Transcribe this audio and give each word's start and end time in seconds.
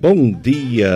Bom 0.00 0.30
dia, 0.30 0.88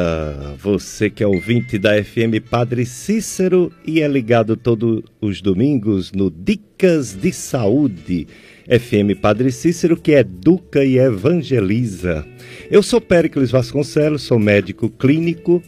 você 0.61 1.11
que 1.11 1.25
é 1.25 1.27
ouvinte 1.27 1.77
da 1.77 2.01
FM 2.05 2.39
Padre 2.49 2.87
Cícero 2.87 3.73
e 3.85 4.01
é 4.01 4.07
ligado 4.07 4.57
todos 4.57 5.03
os 5.21 5.43
domingos 5.43 6.13
no 6.13 6.31
Dicas 6.31 7.13
de 7.13 7.33
Saúde. 7.33 8.29
FM 8.65 9.19
Padre 9.21 9.51
Cícero 9.51 9.97
que 9.97 10.13
educa 10.13 10.85
e 10.85 10.99
evangeliza. 10.99 12.25
Eu 12.71 12.81
sou 12.81 13.01
Péricles 13.01 13.51
Vasconcelos, 13.51 14.23
sou 14.23 14.39
médico 14.39 14.89
clínico, 14.89 15.61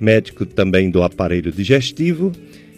médico 0.00 0.46
também 0.46 0.90
do 0.90 1.02
aparelho 1.02 1.52
digestivo 1.52 2.32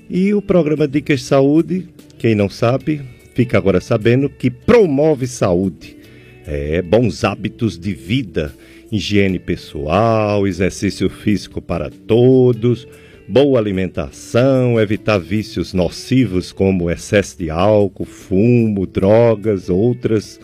e 0.09 0.35
o 0.35 0.43
programa 0.43 0.89
Dicas 0.89 1.21
de 1.21 1.27
Saúde, 1.27 1.89
quem 2.19 2.35
não 2.35 2.49
sabe, 2.49 3.01
fica 3.33 3.57
agora 3.57 3.81
sabendo 3.81 4.29
que 4.29 4.51
promove 4.51 5.29
saúde. 5.29 5.97
É, 6.45 6.83
bons 6.83 7.23
hábitos 7.23 7.79
de 7.79 7.95
vida 7.95 8.53
higiene 8.91 9.39
pessoal, 9.39 10.47
exercício 10.47 11.09
físico 11.09 11.63
para 11.63 11.91
todos, 11.91 12.89
boa 13.29 13.61
alimentação, 13.61 14.81
evitar 14.81 15.19
vícios 15.19 15.73
nocivos 15.73 16.51
como 16.51 16.91
excesso 16.91 17.39
de 17.39 17.51
álcool, 17.51 18.05
fumo, 18.05 18.87
drogas, 18.87 19.71
outras, 19.71 20.41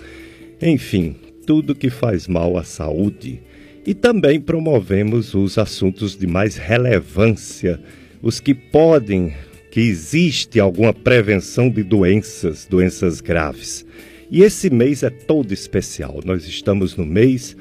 enfim, 0.62 1.16
tudo 1.44 1.74
que 1.74 1.90
faz 1.90 2.28
mal 2.28 2.56
à 2.56 2.62
saúde. 2.62 3.42
E 3.84 3.94
também 3.94 4.40
promovemos 4.40 5.34
os 5.34 5.58
assuntos 5.58 6.16
de 6.16 6.26
mais 6.26 6.56
relevância, 6.56 7.80
os 8.22 8.40
que 8.40 8.54
podem, 8.54 9.32
que 9.70 9.80
existe 9.80 10.58
alguma 10.58 10.92
prevenção 10.92 11.68
de 11.68 11.82
doenças, 11.82 12.66
doenças 12.68 13.20
graves. 13.20 13.84
E 14.30 14.42
esse 14.42 14.70
mês 14.70 15.04
é 15.04 15.10
todo 15.10 15.52
especial. 15.52 16.20
Nós 16.24 16.46
estamos 16.46 16.96
no 16.96 17.06
mês 17.06 17.56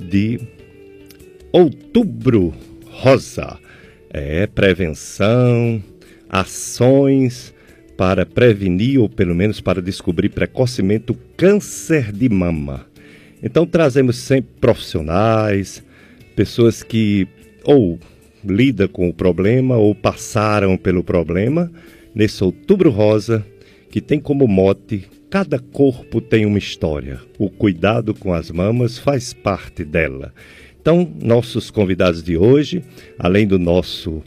de 0.00 0.40
Outubro 1.52 2.54
Rosa. 2.86 3.58
É 4.12 4.46
prevenção, 4.46 5.82
ações 6.28 7.54
para 7.96 8.24
prevenir 8.24 8.98
ou 8.98 9.08
pelo 9.08 9.34
menos 9.34 9.60
para 9.60 9.82
descobrir 9.82 10.30
precocemente 10.30 11.12
o 11.12 11.16
câncer 11.36 12.10
de 12.12 12.28
mama. 12.28 12.86
Então 13.42 13.66
trazemos 13.66 14.16
sempre 14.16 14.52
profissionais, 14.60 15.82
pessoas 16.34 16.82
que 16.82 17.28
ou 17.64 17.98
lidam 18.44 18.88
com 18.88 19.08
o 19.08 19.14
problema 19.14 19.76
ou 19.76 19.94
passaram 19.94 20.76
pelo 20.76 21.04
problema 21.04 21.70
nesse 22.14 22.42
Outubro 22.42 22.90
Rosa, 22.90 23.44
que 23.90 24.00
tem 24.00 24.18
como 24.18 24.48
mote 24.48 25.06
Cada 25.30 25.60
corpo 25.60 26.20
tem 26.20 26.44
uma 26.44 26.58
história. 26.58 27.20
O 27.38 27.48
cuidado 27.48 28.12
com 28.12 28.34
as 28.34 28.50
mamas 28.50 28.98
faz 28.98 29.32
parte 29.32 29.84
dela. 29.84 30.34
Então, 30.80 31.08
nossos 31.22 31.70
convidados 31.70 32.20
de 32.20 32.36
hoje, 32.36 32.82
além 33.16 33.46
do 33.46 33.56
nosso 33.56 34.24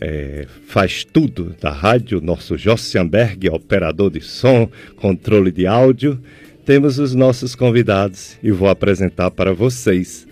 é, 0.00 0.46
faz 0.66 1.04
tudo 1.04 1.54
da 1.60 1.70
rádio, 1.70 2.22
nosso 2.22 2.56
Jossianberg, 2.56 3.50
operador 3.50 4.10
de 4.10 4.22
som, 4.22 4.66
controle 4.96 5.52
de 5.52 5.66
áudio, 5.66 6.18
temos 6.64 6.98
os 6.98 7.14
nossos 7.14 7.54
convidados 7.54 8.38
e 8.42 8.50
vou 8.50 8.70
apresentar 8.70 9.30
para 9.30 9.52
vocês. 9.52 10.26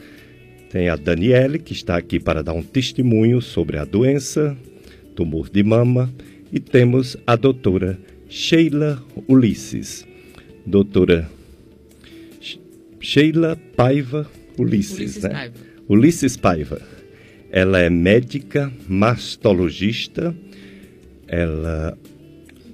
Tem 0.70 0.89
a 0.89 0.97
Daniele, 0.97 1.59
que 1.59 1.75
está 1.75 1.98
aqui 1.98 2.19
para 2.19 2.43
dar 2.43 2.55
um 2.55 2.62
testemunho 2.62 3.43
sobre 3.43 3.77
a 3.77 3.84
doença, 3.84 4.56
tumor 5.15 5.50
de 5.50 5.62
mama, 5.62 6.11
e 6.50 6.59
temos 6.59 7.15
a 7.27 7.37
doutora 7.37 7.98
Sheila 8.29 9.03
Ulisses. 9.27 10.07
Doutora 10.67 11.29
Sheila 13.01 13.57
Paiva 13.77 14.29
Ulisses, 14.59 14.98
Ulisses 14.98 15.23
né? 15.23 15.31
Paiva. 15.31 15.55
Ulisses 15.89 16.37
Paiva. 16.37 16.83
Ela 17.50 17.81
é 17.81 17.88
médica, 17.88 18.71
mastologista, 18.87 20.34
ela 21.27 21.97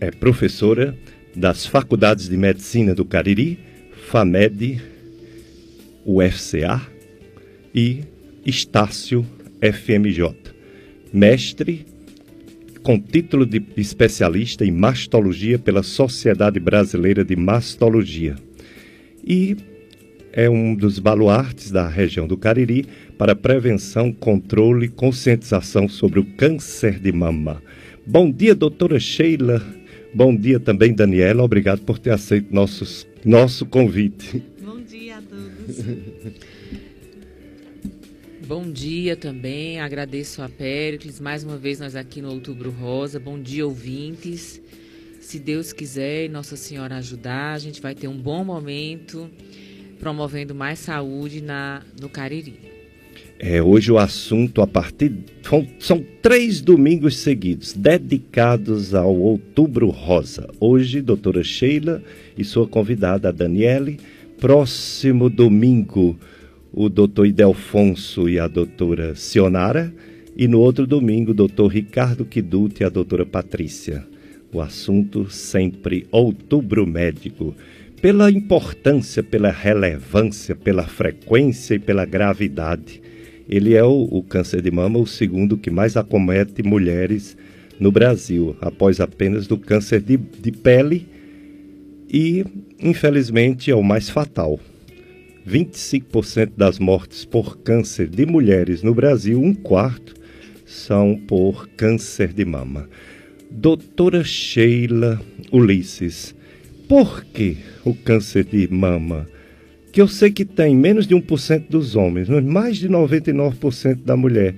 é 0.01 0.11
professora 0.11 0.97
das 1.37 1.67
Faculdades 1.67 2.29
de 2.29 2.37
Medicina 2.37 2.95
do 2.95 3.05
Cariri, 3.05 3.59
FAMED, 4.09 4.83
UFCA 6.05 6.83
e 7.75 8.03
Estácio 8.45 9.25
FMJ. 9.61 10.35
Mestre 11.13 11.87
com 12.85 13.01
título 13.01 13.47
de 13.47 13.65
especialista 13.79 14.63
em 14.63 14.71
mastologia 14.71 15.59
pela 15.59 15.83
Sociedade 15.83 16.61
Brasileira 16.61 17.25
de 17.25 17.35
Mastologia. 17.35 18.37
E 19.27 19.57
é 20.31 20.51
um 20.51 20.75
dos 20.75 20.99
baluartes 20.99 21.71
da 21.71 21.89
região 21.89 22.27
do 22.27 22.37
Cariri 22.37 22.85
para 23.17 23.35
prevenção, 23.35 24.13
controle 24.13 24.85
e 24.87 24.91
conscientização 24.91 25.89
sobre 25.89 26.21
o 26.21 26.25
câncer 26.37 27.01
de 27.01 27.11
mama. 27.11 27.63
Bom 28.07 28.31
dia, 28.31 28.55
doutora 28.55 29.01
Sheila. 29.01 29.65
Bom 30.15 30.37
dia 30.37 30.61
também, 30.61 30.93
Daniela. 30.93 31.43
Obrigado 31.43 31.81
por 31.81 31.99
ter 31.99 32.11
aceito 32.11 32.55
nossos, 32.55 33.07
nosso 33.25 33.65
convite. 33.65 34.43
Bom 34.63 34.79
dia 34.83 35.17
a 35.17 35.23
todos. 35.23 36.45
Bom 38.47 38.71
dia 38.71 39.17
também, 39.17 39.81
agradeço 39.81 40.43
a 40.43 40.51
Péricles, 40.51 41.19
mais 41.19 41.43
uma 41.43 41.57
vez 41.57 41.81
nós 41.81 41.97
aqui 41.97 42.21
no 42.21 42.31
Outubro 42.31 42.71
Rosa. 42.71 43.19
Bom 43.19 43.41
dia, 43.41 43.65
ouvintes. 43.65 44.61
Se 45.19 45.39
Deus 45.39 45.73
quiser 45.73 46.27
e 46.27 46.29
Nossa 46.29 46.55
Senhora 46.55 46.97
ajudar, 46.97 47.55
a 47.55 47.59
gente 47.59 47.81
vai 47.81 47.95
ter 47.95 48.07
um 48.07 48.19
bom 48.19 48.45
momento 48.45 49.31
promovendo 49.99 50.55
mais 50.55 50.79
saúde 50.79 51.41
na, 51.41 51.83
no 51.99 52.11
Cariri. 52.11 52.61
É, 53.39 53.63
hoje 53.63 53.91
o 53.91 53.97
assunto 53.97 54.61
a 54.61 54.67
partir 54.67 55.13
são, 55.79 56.05
três 56.21 56.61
domingos 56.61 57.17
seguidos 57.17 57.73
dedicados 57.73 58.95
ao 58.95 59.17
Outubro 59.17 59.89
Rosa. 59.89 60.51
Hoje, 60.61 61.01
doutora 61.01 61.43
Sheila 61.43 62.03
e 62.37 62.45
sua 62.45 62.69
convidada 62.69 63.33
Daniele. 63.33 63.99
Próximo 64.39 65.31
domingo, 65.31 66.19
o 66.77 66.89
doutor 66.89 67.27
Idelfonso 67.27 68.29
e 68.29 68.39
a 68.39 68.49
doutora 68.49 69.15
Sionara, 69.15 69.95
e 70.37 70.49
no 70.49 70.59
outro 70.59 70.87
domingo, 70.87 71.31
o 71.31 71.35
doutor 71.35 71.69
Ricardo 71.69 72.25
Kiduti 72.25 72.83
e 72.83 72.85
a 72.85 72.89
doutora 72.89 73.25
Patrícia. 73.25 74.05
O 74.53 74.61
assunto 74.61 75.31
sempre 75.31 76.07
outubro 76.11 76.85
médico. 76.85 77.55
Pela 78.03 78.31
importância, 78.31 79.23
pela 79.23 79.53
relevância, 79.53 80.57
pela 80.57 80.83
frequência 80.85 81.77
e 81.77 81.79
pela 81.79 82.05
gravidade. 82.05 83.01
Ele 83.49 83.75
é 83.75 83.85
o, 83.85 84.09
o 84.11 84.23
câncer 84.23 84.61
de 84.61 84.71
mama, 84.71 84.99
o 84.99 85.07
segundo 85.07 85.57
que 85.57 85.71
mais 85.71 85.97
acomete 85.97 86.63
mulheres 86.63 87.37
no 87.79 87.93
Brasil, 87.93 88.57
após 88.61 89.01
apenas 89.01 89.47
do 89.47 89.57
câncer 89.57 90.01
de, 90.01 90.17
de 90.17 90.51
pele 90.51 91.07
e, 92.09 92.45
infelizmente, 92.81 93.71
é 93.71 93.75
o 93.75 93.83
mais 93.83 94.11
fatal. 94.11 94.59
25% 95.47 96.53
das 96.57 96.79
mortes 96.79 97.25
por 97.25 97.59
câncer 97.59 98.09
de 98.09 98.25
mulheres 98.25 98.83
no 98.83 98.95
Brasil, 98.95 99.41
um 99.41 99.55
quarto, 99.55 100.15
são 100.65 101.21
por 101.29 101.69
câncer 101.77 102.33
de 102.33 102.45
mama. 102.45 102.89
Doutora 103.51 104.25
Sheila 104.25 105.21
Ulisses, 105.53 106.35
por 106.89 107.25
que 107.25 107.59
o 107.85 107.95
câncer 107.95 108.45
de 108.45 108.67
mama? 108.73 109.29
Que 109.93 110.01
eu 110.01 110.09
sei 110.09 110.31
que 110.31 110.45
tem 110.45 110.75
menos 110.75 111.07
de 111.07 111.15
1% 111.15 111.69
dos 111.69 111.95
homens, 111.95 112.29
mas 112.29 112.45
mais 112.45 112.77
de 112.79 112.89
99% 112.89 114.03
da 114.03 114.17
mulher. 114.17 114.55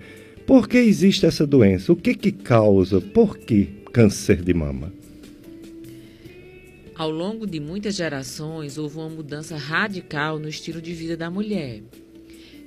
Por 0.46 0.68
que 0.68 0.78
existe 0.78 1.26
essa 1.26 1.46
doença? 1.46 1.92
O 1.92 1.96
que 1.96 2.14
que 2.14 2.30
causa? 2.30 3.00
Por 3.00 3.36
que 3.36 3.68
câncer 3.92 4.40
de 4.40 4.54
mama? 4.54 4.92
Ao 6.98 7.10
longo 7.10 7.46
de 7.46 7.60
muitas 7.60 7.94
gerações, 7.94 8.78
houve 8.78 8.96
uma 8.96 9.10
mudança 9.10 9.54
radical 9.54 10.38
no 10.38 10.48
estilo 10.48 10.80
de 10.80 10.94
vida 10.94 11.14
da 11.14 11.30
mulher. 11.30 11.82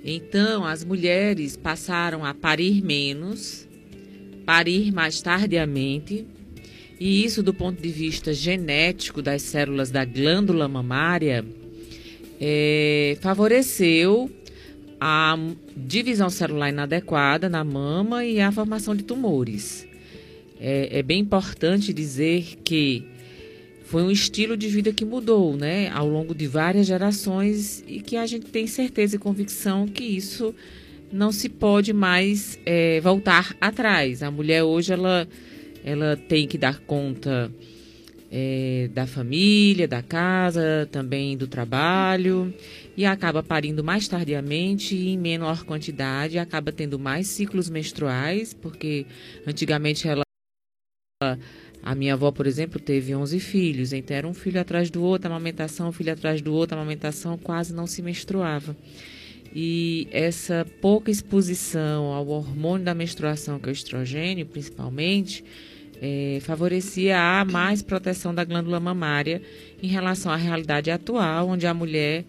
Então, 0.05 0.63
as 0.63 0.83
mulheres 0.83 1.57
passaram 1.57 2.23
a 2.23 2.31
parir 2.31 2.83
menos, 2.83 3.67
parir 4.45 4.91
mais 4.93 5.19
tardiamente, 5.19 6.27
e 6.99 7.25
isso, 7.25 7.41
do 7.41 7.55
ponto 7.55 7.81
de 7.81 7.89
vista 7.89 8.31
genético 8.31 9.19
das 9.19 9.41
células 9.41 9.89
da 9.89 10.05
glândula 10.05 10.67
mamária, 10.67 11.43
é, 12.39 13.17
favoreceu 13.21 14.29
a 15.01 15.35
divisão 15.75 16.29
celular 16.29 16.69
inadequada 16.69 17.49
na 17.49 17.63
mama 17.63 18.23
e 18.23 18.39
a 18.39 18.51
formação 18.51 18.95
de 18.95 19.03
tumores. 19.03 19.87
É, 20.59 20.99
é 20.99 21.01
bem 21.01 21.21
importante 21.21 21.91
dizer 21.91 22.59
que 22.63 23.05
foi 23.89 24.03
um 24.03 24.11
estilo 24.11 24.55
de 24.55 24.67
vida 24.67 24.93
que 24.93 25.03
mudou, 25.03 25.57
né, 25.57 25.89
ao 25.89 26.07
longo 26.07 26.35
de 26.35 26.45
várias 26.45 26.85
gerações 26.85 27.83
e 27.87 27.99
que 27.99 28.17
a 28.17 28.25
gente 28.27 28.45
tem 28.45 28.67
certeza 28.67 29.15
e 29.15 29.19
convicção 29.19 29.87
que 29.87 30.03
isso 30.03 30.53
não 31.11 31.31
se 31.31 31.49
pode 31.49 31.91
mais 31.91 32.59
é, 32.67 33.01
voltar 33.01 33.55
atrás. 33.59 34.21
A 34.21 34.29
mulher 34.29 34.61
hoje 34.61 34.93
ela, 34.93 35.27
ela 35.83 36.15
tem 36.15 36.47
que 36.47 36.55
dar 36.55 36.79
conta 36.81 37.51
é, 38.31 38.91
da 38.93 39.07
família, 39.07 39.87
da 39.87 40.03
casa, 40.03 40.87
também 40.91 41.35
do 41.35 41.47
trabalho, 41.47 42.53
e 42.95 43.05
acaba 43.05 43.41
parindo 43.41 43.83
mais 43.83 44.07
tardiamente 44.07 44.95
e 44.95 45.09
em 45.09 45.17
menor 45.17 45.63
quantidade, 45.63 46.37
acaba 46.37 46.71
tendo 46.71 46.99
mais 46.99 47.25
ciclos 47.25 47.71
menstruais, 47.71 48.53
porque 48.53 49.07
antigamente 49.47 50.07
ela. 50.07 50.21
A 51.81 51.95
minha 51.95 52.13
avó, 52.13 52.31
por 52.31 52.45
exemplo, 52.45 52.79
teve 52.79 53.15
11 53.15 53.39
filhos, 53.39 53.93
então 53.93 54.15
era 54.15 54.27
um 54.27 54.33
filho 54.33 54.59
atrás 54.59 54.89
do 54.89 55.01
outro, 55.01 55.29
amamentação, 55.29 55.89
um 55.89 55.91
filho 55.91 56.11
atrás 56.11 56.41
do 56.41 56.53
outro, 56.53 56.77
amamentação, 56.77 57.37
quase 57.37 57.73
não 57.73 57.87
se 57.87 58.01
menstruava. 58.01 58.75
E 59.55 60.07
essa 60.11 60.65
pouca 60.81 61.09
exposição 61.09 62.13
ao 62.13 62.27
hormônio 62.27 62.85
da 62.85 62.93
menstruação, 62.93 63.59
que 63.59 63.67
é 63.67 63.71
o 63.71 63.73
estrogênio, 63.73 64.45
principalmente, 64.45 65.43
é, 66.01 66.39
favorecia 66.41 67.17
a 67.19 67.43
mais 67.43 67.81
proteção 67.81 68.33
da 68.33 68.43
glândula 68.43 68.79
mamária 68.79 69.41
em 69.81 69.87
relação 69.87 70.31
à 70.31 70.35
realidade 70.35 70.91
atual, 70.91 71.49
onde 71.49 71.65
a 71.65 71.73
mulher 71.73 72.25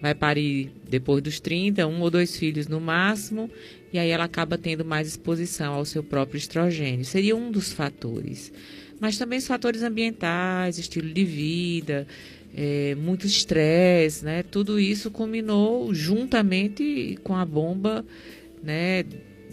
vai 0.00 0.14
parir 0.14 0.70
depois 0.88 1.22
dos 1.22 1.40
30, 1.40 1.86
um 1.86 2.00
ou 2.00 2.10
dois 2.10 2.36
filhos 2.36 2.66
no 2.66 2.80
máximo, 2.80 3.50
e 3.92 3.98
aí 3.98 4.10
ela 4.10 4.24
acaba 4.24 4.58
tendo 4.58 4.84
mais 4.84 5.08
exposição 5.08 5.72
ao 5.74 5.84
seu 5.84 6.02
próprio 6.02 6.36
estrogênio. 6.36 7.04
Seria 7.04 7.34
um 7.34 7.50
dos 7.50 7.72
fatores. 7.72 8.52
Mas 9.00 9.18
também 9.18 9.38
os 9.38 9.46
fatores 9.46 9.82
ambientais, 9.82 10.78
estilo 10.78 11.08
de 11.12 11.24
vida, 11.24 12.06
é, 12.54 12.94
muito 12.94 13.26
estresse, 13.26 14.24
né? 14.24 14.42
Tudo 14.42 14.78
isso 14.78 15.10
culminou 15.10 15.92
juntamente 15.92 17.18
com 17.22 17.34
a 17.34 17.44
bomba 17.44 18.04
né, 18.62 19.04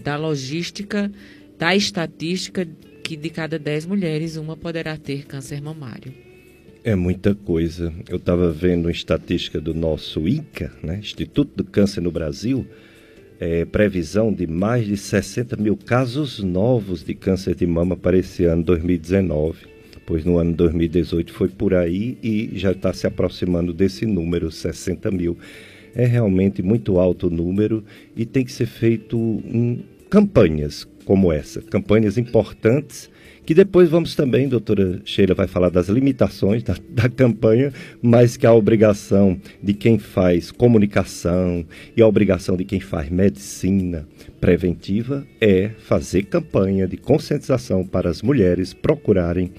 da 0.04 0.16
logística, 0.16 1.12
da 1.58 1.76
estatística 1.76 2.68
que 3.04 3.18
de 3.18 3.30
cada 3.30 3.60
10 3.60 3.88
mulheres, 3.88 4.38
uma 4.38 4.56
poderá 4.56 4.96
ter 4.96 5.26
câncer 5.26 5.62
mamário. 5.62 6.14
É 6.84 6.96
muita 6.96 7.36
coisa. 7.36 7.94
Eu 8.08 8.18
estava 8.18 8.52
vendo 8.52 8.86
uma 8.86 8.92
estatística 8.92 9.60
do 9.60 9.74
nosso 9.74 10.28
INCA, 10.28 10.72
né, 10.82 10.98
Instituto 10.98 11.52
do 11.56 11.64
Câncer 11.64 12.02
no 12.02 12.12
Brasil, 12.12 12.66
é, 13.42 13.66
previsão 13.66 14.32
de 14.32 14.46
mais 14.46 14.86
de 14.86 14.96
60 14.96 15.58
mil 15.58 15.76
casos 15.76 16.40
novos 16.40 17.04
de 17.04 17.16
câncer 17.16 17.56
de 17.56 17.66
mama 17.66 17.98
para 17.98 18.18
esse 18.18 18.46
ano 18.46 18.64
2019 18.64 19.72
pois 20.06 20.26
no 20.26 20.38
ano 20.38 20.54
2018 20.54 21.32
foi 21.32 21.48
por 21.48 21.74
aí 21.74 22.18
e 22.24 22.52
já 22.56 22.72
está 22.72 22.94
se 22.94 23.08
aproximando 23.08 23.72
desse 23.72 24.06
número, 24.06 24.52
60 24.52 25.12
mil. 25.12 25.38
É 25.96 26.06
realmente 26.06 26.62
muito 26.62 27.00
alto 27.00 27.28
o 27.28 27.30
número 27.30 27.84
e 28.16 28.26
tem 28.26 28.44
que 28.44 28.52
ser 28.52 28.66
feito 28.66 29.18
um, 29.18 29.80
campanhas 30.10 30.88
como 31.06 31.32
essa, 31.32 31.62
campanhas 31.62 32.18
importantes 32.18 33.10
que 33.46 33.54
depois 33.54 33.90
vamos 33.90 34.16
também, 34.16 34.48
doutora 34.48 35.02
Sheila 35.04 35.34
vai 35.34 35.48
falar 35.48 35.70
das 35.70 35.90
limitações 35.90 36.64
da, 36.64 36.76
da, 36.90 37.10
campanha, 37.10 37.74
mas 38.02 38.38
que 38.38 38.46
a 38.46 38.54
obrigação 38.54 39.40
de 39.62 39.74
quem 39.74 39.98
faz 39.98 40.52
comunicação 40.52 41.66
e 41.96 42.02
a 42.02 42.08
obrigação 42.08 42.56
de 42.56 42.64
quem 42.64 42.80
faz 42.80 43.10
medicina 43.10 44.08
preventiva 44.40 45.26
é 45.40 45.70
fazer 45.80 46.24
campanha 46.24 46.88
de 46.88 46.98
conscientização 46.98 47.86
para 47.86 48.10
as 48.10 48.22
mulheres 48.22 48.74
procurarem 48.74 49.52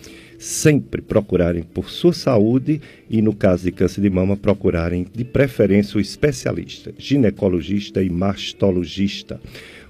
sempre 0.42 1.00
procurarem 1.00 1.62
por 1.62 1.88
sua 1.88 2.12
saúde 2.12 2.80
e, 3.08 3.22
no 3.22 3.32
caso 3.32 3.62
de 3.62 3.70
câncer 3.70 4.00
de 4.00 4.10
mama, 4.10 4.36
procurarem 4.36 5.06
de 5.14 5.24
preferência 5.24 5.96
o 5.96 6.00
especialista, 6.00 6.92
ginecologista 6.98 8.02
e 8.02 8.10
mastologista. 8.10 9.40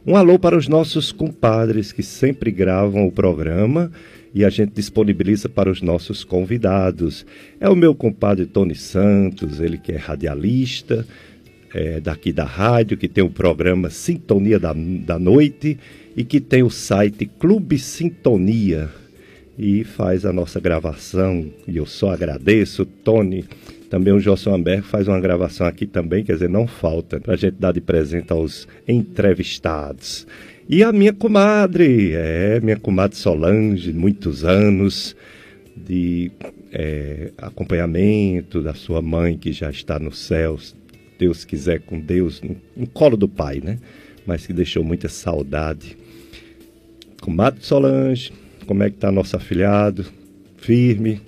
Um 0.04 0.16
alô 0.16 0.36
para 0.36 0.56
os 0.56 0.66
nossos 0.66 1.12
compadres 1.12 1.92
que 1.92 2.02
sempre 2.02 2.50
gravam 2.50 3.06
o 3.06 3.12
programa 3.12 3.92
e 4.34 4.44
a 4.44 4.50
gente 4.50 4.72
disponibiliza 4.72 5.48
para 5.48 5.70
os 5.70 5.80
nossos 5.80 6.24
convidados. 6.24 7.24
É 7.60 7.68
o 7.68 7.76
meu 7.76 7.94
compadre 7.94 8.44
Tony 8.44 8.74
Santos, 8.74 9.60
ele 9.60 9.78
que 9.78 9.92
é 9.92 9.96
radialista, 9.96 11.06
é, 11.72 12.00
daqui 12.00 12.32
da 12.32 12.42
rádio, 12.42 12.96
que 12.96 13.06
tem 13.06 13.22
o 13.22 13.30
programa 13.30 13.90
Sintonia 13.90 14.58
da, 14.58 14.74
da 14.74 15.20
Noite 15.20 15.78
e 16.16 16.24
que 16.24 16.40
tem 16.40 16.64
o 16.64 16.70
site 16.70 17.24
Clube 17.38 17.78
Sintonia 17.78 18.90
e 19.56 19.84
faz 19.84 20.26
a 20.26 20.32
nossa 20.32 20.58
gravação. 20.58 21.46
E 21.68 21.76
eu 21.76 21.86
só 21.86 22.10
agradeço, 22.10 22.84
Tony. 22.84 23.44
Também 23.92 24.10
o 24.14 24.18
Josson 24.18 24.54
Amberg 24.54 24.86
faz 24.86 25.06
uma 25.06 25.20
gravação 25.20 25.66
aqui 25.66 25.84
também, 25.84 26.24
quer 26.24 26.32
dizer, 26.32 26.48
não 26.48 26.66
falta, 26.66 27.20
para 27.20 27.34
a 27.34 27.36
gente 27.36 27.56
dar 27.60 27.72
de 27.72 27.80
presente 27.82 28.32
aos 28.32 28.66
entrevistados. 28.88 30.26
E 30.66 30.82
a 30.82 30.90
minha 30.90 31.12
comadre, 31.12 32.12
é, 32.14 32.58
minha 32.62 32.78
comadre 32.78 33.18
Solange, 33.18 33.92
muitos 33.92 34.46
anos 34.46 35.14
de 35.76 36.32
é, 36.72 37.32
acompanhamento 37.36 38.62
da 38.62 38.72
sua 38.72 39.02
mãe, 39.02 39.36
que 39.36 39.52
já 39.52 39.68
está 39.68 39.98
no 39.98 40.10
céu, 40.10 40.58
Deus 41.18 41.44
quiser, 41.44 41.80
com 41.80 42.00
Deus, 42.00 42.40
no, 42.40 42.56
no 42.74 42.86
colo 42.86 43.14
do 43.14 43.28
Pai, 43.28 43.60
né? 43.62 43.78
Mas 44.24 44.46
que 44.46 44.54
deixou 44.54 44.82
muita 44.82 45.10
saudade. 45.10 45.98
Comadre 47.20 47.62
Solange, 47.62 48.32
como 48.66 48.84
é 48.84 48.88
que 48.88 48.96
está 48.96 49.12
nosso 49.12 49.36
afiliado, 49.36 50.06
firme. 50.56 51.20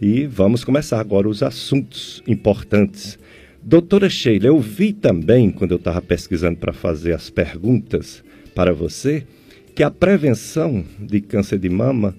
E 0.00 0.26
vamos 0.26 0.62
começar 0.62 1.00
agora 1.00 1.28
os 1.28 1.42
assuntos 1.42 2.22
importantes. 2.26 3.18
Doutora 3.62 4.08
Sheila, 4.08 4.46
eu 4.46 4.60
vi 4.60 4.92
também, 4.92 5.50
quando 5.50 5.72
eu 5.72 5.76
estava 5.76 6.00
pesquisando 6.00 6.56
para 6.56 6.72
fazer 6.72 7.12
as 7.12 7.28
perguntas 7.28 8.22
para 8.54 8.72
você, 8.72 9.24
que 9.74 9.82
a 9.82 9.90
prevenção 9.90 10.84
de 11.00 11.20
câncer 11.20 11.58
de 11.58 11.68
mama 11.68 12.14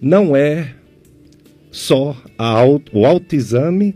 não 0.00 0.34
é 0.34 0.74
só 1.70 2.20
auto, 2.36 2.98
o 2.98 3.06
autoexame 3.06 3.94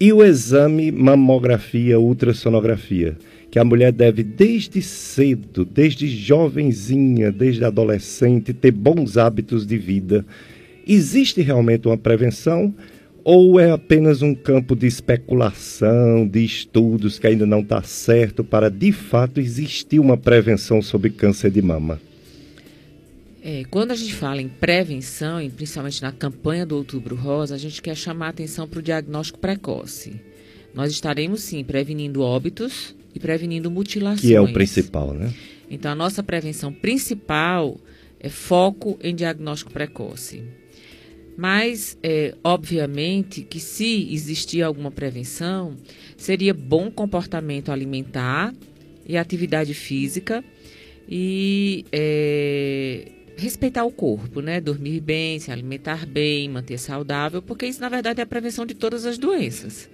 e 0.00 0.12
o 0.12 0.24
exame 0.24 0.90
mamografia, 0.90 2.00
ultrassonografia 2.00 3.16
que 3.56 3.58
a 3.58 3.64
mulher 3.64 3.90
deve 3.90 4.22
desde 4.22 4.82
cedo, 4.82 5.64
desde 5.64 6.06
jovenzinha, 6.08 7.32
desde 7.32 7.64
adolescente, 7.64 8.52
ter 8.52 8.70
bons 8.70 9.16
hábitos 9.16 9.66
de 9.66 9.78
vida. 9.78 10.26
Existe 10.86 11.42
realmente 11.42 11.86
uma 11.88 11.98
prevenção 11.98 12.74
ou 13.24 13.58
é 13.58 13.70
apenas 13.70 14.22
um 14.22 14.34
campo 14.34 14.76
de 14.76 14.86
especulação, 14.86 16.28
de 16.28 16.44
estudos 16.44 17.18
que 17.18 17.26
ainda 17.26 17.44
não 17.44 17.60
está 17.60 17.82
certo 17.82 18.44
para 18.44 18.70
de 18.70 18.92
fato 18.92 19.40
existir 19.40 19.98
uma 19.98 20.16
prevenção 20.16 20.80
sobre 20.80 21.10
câncer 21.10 21.50
de 21.50 21.60
mama? 21.60 22.00
É, 23.42 23.64
quando 23.70 23.90
a 23.90 23.96
gente 23.96 24.14
fala 24.14 24.40
em 24.40 24.48
prevenção, 24.48 25.40
e 25.40 25.50
principalmente 25.50 26.02
na 26.02 26.12
campanha 26.12 26.64
do 26.64 26.76
Outubro 26.76 27.16
Rosa, 27.16 27.54
a 27.54 27.58
gente 27.58 27.82
quer 27.82 27.96
chamar 27.96 28.26
a 28.26 28.30
atenção 28.30 28.68
para 28.68 28.78
o 28.78 28.82
diagnóstico 28.82 29.38
precoce. 29.38 30.20
Nós 30.74 30.92
estaremos 30.92 31.42
sim 31.42 31.62
prevenindo 31.64 32.22
óbitos, 32.22 32.94
e 33.16 33.18
prevenindo 33.18 33.70
mutilações. 33.70 34.20
Que 34.20 34.34
é 34.34 34.40
o 34.40 34.52
principal, 34.52 35.14
né? 35.14 35.32
Então, 35.70 35.90
a 35.90 35.94
nossa 35.94 36.22
prevenção 36.22 36.70
principal 36.70 37.80
é 38.20 38.28
foco 38.28 38.98
em 39.02 39.14
diagnóstico 39.14 39.72
precoce. 39.72 40.42
Mas, 41.36 41.98
é, 42.02 42.34
obviamente, 42.42 43.42
que 43.42 43.60
se 43.60 44.12
existir 44.12 44.62
alguma 44.62 44.90
prevenção, 44.90 45.76
seria 46.16 46.54
bom 46.54 46.90
comportamento 46.90 47.70
alimentar 47.70 48.54
e 49.06 49.16
atividade 49.16 49.74
física 49.74 50.42
e 51.08 51.84
é, 51.92 53.12
respeitar 53.36 53.84
o 53.84 53.92
corpo, 53.92 54.40
né? 54.40 54.60
Dormir 54.60 55.00
bem, 55.00 55.38
se 55.38 55.52
alimentar 55.52 56.06
bem, 56.06 56.48
manter 56.48 56.78
saudável, 56.78 57.42
porque 57.42 57.66
isso, 57.66 57.80
na 57.80 57.88
verdade, 57.88 58.20
é 58.20 58.22
a 58.22 58.26
prevenção 58.26 58.64
de 58.64 58.74
todas 58.74 59.04
as 59.04 59.18
doenças. 59.18 59.90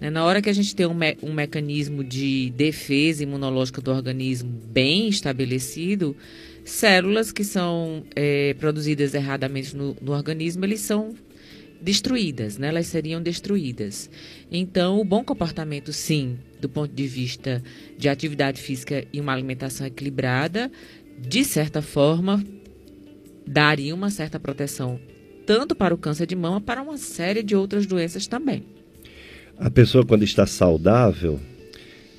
Né? 0.00 0.10
Na 0.10 0.24
hora 0.24 0.42
que 0.42 0.50
a 0.50 0.52
gente 0.52 0.76
tem 0.76 0.86
um, 0.86 0.94
me 0.94 1.16
um 1.22 1.32
mecanismo 1.32 2.04
de 2.04 2.50
defesa 2.50 3.22
imunológica 3.22 3.80
do 3.80 3.90
organismo 3.90 4.50
bem 4.50 5.08
estabelecido, 5.08 6.14
células 6.66 7.30
que 7.30 7.44
são 7.44 8.04
é, 8.14 8.54
produzidas 8.54 9.14
erradamente 9.14 9.74
no, 9.74 9.96
no, 10.02 10.12
organismo, 10.12 10.64
eles 10.64 10.80
são 10.80 11.14
destruídas, 11.80 12.58
né? 12.58 12.68
elas 12.68 12.88
seriam 12.88 13.22
destruídas. 13.22 14.10
Então, 14.50 15.00
o 15.00 15.04
bom 15.04 15.22
comportamento, 15.22 15.92
sim, 15.92 16.36
do 16.60 16.68
ponto 16.68 16.92
de 16.92 17.06
vista 17.06 17.62
de 17.96 18.08
atividade 18.08 18.60
física 18.60 19.04
e 19.12 19.20
uma 19.20 19.32
alimentação 19.32 19.86
equilibrada, 19.86 20.70
de 21.18 21.44
certa 21.44 21.80
forma, 21.80 22.44
daria 23.46 23.94
uma 23.94 24.10
certa 24.10 24.40
proteção 24.40 24.98
tanto 25.46 25.76
para 25.76 25.94
o 25.94 25.98
câncer 25.98 26.26
de 26.26 26.34
mama, 26.34 26.60
para 26.60 26.82
uma 26.82 26.98
série 26.98 27.40
de 27.40 27.54
outras 27.54 27.86
doenças 27.86 28.26
também. 28.26 28.64
A 29.56 29.70
pessoa, 29.70 30.04
quando 30.04 30.24
está 30.24 30.44
saudável, 30.44 31.40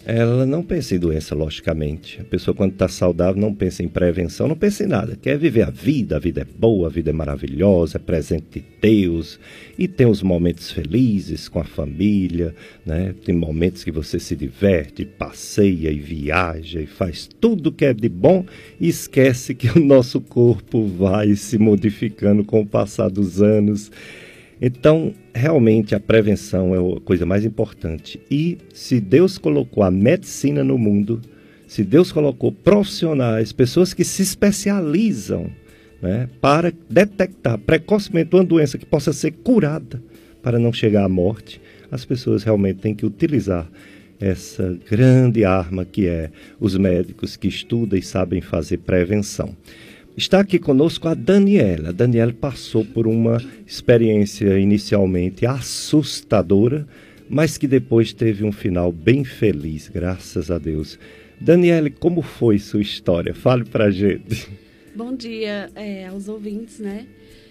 ela 0.09 0.45
não 0.45 0.63
pensa 0.63 0.95
em 0.95 0.99
doença, 0.99 1.35
logicamente. 1.35 2.21
A 2.21 2.23
pessoa, 2.23 2.55
quando 2.55 2.71
está 2.71 2.87
saudável, 2.87 3.41
não 3.41 3.53
pensa 3.53 3.83
em 3.83 3.89
prevenção, 3.89 4.47
não 4.47 4.55
pensa 4.55 4.85
em 4.85 4.87
nada. 4.87 5.17
Quer 5.21 5.37
viver 5.37 5.63
a 5.63 5.69
vida, 5.69 6.15
a 6.15 6.19
vida 6.19 6.43
é 6.43 6.45
boa, 6.45 6.87
a 6.87 6.89
vida 6.89 7.09
é 7.09 7.13
maravilhosa, 7.13 7.97
é 7.97 7.99
presente 7.99 8.61
de 8.61 8.65
Deus. 8.81 9.37
E 9.77 9.85
tem 9.85 10.07
os 10.07 10.23
momentos 10.23 10.71
felizes 10.71 11.49
com 11.49 11.59
a 11.59 11.65
família, 11.65 12.55
né? 12.85 13.13
Tem 13.25 13.35
momentos 13.35 13.83
que 13.83 13.91
você 13.91 14.17
se 14.17 14.33
diverte, 14.33 15.03
passeia 15.03 15.91
e 15.91 15.99
viaja 15.99 16.79
e 16.79 16.87
faz 16.87 17.27
tudo 17.27 17.69
que 17.69 17.83
é 17.83 17.93
de 17.93 18.07
bom 18.07 18.45
e 18.79 18.87
esquece 18.87 19.53
que 19.53 19.67
o 19.77 19.83
nosso 19.83 20.21
corpo 20.21 20.85
vai 20.85 21.35
se 21.35 21.57
modificando 21.57 22.45
com 22.45 22.61
o 22.61 22.65
passar 22.65 23.09
dos 23.09 23.41
anos 23.41 23.91
Então, 24.61 25.13
realmente, 25.37 25.95
a 25.95 25.99
prevenção 25.99 26.75
é 26.75 26.97
a 26.97 26.99
coisa 27.01 27.25
mais 27.25 27.45
importante. 27.45 28.19
E 28.29 28.57
se 28.73 28.99
Deus 28.99 29.37
colocou 29.37 29.83
a 29.83 29.91
medicina 29.91 30.63
no 30.63 30.77
mundo, 30.77 31.21
se 31.67 31.83
Deus 31.83 32.11
colocou 32.11 32.51
profissionais, 32.51 33.51
pessoas 33.51 33.93
que 33.93 34.03
se 34.03 34.21
especializam 34.21 35.49
né, 36.01 36.29
para 36.41 36.73
detectar 36.89 37.57
precocemente 37.57 38.35
uma 38.35 38.43
doença 38.43 38.77
que 38.77 38.85
possa 38.85 39.13
ser 39.13 39.31
curada 39.31 40.01
para 40.41 40.59
não 40.59 40.71
chegar 40.71 41.03
à 41.03 41.09
morte, 41.09 41.61
as 41.91 42.05
pessoas 42.05 42.43
realmente 42.43 42.79
têm 42.79 42.95
que 42.95 43.05
utilizar 43.05 43.69
essa 44.19 44.77
grande 44.89 45.45
arma 45.45 45.85
que 45.85 46.07
é 46.07 46.31
os 46.59 46.75
médicos 46.75 47.35
que 47.35 47.47
estudam 47.47 47.97
e 47.97 48.01
sabem 48.01 48.41
fazer 48.41 48.77
prevenção. 48.77 49.55
Está 50.17 50.39
aqui 50.39 50.57
conosco 50.57 51.07
a 51.07 51.13
Daniela. 51.13 51.89
A 51.89 51.91
Daniela 51.91 52.33
passou 52.33 52.83
por 52.83 53.05
uma 53.05 53.37
experiência 53.67 54.57
inicialmente 54.57 55.45
assustadora, 55.45 56.87
mas 57.29 57.55
que 57.55 57.67
depois 57.67 58.13
teve 58.13 58.43
um 58.43 58.51
final 58.51 58.91
bem 58.91 59.23
feliz, 59.23 59.87
graças 59.87 60.49
a 60.49 60.57
Deus. 60.57 60.97
Daniela, 61.39 61.87
como 61.91 62.23
foi 62.23 62.57
sua 62.57 62.81
história? 62.81 63.31
Fale 63.35 63.63
pra 63.65 63.91
gente. 63.91 64.49
Bom 64.95 65.15
dia 65.15 65.69
é, 65.75 66.07
aos 66.07 66.27
ouvintes, 66.27 66.79
né? 66.79 67.05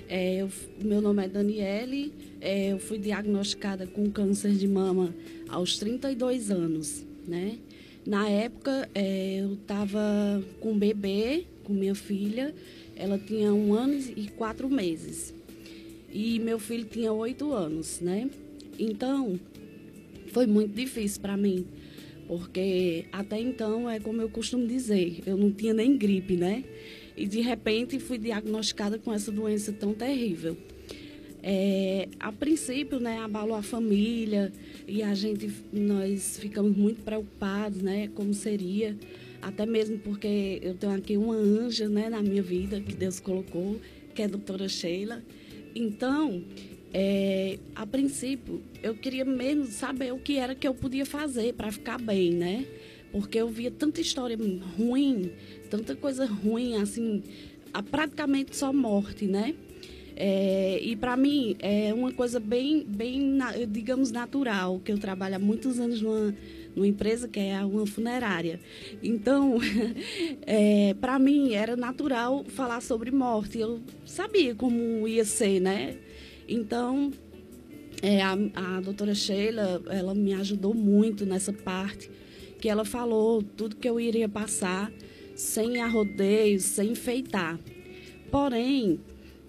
É, 0.08 0.38
eu, 0.38 0.48
meu 0.82 1.00
nome 1.00 1.24
é 1.24 1.28
Daniele, 1.28 2.12
é, 2.40 2.72
eu 2.72 2.80
fui 2.80 2.98
diagnosticada 2.98 3.86
com 3.86 4.10
câncer 4.10 4.50
de 4.50 4.66
mama 4.66 5.14
aos 5.48 5.78
32 5.78 6.50
anos, 6.50 7.06
né? 7.28 7.58
Na 8.04 8.28
época, 8.28 8.88
é, 8.92 9.36
eu 9.40 9.52
estava 9.52 10.42
com 10.60 10.72
um 10.72 10.78
bebê, 10.78 11.44
com 11.66 11.72
minha 11.72 11.94
filha, 11.94 12.54
ela 12.94 13.18
tinha 13.18 13.52
um 13.52 13.74
ano 13.74 13.94
e 14.16 14.28
quatro 14.28 14.70
meses. 14.70 15.34
E 16.12 16.38
meu 16.38 16.58
filho 16.58 16.84
tinha 16.84 17.12
oito 17.12 17.52
anos, 17.52 18.00
né? 18.00 18.30
Então, 18.78 19.38
foi 20.28 20.46
muito 20.46 20.74
difícil 20.74 21.20
para 21.20 21.36
mim, 21.36 21.66
porque 22.28 23.06
até 23.10 23.40
então, 23.40 23.90
é 23.90 23.98
como 23.98 24.22
eu 24.22 24.28
costumo 24.28 24.66
dizer, 24.66 25.22
eu 25.26 25.36
não 25.36 25.50
tinha 25.50 25.74
nem 25.74 25.96
gripe, 25.96 26.36
né? 26.36 26.64
E 27.16 27.26
de 27.26 27.40
repente 27.40 27.98
fui 27.98 28.18
diagnosticada 28.18 28.98
com 28.98 29.12
essa 29.12 29.32
doença 29.32 29.72
tão 29.72 29.92
terrível. 29.92 30.56
É, 31.42 32.08
a 32.18 32.32
princípio, 32.32 32.98
né, 32.98 33.18
abalou 33.18 33.56
a 33.56 33.62
família 33.62 34.52
e 34.86 35.02
a 35.02 35.14
gente, 35.14 35.50
nós 35.72 36.38
ficamos 36.38 36.76
muito 36.76 37.02
preocupados, 37.02 37.80
né, 37.80 38.08
como 38.14 38.34
seria, 38.34 38.96
até 39.42 39.66
mesmo 39.66 39.98
porque 39.98 40.58
eu 40.62 40.74
tenho 40.74 40.92
aqui 40.92 41.16
uma 41.16 41.34
anja, 41.34 41.88
né, 41.88 42.08
na 42.08 42.22
minha 42.22 42.42
vida 42.42 42.80
que 42.80 42.94
Deus 42.94 43.20
colocou, 43.20 43.80
que 44.14 44.22
é 44.22 44.24
a 44.24 44.28
doutora 44.28 44.68
Sheila. 44.68 45.22
Então, 45.74 46.42
é, 46.92 47.58
a 47.74 47.86
princípio, 47.86 48.62
eu 48.82 48.94
queria 48.94 49.24
mesmo 49.24 49.66
saber 49.66 50.12
o 50.12 50.18
que 50.18 50.38
era 50.38 50.54
que 50.54 50.66
eu 50.66 50.74
podia 50.74 51.04
fazer 51.04 51.52
para 51.54 51.70
ficar 51.70 52.00
bem, 52.00 52.30
né? 52.32 52.66
Porque 53.12 53.38
eu 53.38 53.48
via 53.48 53.70
tanta 53.70 54.00
história 54.00 54.36
ruim, 54.76 55.30
tanta 55.70 55.94
coisa 55.94 56.24
ruim, 56.24 56.76
assim, 56.76 57.22
praticamente 57.90 58.56
só 58.56 58.72
morte, 58.72 59.26
né? 59.26 59.54
É, 60.16 60.80
e 60.82 60.96
para 60.96 61.14
mim 61.14 61.56
é 61.58 61.92
uma 61.92 62.10
coisa 62.10 62.40
bem, 62.40 62.82
bem, 62.88 63.38
digamos, 63.68 64.10
natural, 64.10 64.80
que 64.82 64.90
eu 64.90 64.98
trabalho 64.98 65.36
há 65.36 65.38
muitos 65.38 65.78
anos 65.78 66.00
numa, 66.00 66.34
numa 66.76 66.86
empresa 66.86 67.26
que 67.26 67.40
é 67.40 67.64
uma 67.64 67.86
funerária. 67.86 68.60
Então, 69.02 69.58
é, 70.46 70.94
para 71.00 71.18
mim 71.18 71.54
era 71.54 71.74
natural 71.74 72.44
falar 72.44 72.82
sobre 72.82 73.10
morte. 73.10 73.58
Eu 73.58 73.80
sabia 74.04 74.54
como 74.54 75.08
ia 75.08 75.24
ser, 75.24 75.58
né? 75.58 75.96
Então, 76.46 77.10
é, 78.02 78.20
a, 78.22 78.36
a 78.54 78.80
doutora 78.80 79.14
Sheila, 79.14 79.82
ela 79.88 80.14
me 80.14 80.34
ajudou 80.34 80.74
muito 80.74 81.24
nessa 81.24 81.52
parte, 81.52 82.10
que 82.60 82.68
ela 82.68 82.84
falou 82.84 83.42
tudo 83.42 83.76
que 83.76 83.88
eu 83.88 83.98
iria 83.98 84.28
passar, 84.28 84.92
sem 85.34 85.80
arrodeios, 85.80 86.62
sem 86.62 86.90
enfeitar. 86.90 87.58
Porém, 88.30 89.00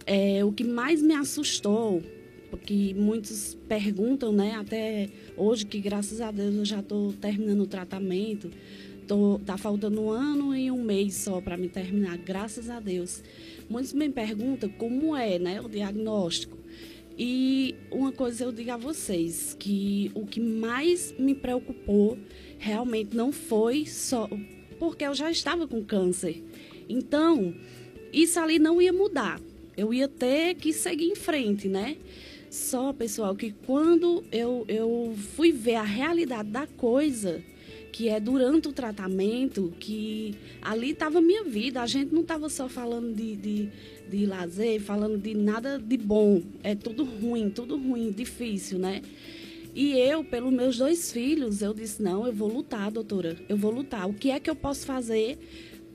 é, 0.05 0.43
o 0.46 0.51
que 0.51 0.63
mais 0.63 1.01
me 1.01 1.13
assustou, 1.13 2.01
porque 2.50 2.94
muitos 2.96 3.58
perguntam, 3.68 4.32
né? 4.32 4.56
Até 4.56 5.10
hoje, 5.36 5.66
que 5.66 5.80
graças 5.80 6.22
a 6.22 6.32
Deus 6.32 6.56
eu 6.56 6.66
já 6.66 6.80
estou 6.80 7.13
terminando 7.13 7.62
o 7.62 7.68
tratamento. 7.68 8.50
Tô, 9.08 9.39
tá 9.46 9.58
faltando 9.58 10.01
um 10.01 10.10
ano 10.10 10.56
e 10.56 10.70
um 10.70 10.84
mês 10.84 11.16
só 11.16 11.39
para 11.39 11.56
me 11.56 11.70
terminar, 11.70 12.18
graças 12.18 12.70
a 12.70 12.80
Deus. 12.80 13.24
Muitos 13.70 13.94
me 13.94 14.10
perguntam 14.10 14.70
como 14.70 15.16
é 15.16 15.39
né, 15.39 15.62
o 15.62 15.70
diagnóstico. 15.70 16.58
E 17.18 17.74
uma 17.89 18.12
coisa 18.12 18.44
eu 18.44 18.51
digo 18.51 18.72
a 18.72 18.77
vocês, 18.77 19.56
que 19.58 20.12
o 20.13 20.25
que 20.25 20.39
mais 20.39 21.16
me 21.18 21.34
preocupou 21.34 22.18
realmente 22.60 23.16
não 23.16 23.32
foi 23.32 23.86
só 23.86 24.30
porque 24.77 25.04
eu 25.04 25.13
já 25.13 25.32
estava 25.32 25.68
com 25.68 25.84
câncer. 25.84 26.44
Então, 26.88 27.56
isso 28.13 28.39
ali 28.39 28.60
não 28.60 28.82
ia 28.82 28.94
mudar. 28.94 29.39
Eu 29.75 29.94
ia 29.94 30.08
ter 30.08 30.56
que 30.56 30.74
seguir 30.74 31.06
em 31.06 31.16
frente, 31.16 31.68
né? 31.68 31.98
Só, 32.50 32.94
pessoal, 32.94 33.36
que 33.36 33.51
quando 33.66 34.24
eu, 34.32 34.66
eu 34.68 35.13
fui 35.36 35.51
ver 35.51 35.75
a 35.75 35.84
realidade 35.84 36.50
da 36.50 36.66
coisa, 36.66 37.44
que 37.92 38.10
é 38.10 38.20
durante 38.20 38.68
o 38.68 38.72
tratamento, 38.72 39.74
que 39.80 40.36
ali 40.62 40.92
estava 40.92 41.20
minha 41.20 41.44
vida. 41.44 41.82
A 41.82 41.88
gente 41.88 42.13
não 42.13 42.22
estava 42.22 42.48
só 42.48 42.70
falando 42.70 43.13
de, 43.13 43.36
de, 43.36 43.70
de 44.10 44.25
lazer, 44.25 44.80
falando 44.80 45.18
de 45.18 45.34
nada 45.34 45.77
de 45.77 45.98
bom. 45.98 46.42
É 46.63 46.75
tudo 46.75 47.04
ruim, 47.04 47.50
tudo 47.50 47.75
ruim, 47.75 48.12
difícil, 48.12 48.77
né? 48.80 49.01
E 49.75 49.94
eu, 49.94 50.24
pelos 50.24 50.51
meus 50.51 50.77
dois 50.77 51.12
filhos, 51.12 51.62
eu 51.62 51.74
disse: 51.74 52.01
não, 52.01 52.25
eu 52.25 52.34
vou 52.34 52.48
lutar, 52.48 52.89
doutora, 52.92 53.38
eu 53.50 53.58
vou 53.58 53.72
lutar. 53.72 54.08
O 54.08 54.13
que 54.13 54.32
é 54.32 54.39
que 54.39 54.50
eu 54.50 54.56
posso 54.56 54.86
fazer 54.86 55.38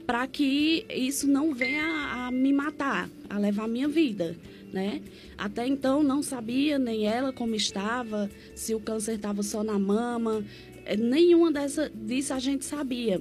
para 0.07 0.27
que 0.27 0.85
isso 0.91 1.27
não 1.29 1.55
venha 1.55 1.85
a 1.85 2.31
me 2.31 2.53
matar, 2.53 3.09
a 3.31 3.39
levar 3.39 3.65
a 3.65 3.69
minha 3.69 3.89
vida, 3.89 4.37
né? 4.73 5.03
Até 5.37 5.67
então 5.67 6.03
não 6.03 6.23
sabia 6.23 6.79
nem 6.79 7.07
ela 7.07 7.33
como 7.33 7.55
estava, 7.55 8.31
se 8.55 8.75
o 8.75 8.81
câncer 8.81 9.17
estava 9.17 9.43
só 9.43 9.63
na 9.63 9.79
mama, 9.79 10.45
eh, 10.85 10.97
nenhuma 10.97 11.53
dessa 11.53 11.91
disso 11.91 12.33
a 12.33 12.39
gente 12.39 12.65
sabia. 12.65 13.21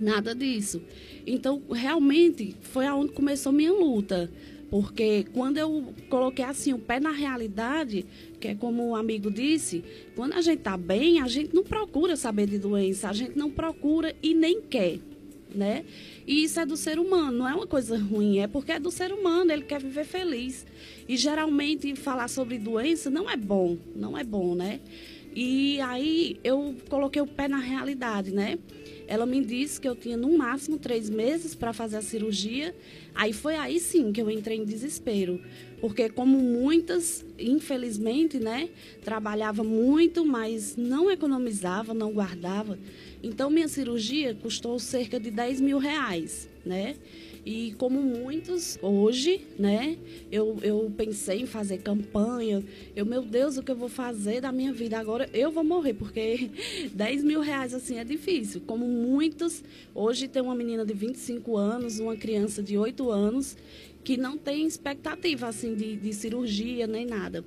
Nada 0.00 0.34
disso. 0.34 0.82
Então, 1.26 1.62
realmente 1.70 2.56
foi 2.62 2.86
aonde 2.86 3.12
começou 3.12 3.52
minha 3.52 3.72
luta. 3.72 4.30
Porque 4.70 5.24
quando 5.32 5.58
eu 5.58 5.94
coloquei 6.08 6.44
assim 6.44 6.72
o 6.72 6.78
pé 6.78 6.98
na 6.98 7.12
realidade, 7.12 8.04
que 8.40 8.48
é 8.48 8.54
como 8.56 8.88
o 8.88 8.96
amigo 8.96 9.30
disse, 9.30 9.84
quando 10.16 10.32
a 10.32 10.40
gente 10.40 10.58
está 10.58 10.76
bem, 10.76 11.20
a 11.20 11.28
gente 11.28 11.54
não 11.54 11.62
procura 11.62 12.16
saber 12.16 12.48
de 12.48 12.58
doença, 12.58 13.08
a 13.08 13.12
gente 13.12 13.38
não 13.38 13.50
procura 13.50 14.16
e 14.20 14.34
nem 14.34 14.60
quer 14.62 14.98
né? 15.54 15.84
E 16.26 16.44
isso 16.44 16.58
é 16.60 16.66
do 16.66 16.76
ser 16.76 16.98
humano, 16.98 17.38
não 17.38 17.48
é 17.48 17.54
uma 17.54 17.66
coisa 17.66 17.98
ruim, 17.98 18.38
é 18.38 18.46
porque 18.46 18.72
é 18.72 18.78
do 18.78 18.90
ser 18.90 19.12
humano, 19.12 19.52
ele 19.52 19.62
quer 19.62 19.80
viver 19.80 20.04
feliz. 20.04 20.66
E 21.08 21.16
geralmente 21.16 21.94
falar 21.96 22.28
sobre 22.28 22.58
doença 22.58 23.10
não 23.10 23.28
é 23.28 23.36
bom, 23.36 23.76
não 23.94 24.16
é 24.16 24.24
bom, 24.24 24.54
né? 24.54 24.80
E 25.34 25.80
aí 25.80 26.38
eu 26.44 26.76
coloquei 26.88 27.20
o 27.20 27.26
pé 27.26 27.48
na 27.48 27.58
realidade, 27.58 28.30
né? 28.30 28.58
Ela 29.06 29.26
me 29.26 29.44
disse 29.44 29.80
que 29.80 29.88
eu 29.88 29.94
tinha 29.94 30.16
no 30.16 30.36
máximo 30.36 30.78
três 30.78 31.10
meses 31.10 31.54
para 31.54 31.72
fazer 31.72 31.96
a 31.96 32.02
cirurgia. 32.02 32.74
Aí 33.14 33.32
foi 33.32 33.56
aí 33.56 33.78
sim 33.78 34.12
que 34.12 34.20
eu 34.20 34.30
entrei 34.30 34.58
em 34.58 34.64
desespero. 34.64 35.40
Porque 35.80 36.08
como 36.08 36.38
muitas, 36.38 37.24
infelizmente, 37.38 38.38
né, 38.38 38.70
trabalhava 39.04 39.62
muito, 39.62 40.24
mas 40.24 40.76
não 40.76 41.10
economizava, 41.10 41.92
não 41.92 42.12
guardava. 42.12 42.78
Então, 43.22 43.50
minha 43.50 43.68
cirurgia 43.68 44.34
custou 44.34 44.78
cerca 44.78 45.18
de 45.18 45.30
10 45.30 45.60
mil 45.60 45.78
reais, 45.78 46.48
né? 46.64 46.96
E 47.44 47.74
como 47.76 48.00
muitos 48.00 48.78
hoje, 48.80 49.42
né? 49.58 49.98
Eu, 50.32 50.58
eu 50.62 50.90
pensei 50.96 51.42
em 51.42 51.46
fazer 51.46 51.78
campanha. 51.78 52.64
Eu, 52.96 53.04
meu 53.04 53.20
Deus, 53.20 53.58
o 53.58 53.62
que 53.62 53.70
eu 53.70 53.76
vou 53.76 53.88
fazer 53.88 54.40
da 54.40 54.50
minha 54.50 54.72
vida 54.72 54.98
agora? 54.98 55.28
Eu 55.32 55.50
vou 55.50 55.62
morrer, 55.62 55.92
porque 55.92 56.50
10 56.94 57.22
mil 57.22 57.40
reais 57.40 57.74
assim 57.74 57.98
é 57.98 58.04
difícil. 58.04 58.62
Como 58.66 58.86
muitos, 58.86 59.62
hoje 59.94 60.26
tem 60.26 60.40
uma 60.40 60.54
menina 60.54 60.86
de 60.86 60.94
25 60.94 61.56
anos, 61.56 62.00
uma 62.00 62.16
criança 62.16 62.62
de 62.62 62.78
8 62.78 63.10
anos, 63.10 63.56
que 64.02 64.16
não 64.16 64.38
tem 64.38 64.66
expectativa 64.66 65.46
assim 65.46 65.74
de, 65.74 65.96
de 65.96 66.12
cirurgia 66.14 66.86
nem 66.86 67.04
nada. 67.04 67.44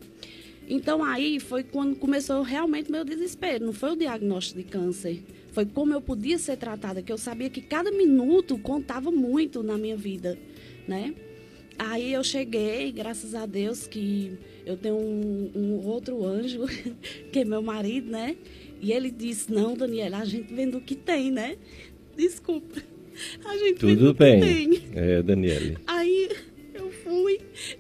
Então 0.70 1.04
aí 1.04 1.40
foi 1.40 1.64
quando 1.64 1.96
começou 1.96 2.44
realmente 2.44 2.92
meu 2.92 3.04
desespero. 3.04 3.66
Não 3.66 3.74
foi 3.74 3.94
o 3.94 3.96
diagnóstico 3.96 4.62
de 4.62 4.66
câncer 4.66 5.24
foi 5.58 5.66
como 5.66 5.92
eu 5.92 6.00
podia 6.00 6.38
ser 6.38 6.56
tratada, 6.56 7.02
que 7.02 7.12
eu 7.12 7.18
sabia 7.18 7.50
que 7.50 7.62
cada 7.62 7.90
minuto 7.90 8.60
contava 8.60 9.10
muito 9.10 9.64
na 9.64 9.76
minha 9.76 9.98
vida, 9.98 10.38
né? 10.88 11.16
Aí 11.80 12.14
eu 12.14 12.24
cheguei, 12.24 12.92
graças 12.92 13.34
a 13.34 13.48
Deus, 13.48 13.88
que 13.88 14.38
eu 14.64 14.78
tenho 14.78 14.98
um, 14.98 15.52
um 15.56 15.84
outro 15.84 16.24
anjo, 16.24 16.66
que 17.34 17.40
é 17.40 17.44
meu 17.44 17.64
marido, 17.64 18.12
né? 18.12 18.38
E 18.80 18.92
ele 18.92 19.10
disse, 19.10 19.52
não, 19.52 19.76
Daniela, 19.76 20.20
a 20.20 20.26
gente 20.26 20.54
vendo 20.54 20.78
o 20.78 20.82
que 20.82 20.94
tem, 20.94 21.32
né? 21.32 21.58
Desculpa. 22.16 22.80
A 23.44 23.58
gente 23.58 23.80
Tudo 23.80 24.14
bem. 24.14 24.40
tem. 24.40 24.84
É, 24.94 25.24
Daniela. 25.24 25.82
Aí 25.88 26.30
eu 26.76 26.92
fui 26.92 27.40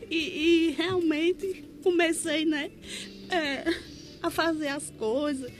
e, 0.09 0.15
e 0.17 0.71
realmente 0.71 1.63
comecei, 1.83 2.43
né, 2.43 2.71
é, 3.29 3.71
a 4.19 4.31
fazer 4.31 4.69
as 4.69 4.89
coisas. 4.89 5.51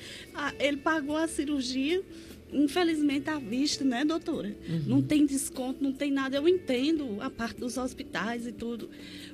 Ele 0.59 0.77
pagou 0.77 1.15
a 1.15 1.27
cirurgia 1.27 2.03
infelizmente 2.51 3.29
à 3.29 3.37
vista, 3.37 3.83
né, 3.83 4.05
doutora? 4.05 4.55
Uhum. 4.69 4.83
Não 4.85 5.01
tem 5.01 5.25
desconto, 5.25 5.83
não 5.83 5.91
tem 5.91 6.11
nada. 6.11 6.37
Eu 6.37 6.47
entendo 6.47 7.17
a 7.21 7.29
parte 7.29 7.59
dos 7.59 7.77
hospitais 7.77 8.47
e 8.47 8.51
tudo. 8.51 8.89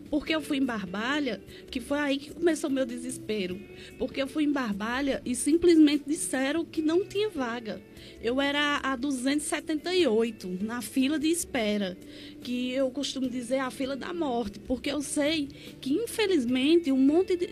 Porque 0.10 0.36
eu 0.36 0.42
fui 0.42 0.58
em 0.58 0.66
Barbalha, 0.66 1.42
que 1.72 1.80
foi 1.80 1.98
aí 1.98 2.18
que 2.18 2.32
começou 2.32 2.70
o 2.70 2.74
meu 2.74 2.86
desespero. 2.86 3.60
Porque 3.98 4.22
eu 4.22 4.28
fui 4.28 4.44
em 4.44 4.52
Barbalha 4.52 5.22
e 5.26 5.36
simplesmente 5.36 6.04
disseram 6.06 6.64
que 6.64 6.82
não 6.82 7.04
tinha 7.04 7.30
vaga. 7.30 7.82
Eu 8.22 8.40
era 8.40 8.80
a 8.84 8.96
278 8.96 10.60
na 10.62 10.82
fila 10.82 11.18
de 11.18 11.28
espera, 11.28 11.98
que 12.44 12.72
eu 12.74 12.92
costumo 12.92 13.30
dizer 13.30 13.60
a 13.60 13.72
fila 13.72 13.96
da 13.96 14.14
morte, 14.14 14.60
porque 14.60 14.92
eu 14.92 15.02
sei 15.02 15.48
que 15.80 15.94
infelizmente 15.94 16.92
um 16.92 16.98
monte 16.98 17.38
de, 17.38 17.50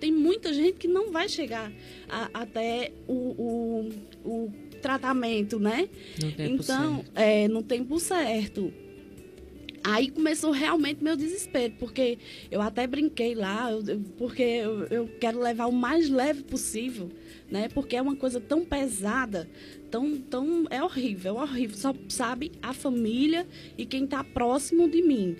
tem 0.00 0.12
muita 0.12 0.52
gente 0.52 0.74
que 0.74 0.88
não 0.88 1.10
vai 1.12 1.28
chegar 1.28 1.72
a, 2.08 2.28
até 2.34 2.92
o, 3.06 3.12
o, 3.14 3.90
o 4.24 4.52
tratamento, 4.82 5.58
né? 5.58 5.88
No 6.20 6.32
tempo 6.32 6.62
então, 6.62 6.96
certo. 6.96 7.12
É, 7.14 7.48
no 7.48 7.62
tempo 7.62 7.98
certo. 8.00 8.72
Aí 9.82 10.10
começou 10.10 10.50
realmente 10.50 11.02
meu 11.02 11.16
desespero, 11.16 11.74
porque 11.78 12.18
eu 12.50 12.60
até 12.60 12.86
brinquei 12.86 13.34
lá, 13.34 13.70
eu, 13.70 14.00
porque 14.16 14.42
eu, 14.42 14.84
eu, 14.86 15.08
quero 15.20 15.40
levar 15.40 15.66
o 15.66 15.72
mais 15.72 16.08
leve 16.08 16.42
possível, 16.42 17.10
né? 17.50 17.68
Porque 17.68 17.96
é 17.96 18.02
uma 18.02 18.16
coisa 18.16 18.40
tão 18.40 18.64
pesada, 18.64 19.48
tão, 19.90 20.18
tão 20.18 20.66
é 20.70 20.82
horrível, 20.82 21.38
é 21.38 21.42
horrível. 21.42 21.76
Só 21.76 21.94
sabe 22.08 22.52
a 22.60 22.72
família 22.72 23.46
e 23.76 23.86
quem 23.86 24.04
está 24.04 24.22
próximo 24.24 24.88
de 24.88 25.02
mim. 25.02 25.36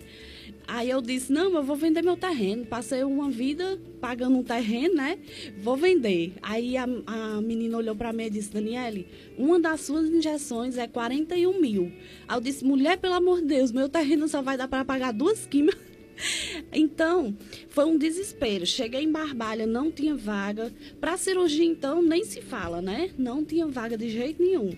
Aí 0.68 0.90
eu 0.90 1.00
disse, 1.00 1.32
não, 1.32 1.54
eu 1.54 1.62
vou 1.62 1.76
vender 1.76 2.02
meu 2.02 2.14
terreno. 2.14 2.66
Passei 2.66 3.02
uma 3.02 3.30
vida 3.30 3.80
pagando 4.02 4.36
um 4.36 4.42
terreno, 4.42 4.96
né? 4.96 5.18
Vou 5.62 5.78
vender. 5.78 6.34
Aí 6.42 6.76
a, 6.76 6.86
a 7.06 7.40
menina 7.40 7.78
olhou 7.78 7.96
para 7.96 8.12
mim 8.12 8.24
e 8.24 8.30
disse, 8.30 8.52
Daniele, 8.52 9.08
uma 9.38 9.58
das 9.58 9.80
suas 9.80 10.10
injeções 10.10 10.76
é 10.76 10.86
41 10.86 11.58
mil. 11.58 11.90
Aí 12.28 12.36
eu 12.36 12.40
disse, 12.42 12.66
mulher, 12.66 12.98
pelo 12.98 13.14
amor 13.14 13.40
de 13.40 13.46
Deus, 13.46 13.72
meu 13.72 13.88
terreno 13.88 14.28
só 14.28 14.42
vai 14.42 14.58
dar 14.58 14.68
para 14.68 14.84
pagar 14.84 15.12
duas 15.12 15.46
químicas. 15.46 15.88
Então, 16.72 17.36
foi 17.68 17.84
um 17.84 17.96
desespero. 17.96 18.66
Cheguei 18.66 19.04
em 19.04 19.12
Barbalha, 19.12 19.68
não 19.68 19.88
tinha 19.88 20.16
vaga. 20.16 20.72
Para 21.00 21.16
cirurgia, 21.16 21.64
então, 21.64 22.02
nem 22.02 22.24
se 22.24 22.42
fala, 22.42 22.82
né? 22.82 23.10
Não 23.16 23.44
tinha 23.44 23.68
vaga 23.68 23.96
de 23.96 24.10
jeito 24.10 24.42
nenhum. 24.42 24.76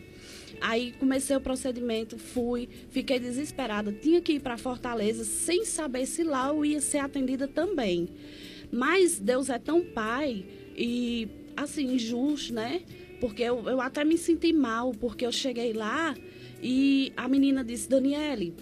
Aí 0.60 0.92
comecei 0.98 1.34
o 1.36 1.40
procedimento, 1.40 2.18
fui, 2.18 2.68
fiquei 2.90 3.18
desesperada. 3.18 3.92
Tinha 3.92 4.20
que 4.20 4.34
ir 4.34 4.40
para 4.40 4.56
Fortaleza 4.56 5.24
sem 5.24 5.64
saber 5.64 6.06
se 6.06 6.22
lá 6.22 6.48
eu 6.48 6.64
ia 6.64 6.80
ser 6.80 6.98
atendida 6.98 7.48
também. 7.48 8.08
Mas 8.70 9.18
Deus 9.18 9.48
é 9.48 9.58
tão 9.58 9.82
pai 9.82 10.44
e, 10.76 11.28
assim, 11.56 11.94
injusto, 11.94 12.54
né? 12.54 12.82
Porque 13.20 13.42
eu, 13.42 13.68
eu 13.68 13.80
até 13.80 14.04
me 14.04 14.16
senti 14.16 14.52
mal, 14.52 14.92
porque 14.92 15.26
eu 15.26 15.32
cheguei 15.32 15.72
lá 15.72 16.14
e 16.62 17.12
a 17.16 17.28
menina 17.28 17.64
disse: 17.64 17.88
Daniele, 17.88 18.54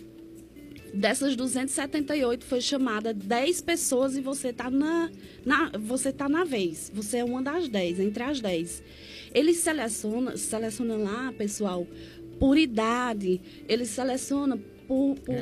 dessas 0.93 1.37
278 1.37 2.45
foi 2.45 2.61
chamada 2.61 3.13
10 3.13 3.61
pessoas 3.61 4.17
e 4.17 4.21
você 4.21 4.53
tá 4.53 4.71
na, 4.71 5.11
na 5.45 5.71
você 5.79 6.13
tá 6.13 6.29
na 6.29 6.45
vez. 6.45 6.91
Você 6.95 7.19
é 7.19 7.25
uma 7.25 7.43
das 7.43 7.69
10, 7.69 8.01
entre 8.01 8.23
as 8.23 8.41
10. 8.41 8.83
Eles 9.35 9.59
selecionam, 9.59 10.37
selecionam 10.37 11.03
lá, 11.03 11.33
pessoal, 11.33 11.87
por 12.39 12.57
idade, 12.57 13.41
eles 13.69 13.89
selecionam 13.89 14.59
por, 14.87 15.17
por 15.17 15.35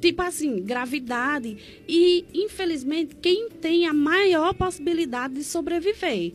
tipo 0.00 0.22
assim, 0.22 0.62
gravidade. 0.62 1.56
E, 1.86 2.24
infelizmente, 2.32 3.14
quem 3.16 3.50
tem 3.50 3.86
a 3.86 3.92
maior 3.92 4.54
possibilidade 4.54 5.34
de 5.34 5.44
sobreviver. 5.44 6.32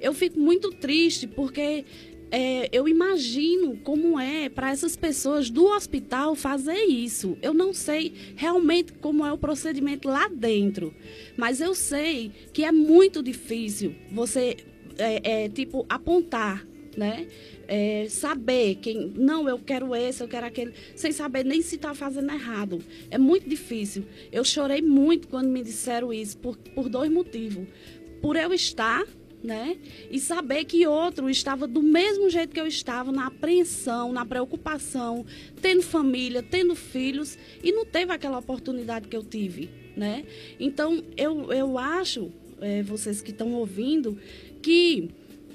Eu 0.00 0.12
fico 0.12 0.40
muito 0.40 0.70
triste 0.70 1.26
porque 1.26 1.84
é, 2.30 2.68
eu 2.72 2.88
imagino 2.88 3.76
como 3.78 4.18
é 4.18 4.48
para 4.48 4.70
essas 4.70 4.96
pessoas 4.96 5.50
do 5.50 5.66
hospital 5.66 6.34
fazer 6.34 6.84
isso. 6.84 7.36
Eu 7.42 7.52
não 7.52 7.74
sei 7.74 8.12
realmente 8.36 8.92
como 8.94 9.26
é 9.26 9.32
o 9.32 9.38
procedimento 9.38 10.08
lá 10.08 10.28
dentro, 10.28 10.94
mas 11.36 11.60
eu 11.60 11.74
sei 11.74 12.30
que 12.52 12.64
é 12.64 12.72
muito 12.72 13.22
difícil 13.22 13.94
você 14.10 14.56
é, 14.98 15.44
é, 15.44 15.48
tipo, 15.48 15.84
apontar, 15.88 16.66
né? 16.96 17.26
É, 17.66 18.06
saber 18.08 18.76
quem. 18.76 19.12
Não, 19.14 19.48
eu 19.48 19.58
quero 19.58 19.94
esse, 19.94 20.22
eu 20.22 20.28
quero 20.28 20.46
aquele. 20.46 20.72
Sem 20.94 21.12
saber 21.12 21.44
nem 21.44 21.62
se 21.62 21.76
está 21.76 21.94
fazendo 21.94 22.32
errado. 22.32 22.80
É 23.10 23.18
muito 23.18 23.48
difícil. 23.48 24.04
Eu 24.32 24.44
chorei 24.44 24.82
muito 24.82 25.28
quando 25.28 25.48
me 25.48 25.62
disseram 25.62 26.12
isso, 26.12 26.36
por, 26.38 26.56
por 26.56 26.88
dois 26.88 27.10
motivos. 27.10 27.66
Por 28.20 28.36
eu 28.36 28.52
estar 28.52 29.04
né? 29.42 29.78
E 30.10 30.20
saber 30.20 30.64
que 30.64 30.86
outro 30.86 31.28
estava 31.30 31.66
do 31.66 31.82
mesmo 31.82 32.28
jeito 32.28 32.52
que 32.52 32.60
eu 32.60 32.66
estava, 32.66 33.10
na 33.10 33.26
apreensão, 33.26 34.12
na 34.12 34.24
preocupação, 34.24 35.24
tendo 35.60 35.82
família, 35.82 36.42
tendo 36.42 36.74
filhos, 36.74 37.38
e 37.62 37.72
não 37.72 37.84
teve 37.84 38.12
aquela 38.12 38.38
oportunidade 38.38 39.08
que 39.08 39.16
eu 39.16 39.22
tive, 39.22 39.70
né? 39.96 40.24
Então, 40.58 41.02
eu, 41.16 41.52
eu 41.52 41.78
acho, 41.78 42.30
é, 42.60 42.82
vocês 42.82 43.22
que 43.22 43.30
estão 43.30 43.52
ouvindo, 43.54 44.18
que 44.62 45.10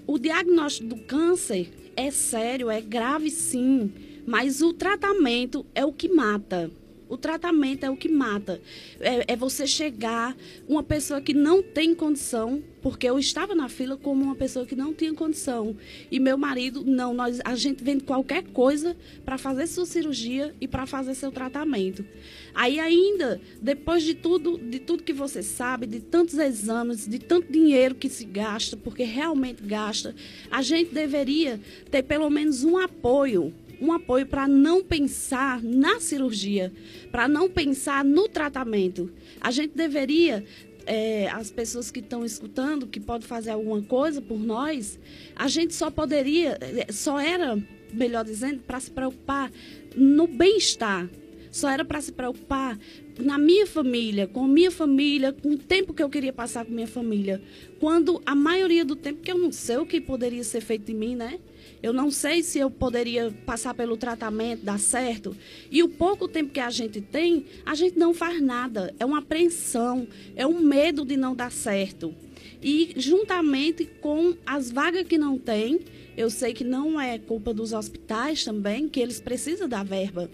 o 0.07 0.17
diagnóstico 0.17 0.89
do 0.89 0.97
câncer 0.97 1.69
é 1.95 2.11
sério, 2.11 2.69
é 2.69 2.81
grave 2.81 3.29
sim, 3.29 3.91
mas 4.25 4.61
o 4.61 4.73
tratamento 4.73 5.65
é 5.73 5.85
o 5.85 5.93
que 5.93 6.09
mata. 6.09 6.69
O 7.07 7.17
tratamento 7.17 7.85
é 7.85 7.89
o 7.89 7.95
que 7.95 8.09
mata. 8.09 8.61
É, 8.99 9.33
é, 9.33 9.35
você 9.35 9.67
chegar, 9.67 10.35
uma 10.67 10.81
pessoa 10.81 11.21
que 11.21 11.33
não 11.33 11.61
tem 11.61 11.93
condição, 11.93 12.63
porque 12.81 13.07
eu 13.07 13.19
estava 13.19 13.53
na 13.53 13.69
fila 13.69 13.95
como 13.95 14.23
uma 14.23 14.35
pessoa 14.35 14.65
que 14.65 14.75
não 14.75 14.93
tinha 14.93 15.13
condição. 15.13 15.75
E 16.09 16.19
meu 16.19 16.37
marido, 16.37 16.83
não, 16.83 17.13
nós, 17.13 17.39
a 17.43 17.55
gente 17.55 17.83
vende 17.83 18.03
qualquer 18.03 18.43
coisa 18.43 18.95
para 19.23 19.37
fazer 19.37 19.67
sua 19.67 19.85
cirurgia 19.85 20.55
e 20.59 20.67
para 20.67 20.85
fazer 20.85 21.13
seu 21.13 21.31
tratamento. 21.31 22.05
Aí 22.53 22.79
ainda, 22.79 23.39
depois 23.61 24.01
de 24.03 24.15
tudo, 24.15 24.57
de 24.57 24.79
tudo 24.79 25.03
que 25.03 25.13
você 25.13 25.43
sabe, 25.43 25.85
de 25.85 25.99
tantos 25.99 26.37
exames, 26.37 27.07
de 27.07 27.19
tanto 27.19 27.51
dinheiro 27.51 27.95
que 27.95 28.09
se 28.09 28.25
gasta, 28.25 28.75
porque 28.77 29.03
realmente 29.03 29.61
gasta, 29.61 30.15
a 30.49 30.61
gente 30.61 30.93
deveria 30.93 31.59
ter 31.91 32.03
pelo 32.03 32.29
menos 32.29 32.63
um 32.63 32.77
apoio 32.77 33.53
um 33.81 33.91
apoio 33.91 34.25
para 34.25 34.47
não 34.47 34.83
pensar 34.83 35.61
na 35.61 35.99
cirurgia, 35.99 36.71
para 37.11 37.27
não 37.27 37.49
pensar 37.49 38.03
no 38.03 38.27
tratamento. 38.27 39.11
A 39.41 39.51
gente 39.51 39.75
deveria 39.75 40.43
é, 40.85 41.27
as 41.29 41.51
pessoas 41.51 41.91
que 41.91 41.99
estão 41.99 42.23
escutando, 42.23 42.87
que 42.87 42.99
podem 42.99 43.27
fazer 43.27 43.51
alguma 43.51 43.81
coisa 43.81 44.21
por 44.21 44.39
nós, 44.39 44.99
a 45.35 45.47
gente 45.47 45.73
só 45.73 45.89
poderia, 45.89 46.57
é, 46.61 46.91
só 46.91 47.19
era, 47.19 47.57
melhor 47.91 48.23
dizendo, 48.23 48.61
para 48.61 48.79
se 48.79 48.91
preocupar 48.91 49.51
no 49.95 50.27
bem-estar. 50.27 51.09
Só 51.51 51.69
era 51.69 51.85
para 51.85 52.01
se 52.01 52.11
preocupar 52.11 52.77
na 53.17 53.37
minha 53.37 53.65
família, 53.65 54.27
com 54.27 54.45
minha 54.45 54.69
família, 54.69 55.31
com 55.31 55.51
o 55.51 55.57
tempo 55.57 55.93
que 55.93 56.03
eu 56.03 56.09
queria 56.09 56.33
passar 56.33 56.65
com 56.65 56.71
minha 56.73 56.87
família. 56.87 57.41
Quando 57.79 58.21
a 58.25 58.35
maioria 58.35 58.83
do 58.83 58.93
tempo 58.93 59.21
que 59.21 59.31
eu 59.31 59.37
não 59.37 59.53
sei 59.53 59.77
o 59.77 59.85
que 59.85 60.01
poderia 60.01 60.43
ser 60.43 60.59
feito 60.59 60.91
em 60.91 60.95
mim, 60.95 61.15
né? 61.15 61.39
Eu 61.85 61.93
não 61.93 62.09
sei 62.09 62.41
se 62.41 62.57
eu 62.57 62.71
poderia 62.71 63.31
passar 63.45 63.75
pelo 63.75 63.95
tratamento, 63.95 64.65
dar 64.65 64.79
certo. 64.79 65.37
E 65.69 65.83
o 65.83 65.87
pouco 65.87 66.27
tempo 66.27 66.51
que 66.51 66.59
a 66.59 66.71
gente 66.71 66.99
tem, 66.99 67.45
a 67.63 67.75
gente 67.75 67.95
não 67.95 68.11
faz 68.11 68.41
nada. 68.41 68.91
É 68.99 69.05
uma 69.05 69.19
apreensão, 69.19 70.07
é 70.35 70.47
um 70.47 70.59
medo 70.61 71.05
de 71.05 71.15
não 71.15 71.35
dar 71.35 71.51
certo. 71.51 72.11
E 72.59 72.95
juntamente 72.97 73.85
com 74.01 74.33
as 74.43 74.71
vagas 74.71 75.07
que 75.07 75.15
não 75.15 75.37
tem, 75.37 75.81
eu 76.17 76.27
sei 76.31 76.55
que 76.55 76.63
não 76.63 76.99
é 76.99 77.19
culpa 77.19 77.53
dos 77.53 77.71
hospitais 77.71 78.43
também, 78.43 78.89
que 78.89 78.99
eles 78.99 79.21
precisam 79.21 79.69
da 79.69 79.83
verba. 79.83 80.27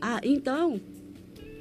Ah, 0.00 0.20
então, 0.22 0.80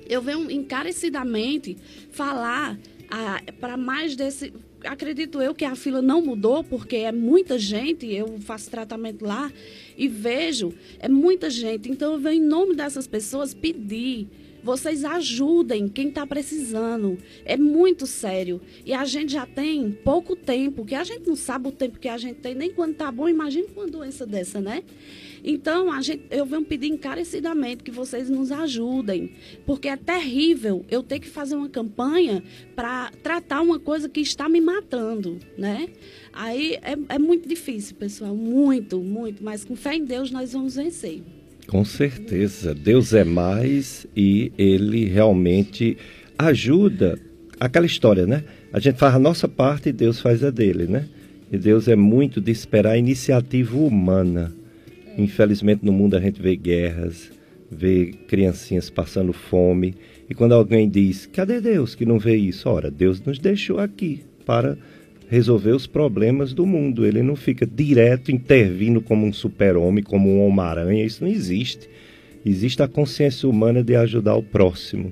eu 0.08 0.22
venho 0.22 0.52
encarecidamente 0.52 1.76
falar 2.12 2.78
ah, 3.10 3.42
para 3.60 3.76
mais 3.76 4.16
desse 4.16 4.54
acredito 4.86 5.42
eu 5.42 5.54
que 5.54 5.66
a 5.66 5.76
fila 5.76 6.02
não 6.02 6.22
mudou, 6.22 6.64
porque 6.64 6.98
é 6.98 7.12
muita 7.12 7.58
gente, 7.58 8.06
eu 8.12 8.40
faço 8.40 8.70
tratamento 8.70 9.26
lá 9.26 9.52
e 9.98 10.08
vejo, 10.08 10.74
é 11.00 11.10
muita 11.10 11.50
gente. 11.50 11.90
Então 11.90 12.14
eu 12.14 12.20
venho 12.20 12.44
em 12.44 12.48
nome 12.48 12.76
dessas 12.76 13.08
pessoas 13.08 13.54
pedir. 13.54 14.28
Vocês 14.64 15.06
ajudem 15.06 15.88
quem 15.88 16.08
está 16.08 16.26
precisando. 16.26 17.20
É 17.46 17.56
muito 17.56 18.08
sério. 18.08 18.60
E 18.84 18.94
a 18.94 19.06
gente 19.06 19.34
já 19.34 19.46
tem 19.46 19.92
pouco 19.92 20.36
tempo, 20.36 20.84
que 20.84 20.96
a 20.96 21.04
gente 21.04 21.28
não 21.28 21.36
sabe 21.36 21.68
o 21.68 21.72
tempo 21.72 22.00
que 22.00 22.10
a 22.10 22.18
gente 22.18 22.38
tem, 22.38 22.56
nem 22.56 22.72
quando 22.72 22.94
está 22.94 23.12
bom. 23.12 23.30
Imagina 23.30 23.68
com 23.68 23.82
uma 23.82 23.88
doença 23.88 24.26
dessa, 24.26 24.60
né? 24.60 24.84
Então, 25.48 25.92
a 25.92 26.02
gente, 26.02 26.24
eu 26.32 26.44
venho 26.44 26.64
pedir 26.66 26.88
encarecidamente 26.88 27.84
que 27.84 27.92
vocês 27.92 28.30
nos 28.30 28.52
ajudem, 28.52 29.32
porque 29.64 29.88
é 29.88 29.96
terrível 29.96 30.84
eu 30.90 31.04
ter 31.04 31.20
que 31.20 31.28
fazer 31.30 31.56
uma 31.56 31.70
campanha 31.70 32.44
para 32.76 33.12
tratar 33.22 33.62
uma 33.62 33.78
coisa 33.78 34.10
que 34.10 34.22
está 34.22 34.50
me 34.50 34.60
matando, 34.60 35.38
né? 35.56 35.90
Aí 36.34 36.80
é, 36.82 36.98
é 37.10 37.20
muito 37.20 37.48
difícil, 37.48 37.96
pessoal, 37.96 38.36
muito, 38.36 39.00
muito, 39.00 39.44
mas 39.44 39.64
com 39.64 39.76
fé 39.76 39.96
em 39.96 40.04
Deus 40.04 40.32
nós 40.32 40.54
vamos 40.54 40.76
vencer. 40.76 41.22
Com 41.68 41.86
certeza, 41.86 42.74
Deus 42.74 43.14
é 43.14 43.24
mais 43.24 44.08
e 44.18 44.52
Ele 44.58 45.06
realmente 45.06 45.96
ajuda. 46.38 47.20
Aquela 47.60 47.86
história, 47.86 48.26
né? 48.26 48.44
a 48.76 48.80
gente 48.80 48.98
faz 48.98 49.16
a 49.16 49.20
nossa 49.20 49.48
parte 49.48 49.90
e 49.90 49.94
Deus 49.94 50.20
faz 50.20 50.44
a 50.44 50.50
dele, 50.50 50.86
né? 50.86 51.08
E 51.50 51.58
Deus 51.58 51.88
é 51.88 51.96
muito 51.96 52.42
de 52.42 52.52
esperar 52.52 52.92
a 52.92 52.98
iniciativa 52.98 53.78
humana. 53.78 54.54
Infelizmente 55.18 55.86
no 55.86 55.92
mundo 55.92 56.16
a 56.16 56.20
gente 56.20 56.42
vê 56.42 56.56
guerras, 56.56 57.32
vê 57.72 58.14
criancinhas 58.28 58.90
passando 58.90 59.34
fome. 59.34 59.96
E 60.30 60.34
quando 60.34 60.54
alguém 60.54 60.90
diz, 60.90 61.26
cadê 61.26 61.62
Deus 61.62 61.96
que 61.96 62.06
não 62.06 62.20
vê 62.20 62.36
isso? 62.36 62.68
Ora, 62.70 62.92
Deus 62.92 63.22
nos 63.22 63.40
deixou 63.40 63.80
aqui 63.80 64.22
para 64.46 64.78
resolver 65.30 65.72
os 65.72 65.88
problemas 65.88 66.54
do 66.54 66.66
mundo. 66.66 67.06
Ele 67.06 67.22
não 67.22 67.36
fica 67.36 67.66
direto 67.66 68.32
intervindo 68.32 69.02
como 69.02 69.26
um 69.26 69.34
super-homem, 69.34 70.04
como 70.04 70.30
um 70.30 70.46
Homem-Aranha. 70.46 71.04
Isso 71.04 71.24
não 71.24 71.32
existe. 71.32 71.90
Existe 72.46 72.84
a 72.84 72.88
consciência 72.88 73.50
humana 73.50 73.84
de 73.84 73.96
ajudar 73.96 74.36
o 74.36 74.44
próximo, 74.44 75.12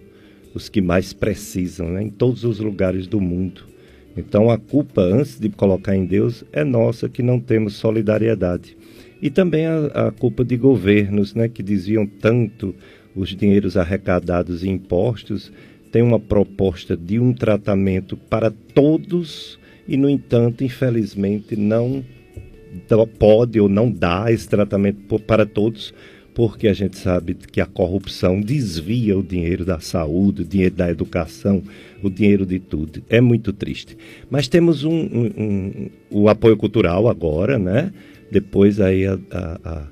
os 0.53 0.69
que 0.69 0.81
mais 0.81 1.13
precisam, 1.13 1.89
né? 1.89 2.03
em 2.03 2.09
todos 2.09 2.43
os 2.43 2.59
lugares 2.59 3.07
do 3.07 3.19
mundo. 3.19 3.63
Então 4.15 4.51
a 4.51 4.57
culpa, 4.57 5.01
antes 5.01 5.39
de 5.39 5.49
colocar 5.49 5.95
em 5.95 6.05
Deus, 6.05 6.43
é 6.53 6.63
nossa 6.63 7.09
que 7.09 7.23
não 7.23 7.39
temos 7.39 7.73
solidariedade. 7.73 8.77
E 9.23 9.29
também 9.29 9.65
a, 9.65 9.85
a 10.07 10.11
culpa 10.11 10.43
de 10.43 10.57
governos 10.57 11.33
né, 11.33 11.47
que 11.47 11.63
desviam 11.63 12.05
tanto 12.05 12.75
os 13.15 13.29
dinheiros 13.29 13.77
arrecadados 13.77 14.65
em 14.65 14.71
impostos. 14.71 15.49
Tem 15.93 16.01
uma 16.01 16.19
proposta 16.19 16.97
de 16.97 17.21
um 17.21 17.33
tratamento 17.33 18.17
para 18.17 18.51
todos 18.51 19.57
e, 19.87 19.95
no 19.95 20.09
entanto, 20.09 20.65
infelizmente, 20.65 21.55
não 21.55 22.03
pode 23.17 23.57
ou 23.61 23.69
não 23.69 23.89
dá 23.89 24.29
esse 24.29 24.49
tratamento 24.49 25.17
para 25.19 25.45
todos, 25.45 25.93
porque 26.33 26.67
a 26.67 26.73
gente 26.73 26.97
sabe 26.97 27.33
que 27.33 27.61
a 27.61 27.65
corrupção 27.65 28.41
desvia 28.41 29.17
o 29.17 29.23
dinheiro 29.23 29.63
da 29.63 29.79
saúde, 29.79 30.41
o 30.41 30.45
dinheiro 30.45 30.75
da 30.75 30.91
educação, 30.91 31.63
o 32.01 32.09
dinheiro 32.09 32.45
de 32.45 32.59
tudo. 32.59 33.01
É 33.07 33.21
muito 33.21 33.53
triste. 33.53 33.95
Mas 34.29 34.49
temos 34.49 34.83
um, 34.83 34.91
um, 34.91 35.31
um 35.37 35.89
o 36.09 36.27
apoio 36.27 36.57
cultural 36.57 37.07
agora, 37.07 37.57
né? 37.57 37.93
Depois 38.33 38.81
aí 38.81 39.05
a, 39.05 39.19
a, 39.31 39.59
a, 39.63 39.87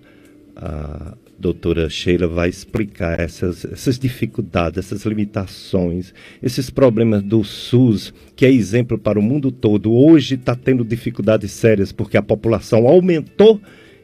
a 0.56 1.18
doutora 1.38 1.88
Sheila 1.92 2.26
vai 2.26 2.50
explicar 2.50 3.20
essas, 3.20 3.64
essas 3.66 4.00
dificuldades, 4.00 4.80
essas 4.80 5.06
limitações, 5.06 6.12
esses 6.42 6.72
problemas 6.72 7.22
do 7.22 7.44
SUS, 7.44 8.12
que 8.36 8.44
é 8.44 8.52
exemplo 8.52 8.98
para 8.98 9.20
o 9.20 9.22
mundo 9.22 9.52
todo. 9.52 9.94
Hoje 9.94 10.34
está 10.34 10.56
tendo 10.56 10.84
dificuldades 10.84 11.52
sérias 11.52 11.92
porque 11.92 12.18
a 12.18 12.24
população 12.24 12.88
aumentou 12.88 13.62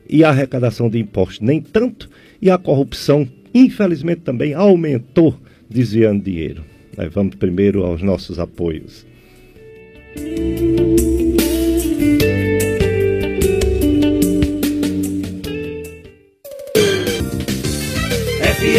e 0.08 0.24
a 0.24 0.30
arrecadação 0.30 0.88
de 0.88 1.00
impostos 1.00 1.40
nem 1.40 1.60
tanto, 1.60 2.08
e 2.40 2.52
a 2.52 2.60
corrupção, 2.60 3.28
infelizmente, 3.52 4.22
também 4.22 4.54
aumentou, 4.54 5.36
desviando 5.68 6.24
dinheiro. 6.24 6.64
Mas 6.96 7.12
vamos 7.12 7.36
primeiro 7.36 7.84
aos 7.84 8.04
nossos 8.04 8.38
apoios. 8.38 9.04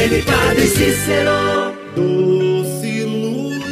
Padre 0.09 0.67
Cícero. 0.67 1.75
Doce 1.95 3.05
luz. 3.05 3.63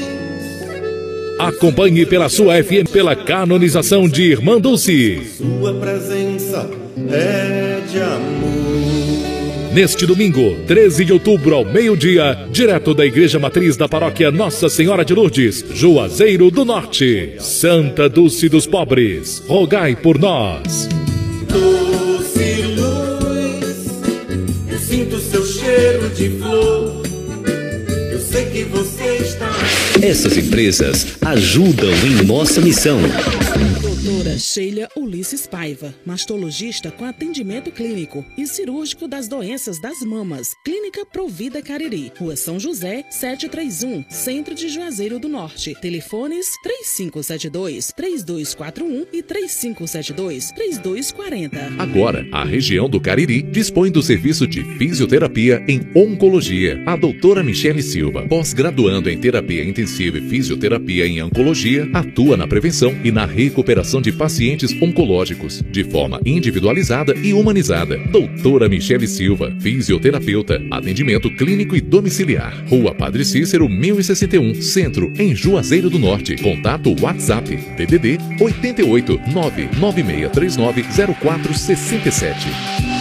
Acompanhe 1.38 2.05
pela 2.05 2.29
sua 2.29 2.62
FM 2.62 2.90
pela 2.92 3.16
canonização 3.16 4.07
de 4.07 4.22
Irmã 4.22 4.61
Dulce. 4.61 5.22
Sua 5.38 5.72
presença 5.75 6.68
é 7.11 7.81
de 7.90 8.01
amor. 8.03 9.72
Neste 9.72 10.07
domingo, 10.07 10.57
13 10.66 11.05
de 11.05 11.12
outubro, 11.12 11.55
ao 11.55 11.64
meio-dia, 11.64 12.46
direto 12.51 12.94
da 12.94 13.05
Igreja 13.05 13.38
Matriz 13.38 13.77
da 13.77 13.88
Paróquia 13.88 14.31
Nossa 14.31 14.68
Senhora 14.68 15.05
de 15.05 15.14
Lourdes, 15.14 15.64
Juazeiro 15.75 16.51
do 16.51 16.64
Norte. 16.64 17.35
Santa 17.38 18.09
Dulce 18.09 18.49
dos 18.49 18.66
Pobres, 18.66 19.42
rogai 19.46 19.96
por 19.96 20.18
nós. 20.18 20.88
Doce 21.49 22.06
cheiro 25.66 26.09
de 26.11 26.31
flor. 26.38 27.02
Eu 28.12 28.20
sei 28.20 28.46
que 28.46 28.64
você 28.64 29.16
está. 29.16 29.50
Essas 30.00 30.37
empresas 30.37 31.07
ajudam 31.22 31.90
em 31.90 32.24
nossa 32.24 32.61
missão. 32.61 33.00
Sheila 34.38 34.88
Ulisses 34.96 35.46
Paiva, 35.46 35.94
mastologista 36.05 36.90
com 36.90 37.05
atendimento 37.05 37.70
clínico 37.70 38.25
e 38.37 38.46
cirúrgico 38.46 39.09
das 39.09 39.29
doenças 39.29 39.81
das 39.81 40.01
mamas. 40.01 40.55
Clínica 40.64 41.05
Provida 41.07 41.62
Cariri, 41.62 42.12
Rua 42.18 42.37
São 42.37 42.61
José, 42.61 43.05
731, 43.11 44.05
Centro 44.11 44.55
de 44.55 44.68
Juazeiro 44.68 45.18
do 45.18 45.29
Norte. 45.29 45.75
Telefones 45.81 46.46
3572 46.62 47.92
3241 47.96 49.07
e 49.12 49.22
3572 49.22 50.53
3240. 50.53 51.83
Agora, 51.83 52.27
a 52.33 52.44
região 52.44 52.88
do 52.88 53.01
Cariri 53.01 53.42
dispõe 53.42 53.90
do 53.90 54.03
serviço 54.03 54.46
de 54.46 54.62
fisioterapia 54.77 55.64
em 55.66 55.81
oncologia. 55.94 56.83
A 56.87 56.96
doutora 56.96 57.42
Michele 57.42 57.83
Silva, 57.83 58.27
pós-graduando 58.29 59.09
em 59.09 59.18
terapia 59.18 59.64
intensiva 59.64 60.18
e 60.18 60.29
fisioterapia 60.29 61.07
em 61.07 61.22
oncologia, 61.22 61.88
atua 61.92 62.37
na 62.37 62.46
prevenção 62.46 62.94
e 63.03 63.11
na 63.11 63.25
recuperação 63.25 64.03
de 64.03 64.12
pacientes 64.12 64.25
oncológicos, 64.82 65.62
de 65.70 65.84
forma 65.84 66.20
individualizada 66.24 67.14
e 67.14 67.32
humanizada. 67.32 67.96
Doutora 68.10 68.68
Michele 68.68 69.06
Silva, 69.06 69.54
fisioterapeuta, 69.60 70.60
atendimento 70.70 71.30
clínico 71.30 71.76
e 71.76 71.80
domiciliar. 71.80 72.64
Rua 72.68 72.94
Padre 72.94 73.24
Cícero, 73.24 73.68
1061, 73.68 74.54
Centro, 74.62 75.12
em 75.18 75.34
Juazeiro 75.34 75.88
do 75.88 75.98
Norte. 75.98 76.36
Contato 76.36 76.94
WhatsApp, 77.00 77.56
DDD 77.76 78.18
88 78.40 79.20
99639 79.32 80.82
0467. 81.20 82.95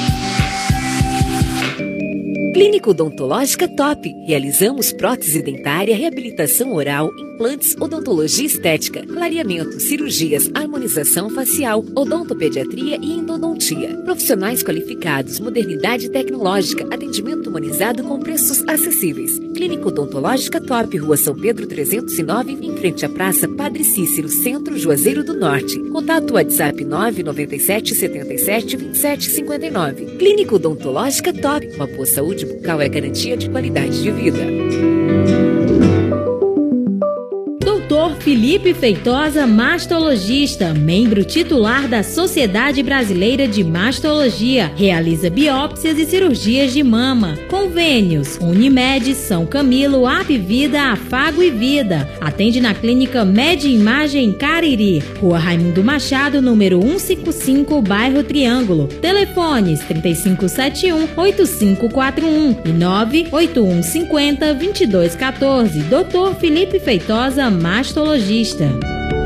Clínica 2.55 2.89
Odontológica 2.89 3.67
Top. 3.67 4.09
Realizamos 4.25 4.93
prótese 4.93 5.41
dentária, 5.41 5.93
reabilitação 5.93 6.71
oral, 6.73 7.11
implantes, 7.19 7.75
odontologia 7.77 8.45
estética, 8.45 9.05
clareamento, 9.05 9.77
cirurgias, 9.81 10.49
harmonização 10.53 11.29
facial, 11.29 11.83
odontopediatria 11.93 12.95
e 12.95 13.11
endodontia. 13.11 13.97
Profissionais 14.05 14.63
qualificados, 14.63 15.37
modernidade 15.41 16.09
tecnológica, 16.09 16.85
atendimento 16.85 17.49
humanizado 17.49 18.05
com 18.05 18.19
preços 18.19 18.65
acessíveis. 18.69 19.37
Clínica 19.53 19.89
Odontológica 19.89 20.61
Top, 20.61 20.97
Rua 20.97 21.17
São 21.17 21.35
Pedro 21.35 21.67
309, 21.67 22.53
em 22.61 22.77
frente 22.77 23.05
à 23.05 23.09
Praça 23.09 23.49
Padre 23.49 23.83
Cícero, 23.83 24.29
Centro 24.29 24.77
Juazeiro 24.77 25.25
do 25.25 25.33
Norte. 25.33 25.77
Contato 25.89 26.35
WhatsApp 26.35 26.85
997 26.85 27.95
77 27.95 28.77
27 28.77 29.29
59. 29.29 30.05
Clínica 30.17 30.55
Odontológica 30.55 31.33
Top. 31.33 31.67
Uma 31.75 31.87
boa 31.87 32.05
saúde 32.05 32.44
bucal 32.45 32.81
é 32.81 32.89
garantia 32.89 33.35
de 33.35 33.49
qualidade 33.49 34.01
de 34.01 34.11
vida. 34.11 35.64
Felipe 38.35 38.73
Feitosa, 38.73 39.47
mastologista, 39.47 40.73
membro 40.73 41.23
titular 41.23 41.87
da 41.87 42.03
Sociedade 42.03 42.83
Brasileira 42.83 43.47
de 43.47 43.63
Mastologia, 43.63 44.73
realiza 44.75 45.29
biópsias 45.29 45.97
e 45.97 46.05
cirurgias 46.05 46.73
de 46.73 46.83
mama. 46.83 47.39
Convênios: 47.49 48.37
Unimed, 48.41 49.15
São 49.15 49.45
Camilo, 49.45 50.05
Apvida, 50.05 50.81
Afago 50.91 51.41
e 51.41 51.49
Vida. 51.49 52.09
Atende 52.19 52.59
na 52.59 52.73
Clínica 52.73 53.23
Med 53.23 53.65
Imagem 53.65 54.33
Cariri, 54.33 55.01
Rua 55.21 55.39
Raimundo 55.39 55.81
Machado, 55.81 56.41
número 56.41 56.81
155, 56.81 57.81
bairro 57.81 58.21
Triângulo. 58.21 58.87
Telefones 58.87 59.79
3571 59.79 61.07
8541 61.15 62.57
e 62.65 62.73
98150 62.73 64.53
2214. 64.55 65.79
Dr. 65.83 66.35
Felipe 66.37 66.81
Feitosa, 66.81 67.49
mastologista. 67.49 68.24
Ecologista. 68.25 69.24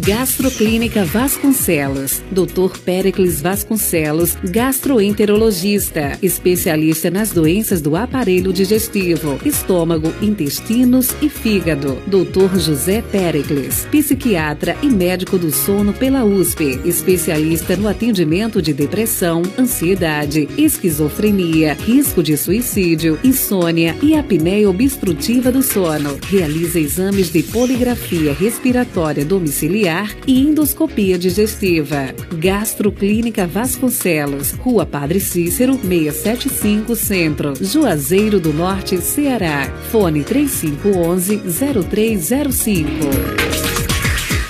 Gastroclínica 0.00 1.04
Vasconcelos. 1.04 2.22
Dr. 2.30 2.78
Pericles 2.82 3.42
Vasconcelos, 3.42 4.34
gastroenterologista, 4.42 6.18
especialista 6.22 7.10
nas 7.10 7.32
doenças 7.32 7.82
do 7.82 7.94
aparelho 7.94 8.50
digestivo, 8.50 9.38
estômago, 9.44 10.10
intestinos 10.22 11.10
e 11.20 11.28
fígado. 11.28 11.98
Dr. 12.06 12.58
José 12.58 13.02
Pericles, 13.02 13.86
psiquiatra 13.90 14.74
e 14.82 14.86
médico 14.86 15.36
do 15.36 15.52
sono 15.52 15.92
pela 15.92 16.24
USP, 16.24 16.80
especialista 16.84 17.76
no 17.76 17.86
atendimento 17.86 18.62
de 18.62 18.72
depressão, 18.72 19.42
ansiedade, 19.58 20.48
esquizofrenia, 20.56 21.74
risco 21.74 22.22
de 22.22 22.38
suicídio, 22.38 23.18
insônia 23.22 23.94
e 24.02 24.14
apneia 24.14 24.70
obstrutiva 24.70 25.52
do 25.52 25.62
sono. 25.62 26.18
Realiza 26.30 26.80
exames 26.80 27.30
de 27.30 27.42
poligrafia 27.42 28.32
respiratória 28.32 29.26
domiciliar 29.26 29.89
familiar 29.90 30.16
e 30.26 30.40
endoscopia 30.40 31.18
digestiva. 31.18 32.14
Gastroclínica 32.34 33.46
Vasconcelos, 33.46 34.52
Rua 34.52 34.86
Padre 34.86 35.20
Cícero, 35.20 35.74
675 35.74 36.96
Centro, 36.96 37.52
Juazeiro 37.60 38.38
do 38.38 38.52
Norte, 38.52 38.98
Ceará. 38.98 39.68
Fone 39.90 40.22
3511-0305. 40.24 42.86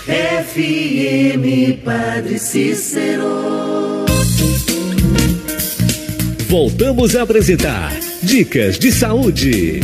FM 0.07 1.81
Padre 1.85 2.39
Cícero. 2.39 4.05
Voltamos 6.49 7.17
a 7.17 7.23
apresentar 7.23 7.93
Dicas 8.23 8.79
de 8.79 8.91
Saúde. 8.91 9.81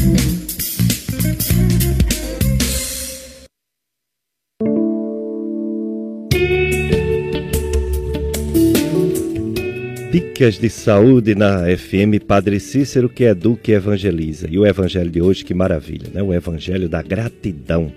Dicas 10.36 10.58
de 10.58 10.68
saúde 10.68 11.34
na 11.34 11.62
FM 11.74 12.22
Padre 12.26 12.60
Cícero, 12.60 13.08
que 13.08 13.24
educa 13.24 13.70
e 13.70 13.74
evangeliza. 13.74 14.46
E 14.50 14.58
o 14.58 14.66
evangelho 14.66 15.10
de 15.10 15.22
hoje, 15.22 15.42
que 15.42 15.54
maravilha, 15.54 16.10
né? 16.12 16.22
O 16.22 16.30
evangelho 16.30 16.90
da 16.90 17.00
gratidão. 17.00 17.90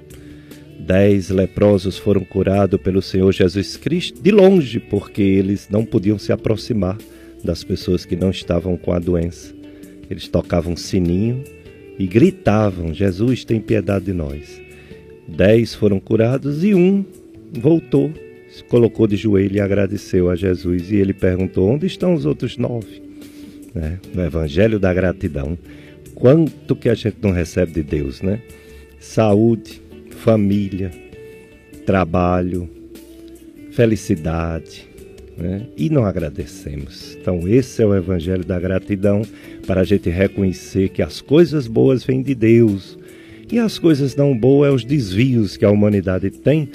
Dez 0.80 1.30
leprosos 1.30 1.97
foram 1.97 2.23
curados 2.23 2.80
pelo 2.80 3.02
Senhor 3.02 3.30
Jesus 3.34 3.75
Cristo 3.75 4.21
de 4.21 4.32
longe, 4.32 4.80
porque 4.80 5.21
eles 5.21 5.67
não 5.69 5.84
podiam 5.84 6.17
se 6.17 6.32
aproximar 6.32 6.97
das 7.43 7.62
pessoas 7.62 8.06
que 8.06 8.15
não 8.15 8.30
estavam 8.30 8.78
com 8.78 8.93
a 8.93 8.99
doença. 8.99 9.54
Eles 10.10 10.30
tocavam 10.30 10.78
sininho 10.78 11.43
e 11.99 12.08
gritavam: 12.08 12.93
Jesus, 12.93 13.43
tem 13.43 13.60
piedade 13.60 14.06
de 14.06 14.13
nós. 14.13 14.62
Dez 15.28 15.75
foram 15.75 15.99
curados 15.99 16.63
e 16.63 16.73
um 16.73 17.04
voltou 17.52 18.13
colocou 18.63 19.08
de 19.08 19.15
joelho 19.15 19.58
e 19.58 19.62
agradeceu 19.62 20.30
a 20.30 20.36
Jesus. 20.36 20.91
E 20.91 20.95
ele 20.95 21.13
perguntou: 21.13 21.69
Onde 21.69 21.86
estão 21.86 22.13
os 22.13 22.26
outros 22.26 22.58
nove? 22.58 23.02
Né? 23.74 24.00
No 24.13 24.24
Evangelho 24.24 24.80
da 24.80 24.93
Gratidão. 24.93 25.58
Quanto 26.15 26.76
que 26.76 26.89
a 26.89 26.95
gente 26.95 27.17
não 27.22 27.32
recebe 27.32 27.72
de 27.72 27.84
Deus, 27.84 28.22
né? 28.22 28.41
Saúde, 29.00 29.82
família, 30.10 30.91
trabalho, 31.86 32.69
felicidade, 33.72 34.86
né? 35.38 35.65
e 35.78 35.89
não 35.89 36.06
agradecemos. 36.06 37.17
Então, 37.19 37.48
esse 37.48 37.82
é 37.82 37.86
o 37.86 37.95
Evangelho 37.95 38.43
da 38.43 38.60
Gratidão 38.60 39.22
para 39.65 39.82
a 39.82 39.84
gente 39.86 40.10
reconhecer 40.10 40.89
que 40.89 41.02
as 41.02 41.22
coisas 41.22 41.67
boas 41.67 42.04
vêm 42.04 42.22
de 42.22 42.36
Deus 42.36 43.00
e 43.52 43.58
as 43.58 43.80
coisas 43.80 44.15
não 44.15 44.38
boas 44.38 44.69
é 44.69 44.72
os 44.74 44.84
desvios 44.84 45.58
que 45.58 45.65
a 45.65 45.72
humanidade 45.72 46.30
tem 46.30 46.69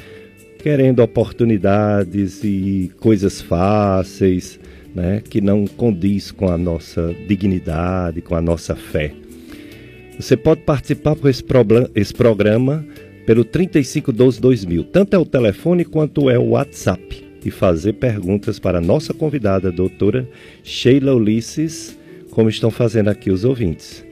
querendo 0.65 1.01
oportunidades 1.01 2.43
e 2.43 2.91
coisas 2.99 3.43
fáceis, 3.43 4.59
né, 4.95 5.21
que 5.29 5.39
não 5.39 5.67
condiz 5.67 6.33
com 6.33 6.49
a 6.49 6.57
nossa 6.57 7.15
dignidade, 7.29 8.23
com 8.23 8.35
a 8.35 8.41
nossa 8.41 8.75
fé. 8.75 9.13
Você 10.19 10.39
pode 10.39 10.63
participar 10.63 11.17
por 11.17 11.29
esse, 11.29 11.45
esse 11.95 12.15
programa 12.15 12.83
pelo 13.27 13.45
3512-2000, 13.45 14.87
tanto 14.91 15.15
é 15.15 15.19
o 15.19 15.27
telefone 15.27 15.85
quanto 15.85 16.31
é 16.31 16.39
o 16.39 16.53
WhatsApp, 16.53 17.23
e 17.45 17.51
fazer 17.51 17.93
perguntas 17.93 18.59
para 18.59 18.79
a 18.79 18.81
nossa 18.81 19.13
convidada, 19.13 19.69
a 19.69 19.71
doutora 19.71 20.27
Sheila 20.63 21.15
Ulisses, 21.15 21.95
como 22.31 22.49
estão 22.49 22.71
fazendo 22.71 23.09
aqui 23.09 23.31
os 23.31 23.45
ouvintes. 23.45 24.03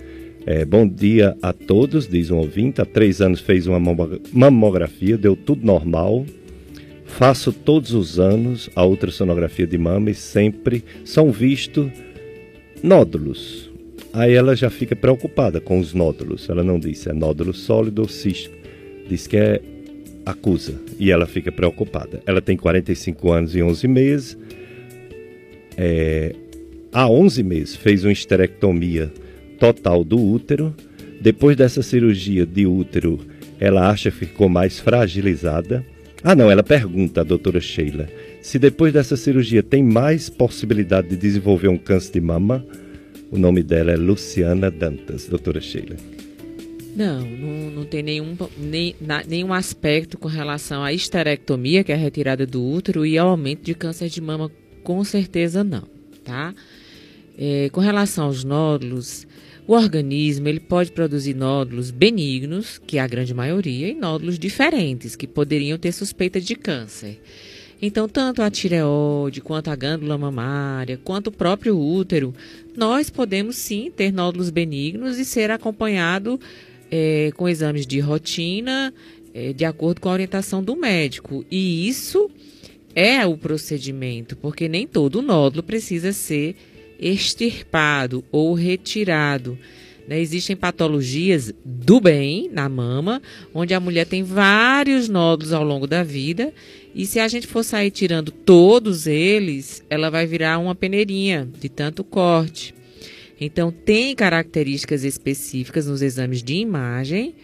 É, 0.45 0.67
bom 0.67 0.87
dia 0.87 1.35
a 1.41 1.55
todos, 1.55 2.07
diz 2.07 2.31
um 2.31 2.37
ouvinte. 2.37 2.83
Há 2.83 2.85
três 2.85 3.23
anos 3.23 3.41
fez 3.41 3.67
uma 3.67 3.81
mamografia, 4.35 5.17
deu 5.17 5.35
tudo 5.35 5.65
normal. 5.65 6.27
Faço 7.13 7.53
todos 7.53 7.93
os 7.93 8.19
anos 8.19 8.71
a 8.75 8.85
ultrassonografia 8.85 9.67
de 9.67 9.77
mama 9.77 10.11
e 10.11 10.15
sempre 10.15 10.83
são 11.05 11.31
vistos 11.31 11.91
nódulos. 12.83 13.71
Aí 14.15 14.33
ela 14.33 14.57
já 14.57 14.71
fica 14.71 14.97
preocupada 14.97 15.61
com 15.61 15.79
os 15.79 15.93
nódulos. 15.93 16.49
Ela 16.49 16.65
não 16.65 16.81
diz 16.81 16.99
se 16.99 17.11
é 17.11 17.13
nódulo 17.13 17.53
sólido 17.53 18.03
ou 18.03 18.09
cístico. 18.09 18.57
Diz 19.09 19.27
que 19.27 19.37
é 19.37 19.61
acusa 20.25 20.75
e 20.99 21.11
ela 21.11 21.27
fica 21.27 21.53
preocupada. 21.53 22.23
Ela 22.27 22.41
tem 22.41 22.57
45 22.57 23.31
anos 23.31 23.55
e 23.55 23.63
11 23.63 23.89
meses. 23.89 24.39
É, 25.77 26.35
há 26.93 27.09
11 27.09 27.43
meses 27.43 27.77
fez 27.77 28.05
uma 28.05 28.13
esterectomia 28.13 29.13
total 29.61 30.03
do 30.03 30.19
útero. 30.19 30.75
Depois 31.21 31.57
dessa 31.57 31.83
cirurgia 31.83 32.47
de 32.47 32.67
útero, 32.67 33.21
ela 33.61 33.91
acha 33.91 34.11
que 34.11 34.17
ficou 34.17 34.49
mais 34.49 34.81
fragilizada 34.81 35.92
ah, 36.25 36.35
não, 36.35 36.51
ela 36.51 36.63
pergunta, 36.63 37.21
a 37.21 37.25
doutora 37.25 37.61
Sheila, 37.61 38.09
se 38.41 38.59
depois 38.59 38.93
dessa 38.93 39.17
cirurgia 39.17 39.63
tem 39.63 39.83
mais 39.83 40.29
possibilidade 40.29 41.09
de 41.09 41.17
desenvolver 41.17 41.69
um 41.69 41.79
câncer 41.79 42.13
de 42.13 42.21
mama. 42.21 42.65
O 43.31 43.39
nome 43.39 43.63
dela 43.63 43.91
é 43.91 43.97
Luciana 43.97 44.71
Dantas, 44.71 45.27
doutora 45.27 45.61
Sheila. 45.61 45.97
Não, 46.95 47.21
não, 47.23 47.71
não 47.71 47.85
tem 47.85 48.03
nenhum, 48.03 48.37
nem, 48.59 48.95
na, 49.01 49.25
nenhum 49.27 49.53
aspecto 49.53 50.19
com 50.19 50.29
relação 50.29 50.85
à 50.85 50.93
esterectomia, 50.93 51.83
que 51.83 51.91
é 51.91 51.95
a 51.95 51.99
retirada 51.99 52.47
do 52.47 52.63
útero, 52.63 53.07
e 53.07 53.17
ao 53.17 53.31
aumento 53.31 53.63
de 53.63 53.75
câncer 53.75 54.09
de 54.09 54.21
mama, 54.21 54.51
com 54.85 55.03
certeza 55.03 55.65
não, 55.65 55.85
tá? 56.23 56.55
É, 57.39 57.71
com 57.71 57.81
relação 57.81 58.27
aos 58.27 58.45
nódulos, 58.45 59.27
o 59.73 59.75
organismo 59.75 60.49
ele 60.49 60.61
pode 60.61 60.93
produzir 60.93 61.33
nódulos 61.33 61.91
benignos, 61.91 62.77
que 62.87 62.99
é 62.99 63.01
a 63.01 63.07
grande 63.07 63.33
maioria, 63.33 63.89
e 63.89 63.95
nódulos 63.95 64.39
diferentes, 64.39 65.17
que 65.17 65.27
poderiam 65.27 65.79
ter 65.79 65.93
suspeita 65.93 66.39
de 66.39 66.55
câncer. 66.55 67.19
Então, 67.81 68.07
tanto 68.07 68.43
a 68.43 68.51
tireoide, 68.51 69.41
quanto 69.41 69.71
a 69.71 69.75
glândula 69.75 70.19
mamária, 70.19 71.01
quanto 71.03 71.29
o 71.29 71.33
próprio 71.33 71.81
útero, 71.81 72.35
nós 72.77 73.09
podemos 73.09 73.57
sim 73.57 73.91
ter 73.91 74.13
nódulos 74.13 74.51
benignos 74.51 75.19
e 75.19 75.25
ser 75.25 75.51
acompanhado 75.51 76.39
é, 76.91 77.33
com 77.35 77.49
exames 77.49 77.87
de 77.87 77.99
rotina, 77.99 78.93
é, 79.33 79.55
de 79.55 79.65
acordo 79.65 80.03
com 80.03 80.11
a 80.11 80.13
orientação 80.13 80.63
do 80.63 80.77
médico. 80.77 81.47
E 81.51 81.89
isso 81.89 82.31
é 82.95 83.25
o 83.25 83.39
procedimento, 83.39 84.37
porque 84.37 84.69
nem 84.69 84.87
todo 84.87 85.23
nódulo 85.23 85.63
precisa 85.63 86.13
ser 86.13 86.57
extirpado 87.03 88.25
ou 88.31 88.55
retirado. 88.55 89.59
Né? 90.07 90.21
Existem 90.21 90.57
patologias 90.57 91.53
do 91.65 92.01
bem 92.01 92.49
na 92.53 92.69
mama, 92.69 93.21
onde 93.53 93.75
a 93.75 93.81
mulher 93.81 94.07
tem 94.07 94.23
vários 94.23 95.09
nódulos 95.09 95.53
ao 95.53 95.65
longo 95.65 95.87
da 95.87 96.03
vida, 96.03 96.53
e 96.95 97.07
se 97.07 97.19
a 97.19 97.27
gente 97.29 97.47
for 97.47 97.65
sair 97.65 97.91
tirando 97.91 98.31
todos 98.31 99.07
eles, 99.07 99.83
ela 99.91 100.11
vai 100.11 100.27
virar 100.27 100.59
uma 100.59 100.75
peneirinha 100.75 101.49
de 101.61 101.69
tanto 101.69 102.05
corte. 102.05 102.75
Então, 103.41 103.73
tem 103.73 104.15
características 104.15 105.03
específicas 105.03 105.87
nos 105.87 106.01
exames 106.01 106.43
de 106.43 106.55
imagem 106.55 107.35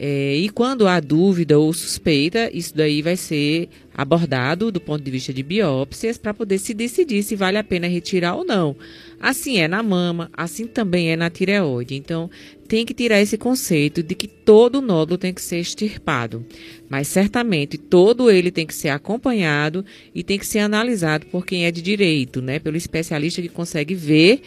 é, 0.00 0.36
e 0.36 0.48
quando 0.48 0.86
há 0.86 1.00
dúvida 1.00 1.58
ou 1.58 1.72
suspeita, 1.72 2.48
isso 2.54 2.72
daí 2.76 3.02
vai 3.02 3.16
ser 3.16 3.68
abordado 3.92 4.70
do 4.70 4.80
ponto 4.80 5.02
de 5.02 5.10
vista 5.10 5.32
de 5.32 5.42
biópsias 5.42 6.16
para 6.16 6.32
poder 6.32 6.58
se 6.60 6.72
decidir 6.72 7.24
se 7.24 7.34
vale 7.34 7.58
a 7.58 7.64
pena 7.64 7.88
retirar 7.88 8.36
ou 8.36 8.44
não. 8.44 8.76
Assim 9.20 9.58
é 9.58 9.66
na 9.66 9.82
mama, 9.82 10.30
assim 10.32 10.68
também 10.68 11.10
é 11.10 11.16
na 11.16 11.28
tireoide. 11.28 11.96
Então, 11.96 12.30
tem 12.68 12.86
que 12.86 12.94
tirar 12.94 13.20
esse 13.20 13.36
conceito 13.36 14.00
de 14.00 14.14
que 14.14 14.28
todo 14.28 14.80
nódulo 14.80 15.18
tem 15.18 15.34
que 15.34 15.42
ser 15.42 15.58
extirpado. 15.58 16.46
Mas 16.88 17.08
certamente 17.08 17.76
todo 17.76 18.30
ele 18.30 18.52
tem 18.52 18.64
que 18.64 18.74
ser 18.76 18.90
acompanhado 18.90 19.84
e 20.14 20.22
tem 20.22 20.38
que 20.38 20.46
ser 20.46 20.60
analisado 20.60 21.26
por 21.26 21.44
quem 21.44 21.66
é 21.66 21.72
de 21.72 21.82
direito, 21.82 22.40
né? 22.40 22.60
Pelo 22.60 22.76
especialista 22.76 23.42
que 23.42 23.48
consegue 23.48 23.96
ver 23.96 24.42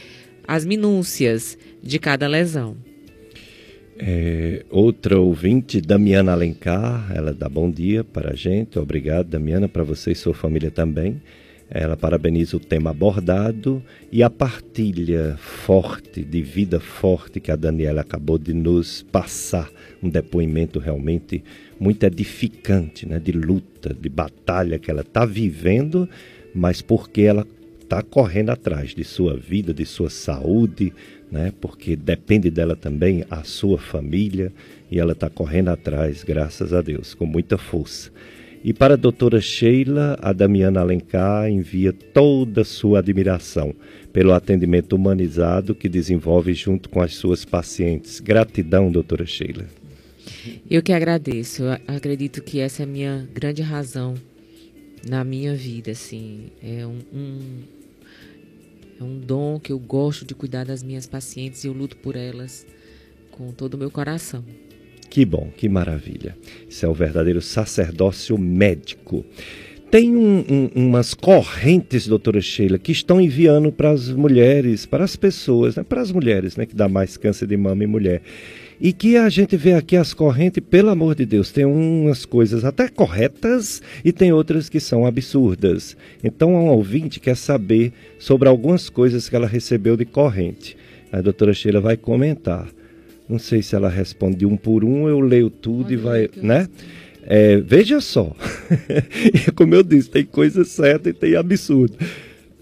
as 0.47 0.63
minúcias 0.63 1.57
de 1.83 1.99
cada 1.99 2.25
lesão. 2.25 2.77
É, 4.03 4.65
outra 4.71 5.19
ouvinte, 5.19 5.79
Damiana 5.79 6.31
Alencar, 6.31 7.11
ela 7.15 7.31
dá 7.31 7.47
bom 7.47 7.69
dia 7.69 8.03
para 8.03 8.31
a 8.31 8.35
gente. 8.35 8.79
Obrigado, 8.79 9.27
Damiana, 9.27 9.69
para 9.69 9.83
você 9.83 10.11
e 10.11 10.15
sua 10.15 10.33
família 10.33 10.71
também. 10.71 11.21
Ela 11.69 11.95
parabeniza 11.95 12.57
o 12.57 12.59
tema 12.59 12.89
abordado 12.89 13.81
e 14.11 14.23
a 14.23 14.29
partilha 14.29 15.37
forte, 15.37 16.23
de 16.23 16.41
vida 16.41 16.79
forte 16.79 17.39
que 17.39 17.51
a 17.51 17.55
Daniela 17.55 18.01
acabou 18.01 18.39
de 18.39 18.55
nos 18.55 19.03
passar. 19.03 19.69
Um 20.01 20.09
depoimento 20.09 20.79
realmente 20.79 21.43
muito 21.79 22.03
edificante, 22.03 23.07
né? 23.07 23.19
de 23.19 23.31
luta, 23.31 23.93
de 23.93 24.09
batalha 24.09 24.79
que 24.79 24.89
ela 24.89 25.01
está 25.01 25.25
vivendo, 25.25 26.09
mas 26.55 26.81
porque 26.81 27.21
ela 27.21 27.45
está 27.83 28.01
correndo 28.01 28.49
atrás 28.49 28.95
de 28.95 29.03
sua 29.03 29.37
vida, 29.37 29.71
de 29.73 29.85
sua 29.85 30.09
saúde, 30.09 30.91
né? 31.31 31.53
Porque 31.61 31.95
depende 31.95 32.49
dela 32.49 32.75
também 32.75 33.23
a 33.29 33.43
sua 33.43 33.77
família 33.77 34.51
e 34.91 34.99
ela 34.99 35.13
está 35.13 35.29
correndo 35.29 35.69
atrás, 35.69 36.23
graças 36.23 36.73
a 36.73 36.81
Deus, 36.81 37.13
com 37.13 37.25
muita 37.25 37.57
força. 37.57 38.11
E 38.63 38.73
para 38.73 38.93
a 38.93 38.97
doutora 38.97 39.41
Sheila, 39.41 40.19
a 40.21 40.31
Damiana 40.33 40.81
Alencar 40.81 41.49
envia 41.49 41.91
toda 41.91 42.61
a 42.61 42.65
sua 42.65 42.99
admiração 42.99 43.73
pelo 44.13 44.33
atendimento 44.33 44.93
humanizado 44.93 45.73
que 45.73 45.89
desenvolve 45.89 46.53
junto 46.53 46.89
com 46.89 47.01
as 47.01 47.15
suas 47.15 47.43
pacientes. 47.43 48.19
Gratidão, 48.19 48.91
doutora 48.91 49.25
Sheila. 49.25 49.65
Eu 50.69 50.83
que 50.83 50.93
agradeço. 50.93 51.63
Eu 51.63 51.95
acredito 51.95 52.43
que 52.43 52.59
essa 52.59 52.83
é 52.83 52.85
a 52.85 52.87
minha 52.87 53.27
grande 53.33 53.63
razão 53.63 54.13
na 55.07 55.23
minha 55.23 55.55
vida, 55.55 55.91
assim. 55.91 56.51
É 56.61 56.85
um, 56.85 56.99
um, 57.13 57.39
é 59.01 59.03
um 59.03 59.19
dom 59.19 59.59
que 59.59 59.71
eu 59.71 59.79
gosto 59.79 60.23
de 60.25 60.35
cuidar 60.35 60.65
das 60.65 60.83
minhas 60.83 61.07
pacientes 61.07 61.63
e 61.63 61.67
eu 61.67 61.73
luto 61.73 61.97
por 61.97 62.15
elas 62.15 62.67
com 63.31 63.51
todo 63.51 63.73
o 63.73 63.77
meu 63.77 63.89
coração. 63.89 64.43
Que 65.09 65.25
bom, 65.25 65.51
que 65.57 65.67
maravilha. 65.67 66.37
Isso 66.69 66.85
é 66.85 66.89
o 66.89 66.93
verdadeiro 66.93 67.41
sacerdócio 67.41 68.37
médico. 68.37 69.25
Tem 69.89 70.15
um, 70.15 70.45
um, 70.47 70.69
umas 70.87 71.13
correntes, 71.13 72.07
doutora 72.07 72.39
Sheila, 72.39 72.77
que 72.77 72.91
estão 72.91 73.19
enviando 73.19 73.71
para 73.71 73.89
as 73.89 74.07
mulheres, 74.07 74.85
para 74.85 75.03
as 75.03 75.15
pessoas, 75.15 75.75
né? 75.75 75.83
para 75.83 75.99
as 75.99 76.11
mulheres, 76.11 76.55
né? 76.55 76.65
que 76.65 76.75
dá 76.75 76.87
mais 76.87 77.17
câncer 77.17 77.47
de 77.47 77.57
mama 77.57 77.83
em 77.83 77.87
mulher. 77.87 78.21
E 78.81 78.91
que 78.91 79.15
a 79.15 79.29
gente 79.29 79.55
vê 79.55 79.73
aqui 79.73 79.95
as 79.95 80.11
correntes, 80.11 80.63
pelo 80.67 80.89
amor 80.89 81.13
de 81.13 81.23
Deus, 81.23 81.51
tem 81.51 81.65
umas 81.65 82.25
coisas 82.25 82.65
até 82.65 82.87
corretas 82.87 83.79
e 84.03 84.11
tem 84.11 84.33
outras 84.33 84.69
que 84.69 84.79
são 84.79 85.05
absurdas. 85.05 85.95
Então, 86.23 86.55
um 86.55 86.67
ouvinte 86.69 87.19
quer 87.19 87.37
saber 87.37 87.93
sobre 88.17 88.49
algumas 88.49 88.89
coisas 88.89 89.29
que 89.29 89.35
ela 89.35 89.45
recebeu 89.45 89.95
de 89.95 90.03
corrente. 90.03 90.75
A 91.11 91.21
doutora 91.21 91.53
Sheila 91.53 91.79
vai 91.79 91.95
comentar. 91.95 92.67
Não 93.29 93.37
sei 93.37 93.61
se 93.61 93.75
ela 93.75 93.87
responde 93.87 94.47
um 94.47 94.57
por 94.57 94.83
um, 94.83 95.07
eu 95.07 95.19
leio 95.19 95.51
tudo 95.51 95.83
Pode 95.83 95.93
e 95.93 95.97
vai, 95.97 96.29
né? 96.37 96.67
É, 97.23 97.57
veja 97.57 98.01
só, 98.01 98.35
como 99.53 99.75
eu 99.75 99.83
disse, 99.83 100.09
tem 100.09 100.25
coisa 100.25 100.65
certa 100.65 101.07
e 101.07 101.13
tem 101.13 101.35
absurdo. 101.35 101.95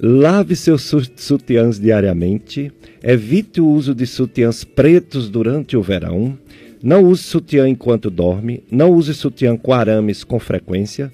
Lave 0.01 0.55
seus 0.55 0.93
sutiãs 1.17 1.77
diariamente. 1.77 2.71
Evite 3.03 3.59
o 3.59 3.67
uso 3.67 3.93
de 3.93 4.07
sutiãs 4.07 4.63
pretos 4.63 5.29
durante 5.29 5.75
o 5.75 5.81
verão. 5.81 6.37
Não 6.81 7.03
use 7.03 7.23
sutiã 7.23 7.67
enquanto 7.67 8.09
dorme. 8.09 8.63
Não 8.71 8.91
use 8.91 9.13
sutiã 9.13 9.57
com 9.57 9.73
arames 9.73 10.23
com 10.23 10.39
frequência. 10.39 11.11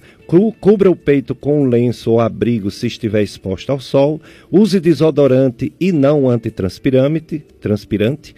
Cubra 0.60 0.88
o 0.88 0.94
peito 0.94 1.34
com 1.34 1.62
um 1.62 1.68
lenço 1.68 2.12
ou 2.12 2.20
abrigo 2.20 2.70
se 2.70 2.86
estiver 2.86 3.24
exposto 3.24 3.70
ao 3.70 3.80
sol. 3.80 4.20
Use 4.52 4.78
desodorante 4.78 5.72
e 5.80 5.90
não 5.90 6.28
antitranspirante. 6.28 7.44
Transpirante. 7.60 8.36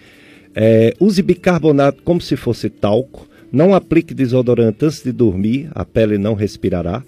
É, 0.55 0.95
use 0.99 1.21
bicarbonato 1.21 2.01
como 2.01 2.19
se 2.19 2.35
fosse 2.35 2.71
talco. 2.71 3.29
Não 3.51 3.75
aplique 3.75 4.15
desodorante 4.15 4.85
antes 4.85 5.03
de 5.03 5.11
dormir, 5.11 5.69
a 5.73 5.83
pele 5.83 6.17
não 6.17 6.33
respirará. 6.33 7.03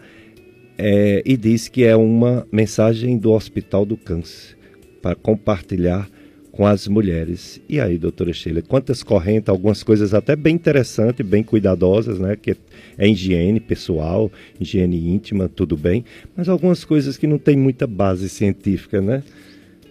É, 0.78 1.22
e 1.26 1.38
diz 1.38 1.68
que 1.68 1.84
é 1.84 1.96
uma 1.96 2.48
mensagem 2.52 3.18
do 3.18 3.32
Hospital 3.32 3.86
do 3.86 3.96
Câncer 3.96 4.58
para 5.02 5.16
compartilhar 5.16 6.10
com 6.52 6.66
as 6.66 6.88
mulheres. 6.88 7.62
E 7.68 7.80
aí, 7.80 7.98
doutora 7.98 8.34
Sheila, 8.34 8.62
quantas 8.62 9.02
correntes, 9.02 9.50
algumas 9.50 9.84
coisas 9.84 10.14
até 10.14 10.36
bem 10.36 10.56
interessantes, 10.56 11.26
bem 11.26 11.44
cuidadosas, 11.44 12.20
né? 12.20 12.36
Que 12.36 12.56
é 12.98 13.08
higiene 13.08 13.60
pessoal, 13.60 14.32
higiene 14.60 15.10
íntima, 15.10 15.48
tudo 15.48 15.78
bem, 15.78 16.04
mas 16.36 16.50
algumas 16.50 16.84
coisas 16.84 17.18
que 17.18 17.26
não 17.26 17.38
tem 17.38 17.56
muita 17.56 17.88
base 17.88 18.28
científica, 18.28 19.02
né? 19.02 19.24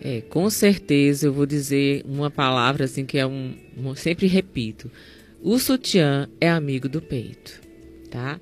É, 0.03 0.23
com 0.23 0.49
certeza 0.49 1.27
eu 1.27 1.33
vou 1.33 1.45
dizer 1.45 2.03
uma 2.07 2.31
palavra 2.31 2.85
assim 2.85 3.05
que 3.05 3.19
é 3.19 3.27
um, 3.27 3.55
um 3.77 3.95
sempre 3.95 4.27
repito. 4.27 4.90
O 5.43 5.59
sutiã 5.59 6.29
é 6.40 6.49
amigo 6.49 6.88
do 6.88 7.01
peito, 7.01 7.61
tá? 8.11 8.38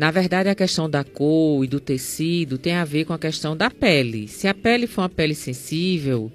Na 0.00 0.10
verdade, 0.10 0.48
a 0.48 0.54
questão 0.54 0.88
da 0.88 1.04
cor 1.04 1.62
e 1.62 1.68
do 1.68 1.78
tecido 1.78 2.56
tem 2.56 2.72
a 2.72 2.86
ver 2.86 3.04
com 3.04 3.12
a 3.12 3.18
questão 3.18 3.54
da 3.54 3.70
pele. 3.70 4.28
Se 4.28 4.48
a 4.48 4.54
pele 4.54 4.86
for 4.86 5.02
uma 5.02 5.10
pele 5.10 5.34
sensível, 5.34 6.32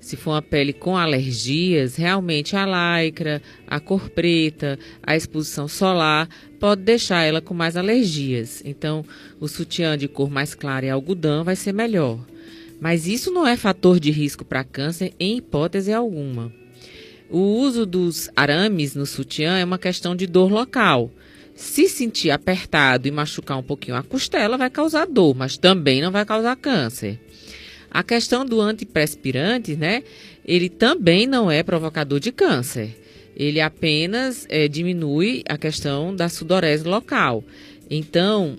se 0.00 0.14
for 0.14 0.34
uma 0.34 0.40
pele 0.40 0.72
com 0.72 0.96
alergias, 0.96 1.96
realmente 1.96 2.54
a 2.54 2.64
lycra, 2.64 3.42
a 3.66 3.80
cor 3.80 4.08
preta, 4.08 4.78
a 5.02 5.16
exposição 5.16 5.66
solar 5.66 6.28
pode 6.60 6.82
deixar 6.82 7.24
ela 7.24 7.40
com 7.40 7.52
mais 7.52 7.76
alergias. 7.76 8.62
Então, 8.64 9.04
o 9.40 9.48
sutiã 9.48 9.98
de 9.98 10.06
cor 10.06 10.30
mais 10.30 10.54
clara 10.54 10.86
e 10.86 10.90
algodão 10.90 11.42
vai 11.42 11.56
ser 11.56 11.72
melhor. 11.72 12.24
Mas 12.80 13.08
isso 13.08 13.32
não 13.32 13.44
é 13.44 13.56
fator 13.56 13.98
de 13.98 14.12
risco 14.12 14.44
para 14.44 14.62
câncer 14.62 15.12
em 15.18 15.38
hipótese 15.38 15.92
alguma. 15.92 16.52
O 17.28 17.40
uso 17.40 17.84
dos 17.84 18.30
arames 18.36 18.94
no 18.94 19.04
sutiã 19.04 19.58
é 19.58 19.64
uma 19.64 19.76
questão 19.76 20.14
de 20.14 20.24
dor 20.24 20.52
local. 20.52 21.10
Se 21.58 21.88
sentir 21.88 22.30
apertado 22.30 23.08
e 23.08 23.10
machucar 23.10 23.58
um 23.58 23.64
pouquinho 23.64 23.96
a 23.96 24.02
costela, 24.04 24.56
vai 24.56 24.70
causar 24.70 25.06
dor, 25.06 25.34
mas 25.34 25.58
também 25.58 26.00
não 26.00 26.12
vai 26.12 26.24
causar 26.24 26.54
câncer. 26.54 27.18
A 27.90 28.00
questão 28.04 28.46
do 28.46 28.60
antiperspirante, 28.60 29.74
né? 29.74 30.04
Ele 30.44 30.68
também 30.68 31.26
não 31.26 31.50
é 31.50 31.64
provocador 31.64 32.20
de 32.20 32.30
câncer. 32.30 32.96
Ele 33.34 33.60
apenas 33.60 34.46
é, 34.48 34.68
diminui 34.68 35.42
a 35.48 35.58
questão 35.58 36.14
da 36.14 36.28
sudorese 36.28 36.84
local. 36.84 37.42
Então, 37.90 38.56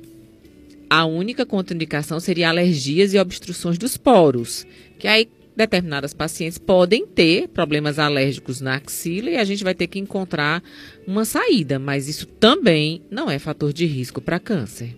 a 0.89 1.05
única 1.05 1.45
contraindicação 1.45 2.19
seria 2.19 2.49
alergias 2.49 3.13
e 3.13 3.17
obstruções 3.17 3.77
dos 3.77 3.95
poros, 3.95 4.67
que 4.99 5.07
aí 5.07 5.29
determinadas 5.59 6.13
pacientes 6.13 6.57
podem 6.57 7.05
ter 7.05 7.49
problemas 7.49 7.99
alérgicos 7.99 8.61
na 8.61 8.75
axila 8.75 9.29
e 9.29 9.35
a 9.35 9.43
gente 9.43 9.61
vai 9.61 9.75
ter 9.75 9.87
que 9.87 9.99
encontrar 9.99 10.63
uma 11.05 11.25
saída, 11.25 11.77
mas 11.77 12.07
isso 12.07 12.25
também 12.25 13.01
não 13.11 13.29
é 13.29 13.37
fator 13.37 13.73
de 13.73 13.85
risco 13.85 14.21
para 14.21 14.39
câncer. 14.39 14.95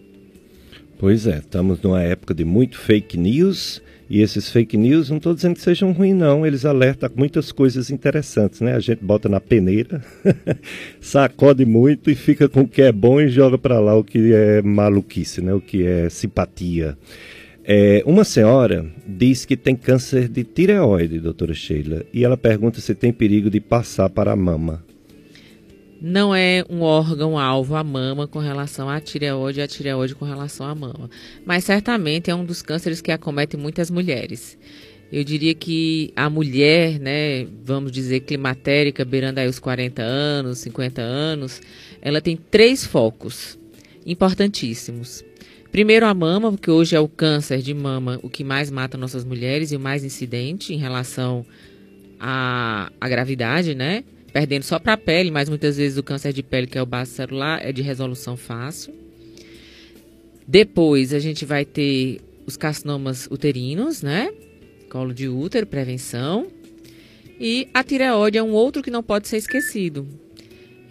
Pois 0.99 1.25
é, 1.25 1.39
estamos 1.39 1.81
numa 1.81 2.03
época 2.03 2.31
de 2.35 2.45
muito 2.45 2.77
fake 2.77 3.17
news 3.17 3.81
e 4.07 4.21
esses 4.21 4.51
fake 4.51 4.77
news, 4.77 5.09
não 5.09 5.17
estou 5.17 5.33
dizendo 5.33 5.55
que 5.55 5.61
sejam 5.61 5.93
ruins, 5.93 6.15
não. 6.15 6.45
Eles 6.45 6.63
alertam 6.63 7.09
muitas 7.15 7.51
coisas 7.51 7.89
interessantes, 7.89 8.61
né? 8.61 8.75
A 8.75 8.79
gente 8.79 9.03
bota 9.03 9.27
na 9.27 9.39
peneira, 9.39 10.03
sacode 11.01 11.65
muito 11.65 12.11
e 12.11 12.13
fica 12.13 12.47
com 12.47 12.61
o 12.61 12.67
que 12.67 12.83
é 12.83 12.91
bom 12.91 13.19
e 13.19 13.29
joga 13.29 13.57
para 13.57 13.79
lá 13.79 13.95
o 13.95 14.03
que 14.03 14.31
é 14.33 14.61
maluquice, 14.61 15.41
né? 15.41 15.53
O 15.53 15.61
que 15.61 15.87
é 15.87 16.09
simpatia. 16.09 16.97
É, 17.63 18.01
uma 18.07 18.23
senhora 18.23 18.91
diz 19.07 19.45
que 19.45 19.55
tem 19.55 19.75
câncer 19.75 20.27
de 20.27 20.43
tireoide, 20.43 21.19
doutora 21.19 21.53
Sheila, 21.53 22.03
e 22.11 22.25
ela 22.25 22.35
pergunta 22.35 22.81
se 22.81 22.95
tem 22.95 23.13
perigo 23.13 23.49
de 23.49 23.59
passar 23.59 24.09
para 24.09 24.31
a 24.31 24.35
mama. 24.35 24.83
Não 26.01 26.33
é 26.33 26.65
um 26.67 26.81
órgão-alvo 26.81 27.75
a 27.75 27.83
mama 27.83 28.27
com 28.27 28.39
relação 28.39 28.89
à 28.89 28.99
tireoide 28.99 29.59
e 29.59 29.63
a 29.63 29.67
tireoide 29.67 30.15
com 30.15 30.25
relação 30.25 30.65
à 30.65 30.73
mama. 30.73 31.07
Mas 31.45 31.63
certamente 31.63 32.31
é 32.31 32.35
um 32.35 32.43
dos 32.43 32.63
cânceres 32.63 33.01
que 33.01 33.11
acomete 33.11 33.55
muitas 33.55 33.91
mulheres. 33.91 34.57
Eu 35.11 35.23
diria 35.23 35.53
que 35.53 36.11
a 36.15 36.27
mulher, 36.27 36.99
né, 36.99 37.45
vamos 37.63 37.91
dizer, 37.91 38.21
climatérica, 38.21 39.05
beirando 39.05 39.41
aí 39.41 39.47
os 39.47 39.59
40 39.59 40.01
anos, 40.01 40.57
50 40.59 41.01
anos, 41.03 41.61
ela 42.01 42.19
tem 42.19 42.35
três 42.35 42.83
focos 42.83 43.59
importantíssimos. 44.03 45.23
Primeiro 45.71 46.05
a 46.05 46.13
mama, 46.13 46.51
porque 46.51 46.69
hoje 46.69 46.97
é 46.97 46.99
o 46.99 47.07
câncer 47.07 47.61
de 47.61 47.73
mama 47.73 48.19
o 48.21 48.29
que 48.29 48.43
mais 48.43 48.69
mata 48.69 48.97
nossas 48.97 49.23
mulheres 49.23 49.71
e 49.71 49.77
o 49.77 49.79
mais 49.79 50.03
incidente 50.03 50.73
em 50.73 50.77
relação 50.77 51.45
à, 52.19 52.91
à 52.99 53.07
gravidade, 53.07 53.73
né? 53.73 54.03
Perdendo 54.33 54.63
só 54.63 54.77
para 54.77 54.93
a 54.93 54.97
pele, 54.97 55.31
mas 55.31 55.47
muitas 55.47 55.77
vezes 55.77 55.97
o 55.97 56.03
câncer 56.03 56.33
de 56.33 56.43
pele, 56.43 56.67
que 56.67 56.77
é 56.77 56.81
o 56.81 56.85
base 56.85 57.11
celular, 57.11 57.65
é 57.65 57.71
de 57.71 57.81
resolução 57.81 58.35
fácil. 58.35 58.93
Depois 60.45 61.13
a 61.13 61.19
gente 61.19 61.45
vai 61.45 61.63
ter 61.63 62.19
os 62.45 62.57
carcinomas 62.57 63.27
uterinos, 63.31 64.01
né? 64.01 64.29
Colo 64.89 65.13
de 65.13 65.29
útero, 65.29 65.65
prevenção. 65.65 66.47
E 67.39 67.69
a 67.73 67.81
tireoide 67.81 68.37
é 68.37 68.43
um 68.43 68.51
outro 68.51 68.83
que 68.83 68.91
não 68.91 69.01
pode 69.01 69.29
ser 69.29 69.37
esquecido. 69.37 70.05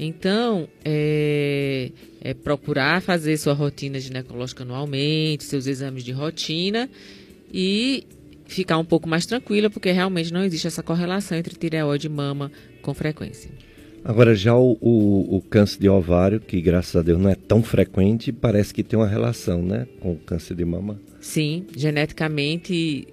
Então, 0.03 0.67
é, 0.83 1.91
é 2.23 2.33
procurar 2.33 3.03
fazer 3.03 3.37
sua 3.37 3.53
rotina 3.53 4.01
ginecológica 4.01 4.63
anualmente, 4.63 5.45
seus 5.45 5.67
exames 5.67 6.03
de 6.03 6.11
rotina 6.11 6.89
e 7.53 8.07
ficar 8.47 8.79
um 8.79 8.85
pouco 8.85 9.07
mais 9.07 9.27
tranquila, 9.27 9.69
porque 9.69 9.91
realmente 9.91 10.33
não 10.33 10.43
existe 10.43 10.67
essa 10.67 10.83
correlação 10.83 11.37
entre 11.37 11.55
tireoide 11.55 12.07
e 12.07 12.11
mama 12.11 12.51
com 12.81 12.95
frequência. 12.95 13.51
Agora, 14.03 14.35
já 14.35 14.57
o, 14.57 14.79
o, 14.81 15.37
o, 15.37 15.43
câncer 15.43 15.79
de 15.79 15.89
ovário, 15.91 16.41
que 16.41 16.63
graças 16.63 16.97
a 16.97 17.03
Deus 17.03 17.21
não 17.21 17.29
é 17.29 17.35
tão 17.35 17.63
frequente, 17.63 18.33
parece 18.33 18.73
que 18.73 18.83
tem 18.83 18.99
uma 18.99 19.07
relação, 19.07 19.63
né, 19.63 19.87
com 20.01 20.13
o 20.13 20.17
câncer 20.17 20.55
de 20.55 20.65
mama? 20.65 20.99
Sim, 21.21 21.67
geneticamente 21.77 23.07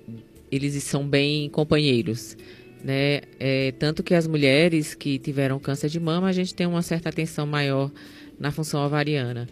eles 0.49 0.81
são 0.83 1.05
bem 1.05 1.49
companheiros. 1.49 2.37
Né? 2.83 3.21
É, 3.39 3.73
tanto 3.79 4.03
que 4.03 4.13
as 4.13 4.27
mulheres 4.27 4.93
que 4.93 5.17
tiveram 5.19 5.59
câncer 5.59 5.89
de 5.89 5.99
mama, 5.99 6.27
a 6.27 6.31
gente 6.31 6.53
tem 6.53 6.67
uma 6.67 6.81
certa 6.81 7.09
atenção 7.09 7.45
maior 7.45 7.91
na 8.39 8.51
função 8.51 8.85
ovariana. 8.85 9.47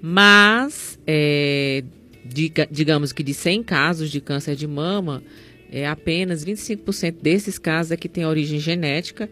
Mas, 0.00 0.98
é, 1.06 1.82
diga, 2.24 2.68
digamos 2.70 3.12
que 3.12 3.22
de 3.22 3.34
100 3.34 3.62
casos 3.62 4.10
de 4.10 4.20
câncer 4.20 4.54
de 4.54 4.66
mama, 4.66 5.22
é, 5.70 5.86
apenas 5.86 6.44
25% 6.44 7.16
desses 7.20 7.58
casos 7.58 7.92
é 7.92 7.96
que 7.96 8.08
tem 8.08 8.24
origem 8.24 8.58
genética 8.58 9.28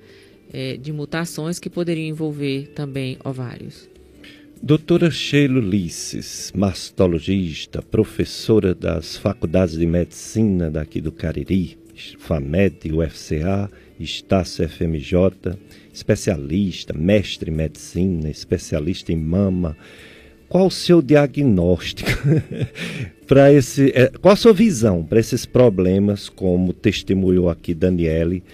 é, 0.52 0.76
de 0.76 0.92
mutações 0.92 1.58
que 1.58 1.70
poderiam 1.70 2.08
envolver 2.08 2.68
também 2.74 3.16
ovários. 3.24 3.88
Doutora 4.62 5.10
Sheila 5.10 5.58
Ulisses, 5.58 6.50
mastologista, 6.56 7.82
professora 7.82 8.74
das 8.74 9.16
faculdades 9.16 9.78
de 9.78 9.86
medicina 9.86 10.70
daqui 10.70 11.00
do 11.00 11.12
Cariri, 11.12 11.78
FAMED, 12.18 12.92
UFCA, 12.92 13.70
Estácio 13.98 14.68
FMJ, 14.68 15.56
especialista, 15.92 16.92
mestre 16.92 17.50
em 17.50 17.54
medicina, 17.54 18.28
especialista 18.28 19.12
em 19.12 19.16
mama. 19.16 19.76
Qual 20.48 20.66
o 20.66 20.70
seu 20.70 21.02
diagnóstico 21.02 22.10
para 23.26 23.52
esse, 23.52 23.90
é, 23.94 24.08
qual 24.20 24.34
a 24.34 24.36
sua 24.36 24.52
visão 24.52 25.02
para 25.02 25.18
esses 25.18 25.44
problemas, 25.44 26.28
como 26.28 26.72
testemunhou 26.72 27.48
aqui 27.48 27.74
Daniele, 27.74 28.44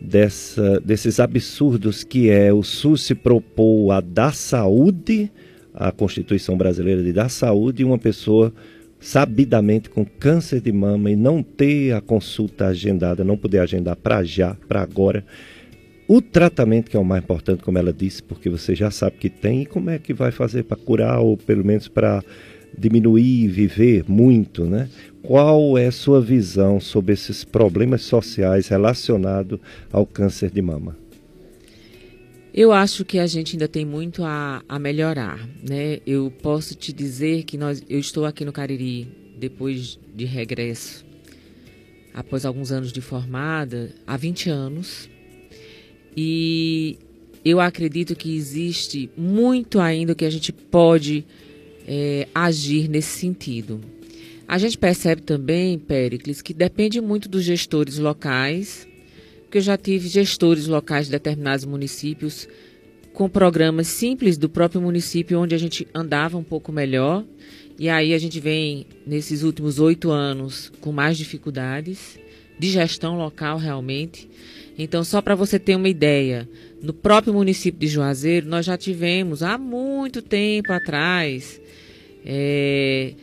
dessa, 0.00 0.80
desses 0.80 1.20
absurdos 1.20 2.02
que 2.02 2.30
é 2.30 2.52
o 2.52 2.62
SUS 2.62 3.02
se 3.02 3.14
propôs 3.14 3.90
a 3.90 4.00
dar 4.00 4.34
saúde, 4.34 5.30
a 5.72 5.92
Constituição 5.92 6.56
Brasileira 6.56 7.02
de 7.02 7.12
dar 7.12 7.28
saúde, 7.28 7.82
e 7.82 7.84
uma 7.84 7.98
pessoa 7.98 8.52
sabidamente 9.00 9.90
com 9.90 10.04
câncer 10.04 10.60
de 10.60 10.72
mama 10.72 11.10
e 11.10 11.16
não 11.16 11.42
ter 11.42 11.92
a 11.92 12.00
consulta 12.00 12.66
agendada, 12.66 13.24
não 13.24 13.36
poder 13.36 13.58
agendar 13.58 13.96
para 13.96 14.24
já, 14.24 14.56
para 14.66 14.82
agora. 14.82 15.24
O 16.08 16.22
tratamento 16.22 16.90
que 16.90 16.96
é 16.96 17.00
o 17.00 17.04
mais 17.04 17.22
importante, 17.22 17.62
como 17.62 17.78
ela 17.78 17.92
disse, 17.92 18.22
porque 18.22 18.48
você 18.48 18.74
já 18.74 18.90
sabe 18.90 19.16
que 19.16 19.28
tem, 19.28 19.62
e 19.62 19.66
como 19.66 19.90
é 19.90 19.98
que 19.98 20.14
vai 20.14 20.30
fazer 20.30 20.62
para 20.62 20.76
curar 20.76 21.18
ou 21.20 21.36
pelo 21.36 21.64
menos 21.64 21.88
para 21.88 22.22
diminuir, 22.76 23.48
viver 23.48 24.04
muito, 24.06 24.64
né? 24.64 24.88
Qual 25.22 25.76
é 25.76 25.86
a 25.86 25.92
sua 25.92 26.20
visão 26.20 26.78
sobre 26.78 27.12
esses 27.12 27.42
problemas 27.42 28.02
sociais 28.02 28.68
relacionados 28.68 29.58
ao 29.90 30.06
câncer 30.06 30.50
de 30.50 30.62
mama? 30.62 30.96
Eu 32.56 32.72
acho 32.72 33.04
que 33.04 33.18
a 33.18 33.26
gente 33.26 33.54
ainda 33.54 33.68
tem 33.68 33.84
muito 33.84 34.24
a, 34.24 34.62
a 34.66 34.78
melhorar, 34.78 35.46
né? 35.62 36.00
Eu 36.06 36.32
posso 36.42 36.74
te 36.74 36.90
dizer 36.90 37.42
que 37.42 37.58
nós, 37.58 37.84
eu 37.86 37.98
estou 37.98 38.24
aqui 38.24 38.46
no 38.46 38.52
Cariri 38.52 39.06
depois 39.38 39.98
de 40.14 40.24
regresso, 40.24 41.04
após 42.14 42.46
alguns 42.46 42.72
anos 42.72 42.94
de 42.94 43.02
formada, 43.02 43.94
há 44.06 44.16
20 44.16 44.48
anos, 44.48 45.06
e 46.16 46.98
eu 47.44 47.60
acredito 47.60 48.16
que 48.16 48.34
existe 48.34 49.10
muito 49.18 49.78
ainda 49.78 50.14
que 50.14 50.24
a 50.24 50.30
gente 50.30 50.50
pode 50.50 51.26
é, 51.86 52.26
agir 52.34 52.88
nesse 52.88 53.18
sentido. 53.18 53.82
A 54.48 54.56
gente 54.56 54.78
percebe 54.78 55.20
também, 55.20 55.78
Péricles, 55.78 56.40
que 56.40 56.54
depende 56.54 57.02
muito 57.02 57.28
dos 57.28 57.44
gestores 57.44 57.98
locais, 57.98 58.88
que 59.50 59.58
eu 59.58 59.62
já 59.62 59.76
tive 59.76 60.08
gestores 60.08 60.66
locais 60.66 61.06
de 61.06 61.12
determinados 61.12 61.64
municípios 61.64 62.48
com 63.12 63.28
programas 63.28 63.86
simples 63.86 64.36
do 64.36 64.48
próprio 64.48 64.80
município 64.80 65.40
onde 65.40 65.54
a 65.54 65.58
gente 65.58 65.88
andava 65.94 66.36
um 66.36 66.42
pouco 66.42 66.70
melhor. 66.70 67.24
E 67.78 67.88
aí 67.88 68.12
a 68.12 68.18
gente 68.18 68.40
vem, 68.40 68.86
nesses 69.06 69.42
últimos 69.42 69.78
oito 69.78 70.10
anos, 70.10 70.70
com 70.80 70.92
mais 70.92 71.16
dificuldades 71.16 72.18
de 72.58 72.70
gestão 72.70 73.16
local 73.16 73.58
realmente. 73.58 74.28
Então, 74.78 75.02
só 75.02 75.22
para 75.22 75.34
você 75.34 75.58
ter 75.58 75.76
uma 75.76 75.88
ideia, 75.88 76.48
no 76.82 76.92
próprio 76.92 77.32
município 77.32 77.80
de 77.80 77.86
Juazeiro, 77.86 78.46
nós 78.46 78.66
já 78.66 78.76
tivemos 78.76 79.42
há 79.42 79.56
muito 79.56 80.20
tempo 80.20 80.72
atrás 80.72 81.60
é, 82.24 83.14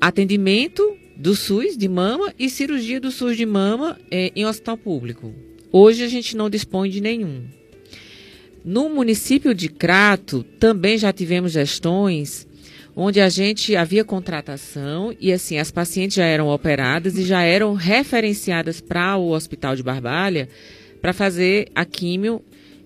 atendimento 0.00 0.96
do 1.16 1.34
SUS 1.34 1.76
de 1.76 1.88
mama 1.88 2.32
e 2.38 2.50
cirurgia 2.50 3.00
do 3.00 3.10
SUS 3.10 3.36
de 3.36 3.46
mama 3.46 3.98
é, 4.10 4.30
em 4.36 4.44
hospital 4.44 4.76
público. 4.76 5.34
Hoje 5.72 6.04
a 6.04 6.08
gente 6.08 6.36
não 6.36 6.50
dispõe 6.50 6.90
de 6.90 7.00
nenhum. 7.00 7.44
No 8.64 8.88
município 8.88 9.54
de 9.54 9.68
Crato, 9.68 10.44
também 10.58 10.98
já 10.98 11.12
tivemos 11.12 11.52
gestões 11.52 12.46
onde 12.94 13.20
a 13.20 13.28
gente 13.28 13.76
havia 13.76 14.04
contratação 14.04 15.14
e 15.20 15.30
assim 15.32 15.58
as 15.58 15.70
pacientes 15.70 16.16
já 16.16 16.24
eram 16.24 16.48
operadas 16.48 17.16
e 17.16 17.24
já 17.24 17.42
eram 17.42 17.74
referenciadas 17.74 18.80
para 18.80 19.16
o 19.16 19.30
Hospital 19.30 19.76
de 19.76 19.82
Barbalha 19.82 20.48
para 21.00 21.12
fazer 21.12 21.68
a 21.74 21.84
químio 21.84 22.42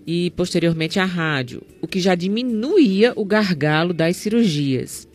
e 0.06 0.30
posteriormente 0.32 0.98
a 0.98 1.04
rádio, 1.04 1.62
o 1.80 1.86
que 1.86 2.00
já 2.00 2.14
diminuía 2.14 3.12
o 3.14 3.24
gargalo 3.24 3.94
das 3.94 4.16
cirurgias. 4.16 5.08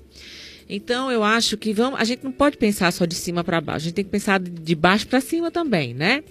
Então 0.67 1.11
eu 1.11 1.23
acho 1.23 1.57
que 1.57 1.73
vamos, 1.73 1.99
a 1.99 2.03
gente 2.03 2.23
não 2.23 2.31
pode 2.31 2.57
pensar 2.57 2.91
só 2.91 3.05
de 3.05 3.15
cima 3.15 3.43
para 3.43 3.61
baixo, 3.61 3.77
a 3.77 3.85
gente 3.85 3.93
tem 3.93 4.05
que 4.05 4.11
pensar 4.11 4.39
de 4.39 4.75
baixo 4.75 5.07
para 5.07 5.21
cima 5.21 5.51
também, 5.51 5.93
né? 5.93 6.23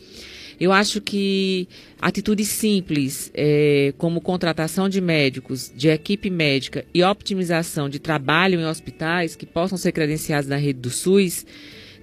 Eu 0.58 0.72
acho 0.72 1.00
que 1.00 1.68
atitudes 2.00 2.48
simples, 2.48 3.30
é, 3.34 3.92
como 3.98 4.20
contratação 4.20 4.88
de 4.88 5.00
médicos, 5.00 5.72
de 5.74 5.88
equipe 5.88 6.30
médica 6.30 6.84
e 6.94 7.02
optimização 7.02 7.88
de 7.88 7.98
trabalho 7.98 8.60
em 8.60 8.64
hospitais 8.64 9.34
que 9.34 9.46
possam 9.46 9.76
ser 9.76 9.92
credenciados 9.92 10.48
na 10.48 10.56
rede 10.56 10.80
do 10.80 10.90
SUS, 10.90 11.44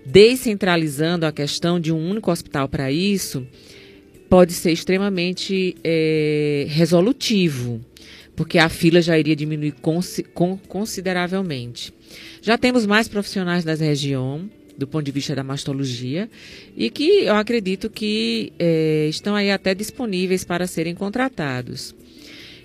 descentralizando 0.05 1.25
a 1.25 1.31
questão 1.31 1.79
de 1.79 1.93
um 1.93 2.09
único 2.09 2.31
hospital 2.31 2.67
para 2.67 2.91
isso, 2.91 3.47
pode 4.29 4.53
ser 4.53 4.71
extremamente 4.71 5.75
é, 5.83 6.65
resolutivo, 6.69 7.79
porque 8.35 8.57
a 8.57 8.69
fila 8.69 9.01
já 9.01 9.17
iria 9.17 9.35
diminuir 9.35 9.75
consideravelmente. 10.67 11.93
Já 12.41 12.57
temos 12.57 12.85
mais 12.85 13.07
profissionais 13.07 13.63
da 13.63 13.73
região, 13.73 14.49
do 14.77 14.87
ponto 14.87 15.03
de 15.03 15.11
vista 15.11 15.35
da 15.35 15.43
mastologia, 15.43 16.29
e 16.75 16.89
que 16.89 17.25
eu 17.25 17.35
acredito 17.35 17.89
que 17.89 18.51
é, 18.57 19.07
estão 19.09 19.35
aí 19.35 19.51
até 19.51 19.75
disponíveis 19.75 20.43
para 20.43 20.65
serem 20.67 20.95
contratados. 20.95 21.93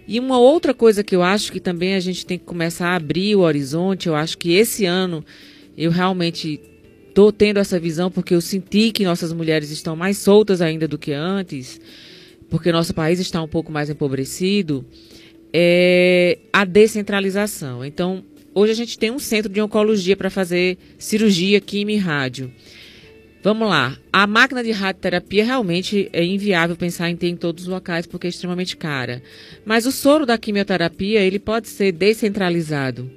E 0.08 0.20
uma 0.20 0.38
outra 0.38 0.72
coisa 0.72 1.02
que 1.02 1.16
eu 1.16 1.22
acho 1.22 1.50
que 1.50 1.58
também 1.58 1.94
a 1.94 2.00
gente 2.00 2.24
tem 2.24 2.38
que 2.38 2.44
começar 2.44 2.88
a 2.88 2.96
abrir 2.96 3.34
o 3.34 3.40
horizonte, 3.40 4.06
eu 4.06 4.14
acho 4.14 4.38
que 4.38 4.52
esse 4.52 4.84
ano 4.84 5.24
eu 5.76 5.90
realmente 5.90 6.60
estou 7.08 7.32
tendo 7.32 7.58
essa 7.58 7.80
visão 7.80 8.10
porque 8.10 8.34
eu 8.34 8.40
senti 8.40 8.92
que 8.92 9.04
nossas 9.04 9.32
mulheres 9.32 9.70
estão 9.70 9.96
mais 9.96 10.18
soltas 10.18 10.60
ainda 10.60 10.86
do 10.86 10.96
que 10.96 11.12
antes, 11.12 11.80
porque 12.48 12.70
nosso 12.70 12.94
país 12.94 13.18
está 13.18 13.42
um 13.42 13.48
pouco 13.48 13.72
mais 13.72 13.90
empobrecido, 13.90 14.86
é 15.52 16.38
a 16.52 16.64
descentralização. 16.64 17.84
Então, 17.84 18.22
Hoje 18.58 18.72
a 18.72 18.74
gente 18.74 18.98
tem 18.98 19.10
um 19.10 19.18
centro 19.18 19.52
de 19.52 19.60
oncologia 19.60 20.16
para 20.16 20.30
fazer 20.30 20.78
cirurgia, 20.96 21.60
quimio 21.60 21.96
e 21.96 21.98
rádio. 21.98 22.50
Vamos 23.42 23.68
lá. 23.68 23.98
A 24.10 24.26
máquina 24.26 24.64
de 24.64 24.72
radioterapia 24.72 25.44
realmente 25.44 26.08
é 26.10 26.24
inviável 26.24 26.74
pensar 26.74 27.10
em 27.10 27.16
ter 27.16 27.28
em 27.28 27.36
todos 27.36 27.64
os 27.64 27.68
locais 27.68 28.06
porque 28.06 28.26
é 28.26 28.30
extremamente 28.30 28.74
cara. 28.74 29.22
Mas 29.62 29.84
o 29.84 29.92
soro 29.92 30.24
da 30.24 30.38
quimioterapia 30.38 31.20
ele 31.20 31.38
pode 31.38 31.68
ser 31.68 31.92
descentralizado. 31.92 33.10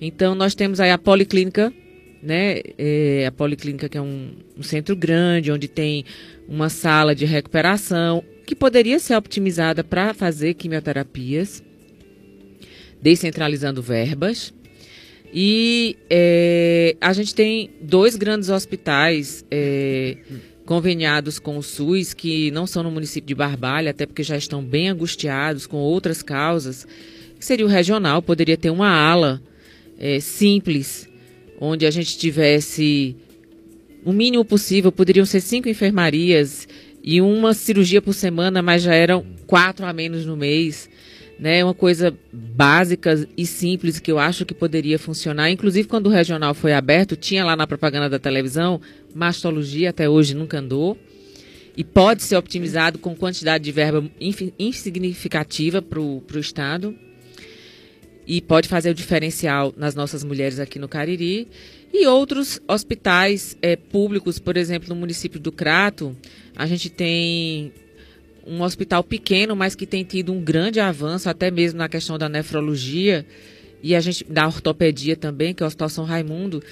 Então 0.00 0.34
nós 0.34 0.52
temos 0.52 0.80
aí 0.80 0.90
a 0.90 0.98
policlínica, 0.98 1.72
né? 2.20 2.60
É, 2.76 3.26
a 3.28 3.30
policlínica 3.30 3.88
que 3.88 3.96
é 3.96 4.02
um, 4.02 4.32
um 4.58 4.64
centro 4.64 4.96
grande 4.96 5.52
onde 5.52 5.68
tem 5.68 6.04
uma 6.48 6.68
sala 6.68 7.14
de 7.14 7.24
recuperação 7.24 8.24
que 8.44 8.56
poderia 8.56 8.98
ser 8.98 9.14
optimizada 9.14 9.84
para 9.84 10.12
fazer 10.12 10.54
quimioterapias, 10.54 11.62
descentralizando 13.00 13.80
verbas. 13.80 14.52
E 15.32 15.96
é, 16.10 16.94
a 17.00 17.12
gente 17.14 17.34
tem 17.34 17.70
dois 17.80 18.16
grandes 18.16 18.50
hospitais 18.50 19.44
é, 19.50 20.18
conveniados 20.66 21.38
com 21.38 21.56
o 21.56 21.62
SUS, 21.62 22.12
que 22.12 22.50
não 22.50 22.66
são 22.66 22.82
no 22.82 22.90
município 22.90 23.28
de 23.28 23.34
Barbalha, 23.34 23.92
até 23.92 24.04
porque 24.04 24.22
já 24.22 24.36
estão 24.36 24.62
bem 24.62 24.90
angustiados 24.90 25.66
com 25.66 25.78
outras 25.78 26.22
causas, 26.22 26.86
que 27.38 27.44
seria 27.44 27.64
o 27.64 27.68
regional, 27.68 28.20
poderia 28.20 28.58
ter 28.58 28.68
uma 28.68 28.90
ala 28.90 29.42
é, 29.98 30.20
simples, 30.20 31.08
onde 31.58 31.86
a 31.86 31.90
gente 31.90 32.18
tivesse 32.18 33.16
o 34.04 34.12
mínimo 34.12 34.44
possível, 34.44 34.92
poderiam 34.92 35.24
ser 35.24 35.40
cinco 35.40 35.68
enfermarias 35.68 36.68
e 37.02 37.20
uma 37.22 37.54
cirurgia 37.54 38.02
por 38.02 38.12
semana, 38.12 38.60
mas 38.60 38.82
já 38.82 38.94
eram 38.94 39.24
quatro 39.46 39.86
a 39.86 39.92
menos 39.92 40.26
no 40.26 40.36
mês 40.36 40.90
né? 41.38 41.64
Uma 41.64 41.74
coisa 41.74 42.14
básica 42.32 43.28
e 43.36 43.46
simples 43.46 43.98
que 43.98 44.10
eu 44.10 44.18
acho 44.18 44.46
que 44.46 44.54
poderia 44.54 44.98
funcionar. 44.98 45.50
Inclusive, 45.50 45.88
quando 45.88 46.06
o 46.06 46.10
regional 46.10 46.54
foi 46.54 46.72
aberto, 46.72 47.16
tinha 47.16 47.44
lá 47.44 47.56
na 47.56 47.66
propaganda 47.66 48.08
da 48.08 48.18
televisão, 48.18 48.80
mastologia 49.14 49.90
até 49.90 50.08
hoje 50.08 50.34
nunca 50.34 50.58
andou. 50.58 50.96
E 51.76 51.82
pode 51.82 52.22
ser 52.22 52.36
optimizado 52.36 52.98
com 52.98 53.16
quantidade 53.16 53.64
de 53.64 53.72
verba 53.72 54.04
insignificativa 54.58 55.80
para 55.80 56.00
o 56.00 56.22
Estado. 56.38 56.94
E 58.26 58.40
pode 58.40 58.68
fazer 58.68 58.90
o 58.90 58.94
diferencial 58.94 59.74
nas 59.76 59.94
nossas 59.94 60.22
mulheres 60.22 60.60
aqui 60.60 60.78
no 60.78 60.88
Cariri. 60.88 61.48
E 61.92 62.06
outros 62.06 62.60
hospitais 62.68 63.56
é, 63.60 63.74
públicos, 63.74 64.38
por 64.38 64.56
exemplo, 64.56 64.88
no 64.88 64.94
município 64.94 65.40
do 65.40 65.50
Crato, 65.50 66.16
a 66.56 66.66
gente 66.66 66.88
tem 66.88 67.72
um 68.46 68.62
hospital 68.62 69.02
pequeno, 69.04 69.54
mas 69.54 69.74
que 69.74 69.86
tem 69.86 70.04
tido 70.04 70.32
um 70.32 70.40
grande 70.40 70.80
avanço, 70.80 71.28
até 71.28 71.50
mesmo 71.50 71.78
na 71.78 71.88
questão 71.88 72.18
da 72.18 72.28
nefrologia 72.28 73.24
e 73.82 73.94
a 73.94 74.00
gente 74.00 74.24
da 74.24 74.46
ortopedia 74.46 75.16
também, 75.16 75.52
que 75.52 75.62
é 75.62 75.64
o 75.64 75.66
Hospital 75.66 75.88
São 75.88 76.04
Raimundo, 76.04 76.62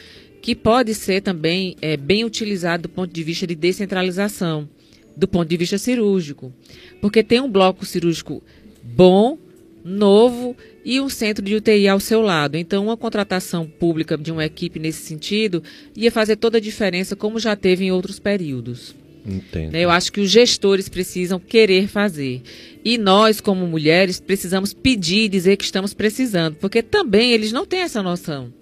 que 0.41 0.55
pode 0.55 0.95
ser 0.95 1.21
também 1.21 1.77
é, 1.83 1.97
bem 1.97 2.25
utilizado 2.25 2.85
do 2.85 2.89
ponto 2.89 3.13
de 3.13 3.23
vista 3.23 3.47
de 3.47 3.55
descentralização, 3.55 4.69
do 5.17 5.29
ponto 5.29 5.49
de 5.49 5.57
vista 5.57 5.77
cirúrgico, 5.77 6.53
porque 7.01 7.23
tem 7.23 7.41
um 7.41 7.51
bloco 7.51 7.85
cirúrgico 7.85 8.43
bom, 8.83 9.37
novo 9.85 10.57
e 10.85 11.01
um 11.01 11.09
centro 11.09 11.45
de 11.45 11.55
UTI 11.55 11.89
ao 11.89 12.01
seu 12.01 12.21
lado. 12.21 12.57
Então, 12.57 12.85
uma 12.85 12.97
contratação 12.97 13.67
pública 13.67 14.17
de 14.17 14.31
uma 14.31 14.45
equipe 14.45 14.79
nesse 14.79 15.03
sentido 15.03 15.63
ia 15.97 16.11
fazer 16.11 16.37
toda 16.37 16.59
a 16.59 16.61
diferença, 16.61 17.17
como 17.17 17.39
já 17.39 17.57
teve 17.57 17.85
em 17.85 17.93
outros 17.93 18.19
períodos. 18.19 18.95
Entendo. 19.25 19.73
Né? 19.73 19.85
Eu 19.85 19.91
acho 19.91 20.13
que 20.13 20.21
os 20.21 20.31
gestores 20.31 20.89
precisam 20.89 21.39
querer 21.39 21.89
fazer. 21.89 22.43
E 22.85 22.97
nós, 22.97 23.41
como 23.41 23.67
mulheres, 23.67 24.21
precisamos 24.21 24.73
pedir, 24.73 25.29
dizer 25.29 25.57
que 25.57 25.65
estamos 25.65 25.93
precisando, 25.93 26.57
porque 26.57 26.83
também 26.83 27.33
eles 27.33 27.53
não 27.53 27.67
têm 27.67 27.81
essa 27.81 28.03
noção. 28.03 28.53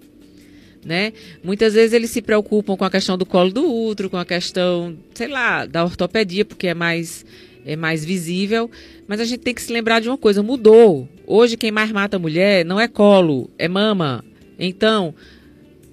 Né? 0.83 1.13
Muitas 1.43 1.73
vezes 1.73 1.93
eles 1.93 2.09
se 2.09 2.21
preocupam 2.21 2.75
com 2.75 2.85
a 2.85 2.89
questão 2.89 3.17
do 3.17 3.25
colo 3.25 3.51
do 3.51 3.69
útero, 3.69 4.09
com 4.09 4.17
a 4.17 4.25
questão, 4.25 4.97
sei 5.13 5.27
lá, 5.27 5.65
da 5.65 5.83
ortopedia, 5.83 6.45
porque 6.45 6.67
é 6.67 6.73
mais 6.73 7.25
é 7.65 7.75
mais 7.75 8.05
visível, 8.05 8.71
mas 9.05 9.19
a 9.19 9.25
gente 9.25 9.41
tem 9.41 9.53
que 9.53 9.61
se 9.61 9.71
lembrar 9.71 9.99
de 9.99 10.07
uma 10.07 10.17
coisa, 10.17 10.41
mudou. 10.41 11.07
Hoje 11.27 11.57
quem 11.57 11.71
mais 11.71 11.91
mata 11.91 12.15
a 12.15 12.19
mulher 12.19 12.65
não 12.65 12.79
é 12.79 12.87
colo, 12.87 13.49
é 13.57 13.67
mama. 13.67 14.23
Então, 14.57 15.13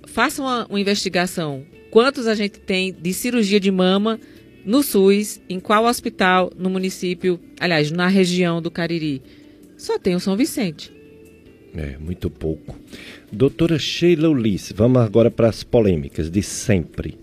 faça 0.07 0.41
uma, 0.41 0.67
uma 0.67 0.81
investigação. 0.81 1.65
Quantos 1.91 2.27
a 2.27 2.35
gente 2.35 2.61
tem 2.61 2.93
de 2.93 3.13
cirurgia 3.13 3.61
de 3.61 3.71
mama 3.71 4.19
no 4.67 4.83
SUS, 4.83 5.41
em 5.49 5.61
qual 5.61 5.85
hospital 5.85 6.53
no 6.59 6.69
município, 6.69 7.39
aliás, 7.61 7.93
na 7.93 8.09
região 8.09 8.61
do 8.61 8.71
Cariri? 8.71 9.23
Só 9.77 9.97
tem 9.99 10.17
o 10.17 10.21
São 10.21 10.37
Vicente. 10.37 10.93
É, 11.75 11.97
muito 11.99 12.29
pouco. 12.29 12.75
Doutora 13.31 13.79
Sheila 13.79 14.29
Ulisses, 14.29 14.73
vamos 14.73 15.01
agora 15.01 15.31
para 15.31 15.49
as 15.49 15.63
polêmicas 15.63 16.29
de 16.29 16.43
sempre. 16.43 17.17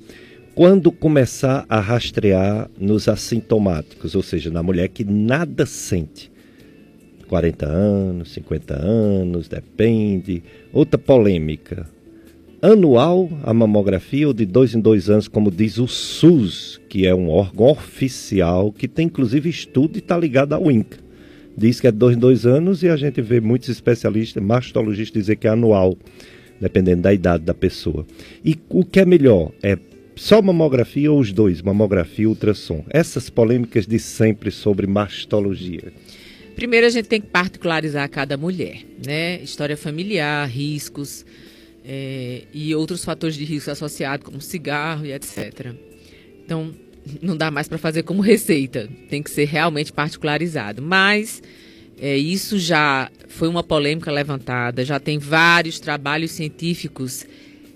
Quando 0.56 0.92
começar 0.92 1.66
a 1.68 1.80
rastrear 1.80 2.70
nos 2.80 3.10
assintomáticos, 3.10 4.16
ou 4.16 4.24
seja, 4.24 4.50
na 4.50 4.64
mulher 4.64 4.88
que 4.88 5.04
nada 5.04 5.66
sente, 5.66 6.32
40 7.28 7.66
anos, 7.66 8.32
50 8.34 8.76
anos, 8.76 9.48
depende. 9.48 10.44
Outra 10.72 11.00
polêmica. 11.00 11.90
Anual 12.64 13.30
a 13.44 13.54
mamografia 13.54 14.26
ou 14.26 14.34
de 14.34 14.46
dois 14.46 14.74
em 14.74 14.80
dois 14.80 15.10
anos, 15.10 15.28
como 15.28 15.52
diz 15.52 15.78
o 15.80 15.86
SUS, 15.86 16.80
que 16.88 17.06
é 17.06 17.14
um 17.14 17.28
órgão 17.28 17.68
oficial 17.68 18.72
que 18.72 18.88
tem 18.88 19.08
inclusive 19.08 19.50
estudo 19.50 19.98
e 19.98 20.00
está 20.00 20.18
ligado 20.18 20.54
ao 20.54 20.72
INCA. 20.72 20.98
Diz 21.58 21.82
que 21.82 21.88
é 21.88 21.92
de 21.92 21.98
dois 21.98 22.16
em 22.16 22.20
dois 22.22 22.46
anos 22.46 22.82
e 22.82 22.88
a 22.88 22.96
gente 22.96 23.22
vê 23.22 23.42
muitos 23.42 23.68
especialistas, 23.68 24.42
mastologistas 24.42 25.24
dizer 25.24 25.36
que 25.36 25.46
é 25.46 25.50
anual, 25.50 25.98
dependendo 26.58 27.02
da 27.02 27.14
idade 27.14 27.44
da 27.44 27.54
pessoa. 27.54 28.06
E 28.46 28.58
o 28.70 28.86
que 28.86 29.02
é 29.02 29.06
melhor? 29.06 29.52
É 29.62 29.78
só 30.16 30.42
mamografia 30.42 31.12
ou 31.12 31.20
os 31.20 31.34
dois, 31.34 31.62
mamografia 31.62 32.24
e 32.24 32.28
ultrassom? 32.28 32.86
Essas 32.90 33.30
polêmicas 33.30 33.86
de 33.86 34.00
sempre 34.00 34.52
sobre 34.52 34.88
mastologia. 34.88 35.92
Primeiro 36.56 36.88
a 36.88 36.90
gente 36.90 37.10
tem 37.10 37.20
que 37.20 37.28
particularizar 37.28 38.10
cada 38.10 38.38
mulher, 38.38 38.86
né? 39.06 39.42
História 39.44 39.76
familiar, 39.76 40.48
riscos 40.48 41.26
é, 41.84 42.44
e 42.54 42.74
outros 42.74 43.04
fatores 43.04 43.36
de 43.36 43.44
risco 43.44 43.72
associados, 43.72 44.26
como 44.26 44.42
cigarro 44.42 45.06
e 45.06 45.12
etc. 45.12 45.74
Então, 46.44 46.74
não 47.22 47.36
dá 47.36 47.52
mais 47.52 47.68
para 47.68 47.78
fazer 47.78 48.04
como 48.04 48.22
receita, 48.22 48.90
tem 49.10 49.22
que 49.22 49.30
ser 49.30 49.46
realmente 49.46 49.92
particularizado. 49.92 50.82
Mas 50.82 51.42
é, 52.00 52.18
isso 52.18 52.58
já 52.58 53.10
foi 53.28 53.48
uma 53.48 53.64
polêmica 53.64 54.12
levantada, 54.12 54.84
já 54.86 55.00
tem 55.00 55.18
vários 55.18 55.80
trabalhos 55.80 56.32
científicos 56.32 57.26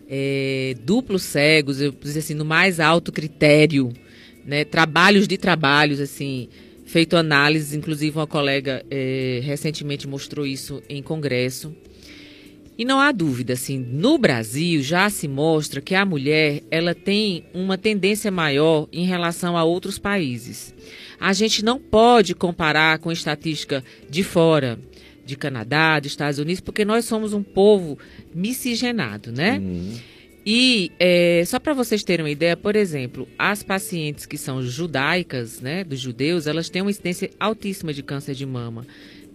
é, 0.10 0.76
duplos 0.84 1.24
cegos, 1.24 1.82
eu 1.82 1.92
dizer 1.92 2.20
assim, 2.20 2.34
no 2.34 2.46
mais 2.46 2.80
alto 2.80 3.12
critério, 3.12 3.92
né? 4.46 4.64
Trabalhos 4.64 5.28
de 5.28 5.38
trabalhos, 5.38 6.00
assim, 6.00 6.48
feito 6.86 7.18
análises, 7.18 7.74
inclusive 7.74 8.18
uma 8.18 8.26
colega 8.26 8.84
é, 8.90 9.42
recentemente 9.44 10.08
mostrou 10.08 10.48
isso 10.48 10.82
em 10.88 11.04
congresso. 11.04 11.76
E 12.78 12.86
não 12.86 13.00
há 13.00 13.12
dúvida, 13.12 13.54
assim, 13.54 13.80
no 13.80 14.20
Brasil 14.20 14.84
já 14.84 15.10
se 15.10 15.28
mostra 15.28 15.82
que 15.82 15.96
a 15.96 16.06
mulher 16.06 16.62
ela 16.70 16.94
tem 16.94 17.44
uma 17.52 17.78
tendência 17.78 18.30
maior 18.30 18.88
em 18.94 19.06
relação 19.06 19.58
a 19.58 19.64
outros 19.64 19.98
países. 19.98 20.76
A 21.20 21.34
gente 21.34 21.66
não 21.66 21.80
pode 21.80 22.36
comparar 22.36 23.00
com 23.00 23.12
estatística 23.12 23.84
de 24.08 24.24
fora 24.24 24.80
de 25.26 25.36
Canadá, 25.36 26.00
dos 26.00 26.12
Estados 26.12 26.38
Unidos, 26.38 26.62
porque 26.62 26.86
nós 26.86 27.06
somos 27.06 27.34
um 27.34 27.42
povo 27.42 27.98
miscigenado, 28.34 29.32
né? 29.32 29.58
Uhum. 29.58 29.96
E 30.46 30.92
é, 30.98 31.44
só 31.46 31.60
para 31.60 31.74
vocês 31.74 32.04
terem 32.04 32.24
uma 32.24 32.30
ideia, 32.30 32.56
por 32.56 32.76
exemplo, 32.76 33.28
as 33.38 33.64
pacientes 33.64 34.26
que 34.26 34.38
são 34.38 34.62
judaicas, 34.62 35.60
né, 35.60 35.84
dos 35.84 36.00
judeus, 36.00 36.48
elas 36.48 36.70
têm 36.70 36.82
uma 36.82 36.92
incidência 36.92 37.30
altíssima 37.38 37.92
de 37.92 38.02
câncer 38.02 38.34
de 38.34 38.46
mama. 38.46 38.88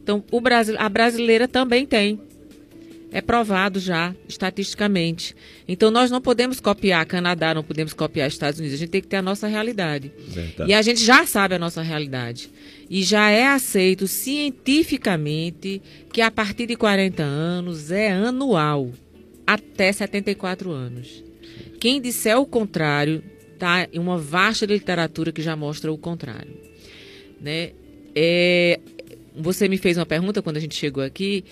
Então, 0.03 0.25
o 0.31 0.41
Brasil, 0.41 0.75
a 0.79 0.89
brasileira 0.89 1.47
também 1.47 1.85
tem. 1.85 2.19
É 3.13 3.21
provado 3.21 3.79
já, 3.79 4.15
estatisticamente. 4.27 5.37
Então, 5.69 5.91
nós 5.91 6.11
não 6.11 6.21
podemos 6.21 6.61
copiar 6.61 7.05
Canadá, 7.05 7.53
não 7.53 7.63
podemos 7.63 7.93
copiar 7.93 8.27
Estados 8.27 8.59
Unidos. 8.59 8.75
A 8.75 8.79
gente 8.79 8.89
tem 8.89 9.03
que 9.03 9.07
ter 9.07 9.17
a 9.17 9.23
nossa 9.23 9.47
realidade. 9.47 10.11
Verdade. 10.29 10.71
E 10.71 10.73
a 10.73 10.81
gente 10.81 11.05
já 11.05 11.27
sabe 11.27 11.55
a 11.55 11.59
nossa 11.59 11.83
realidade. 11.83 12.49
E 12.89 13.03
já 13.03 13.31
é 13.31 13.47
aceito 13.47 14.09
cientificamente 14.09 15.83
que 16.11 16.23
a 16.23 16.31
partir 16.31 16.67
de 16.67 16.75
40 16.75 17.23
anos 17.23 17.91
é 17.91 18.11
anual, 18.11 18.91
até 19.47 19.93
74 19.93 20.71
anos. 20.71 21.23
Quem 21.79 22.01
disser 22.01 22.39
o 22.39 22.47
contrário, 22.47 23.23
está 23.53 23.89
em 23.93 23.99
uma 23.99 24.19
vasta 24.19 24.67
literatura 24.67 25.33
que 25.33 25.43
já 25.43 25.55
mostra 25.55 25.93
o 25.93 25.99
contrário. 25.99 26.53
Né? 27.41 27.73
É, 28.15 28.81
você 29.37 29.69
me 29.69 29.79
fez 29.79 29.97
uma 29.97 30.07
pergunta 30.07 30.43
quando 30.43 30.57
a 30.57 30.61
gente 30.61 30.75
chegou 30.75 31.03
aqui 31.03 31.45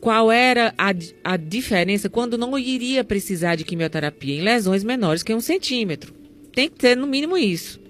qual 0.00 0.30
era 0.30 0.74
a, 0.76 0.92
a 1.24 1.36
diferença 1.36 2.08
quando 2.08 2.38
não 2.38 2.58
iria 2.58 3.02
precisar 3.02 3.56
de 3.56 3.64
quimioterapia 3.64 4.34
em 4.34 4.42
lesões 4.42 4.84
menores 4.84 5.22
que 5.22 5.34
um 5.34 5.40
centímetro. 5.40 6.12
Tem 6.54 6.68
que 6.68 6.76
ter 6.76 6.96
no 6.96 7.06
mínimo 7.06 7.36
isso. 7.36 7.80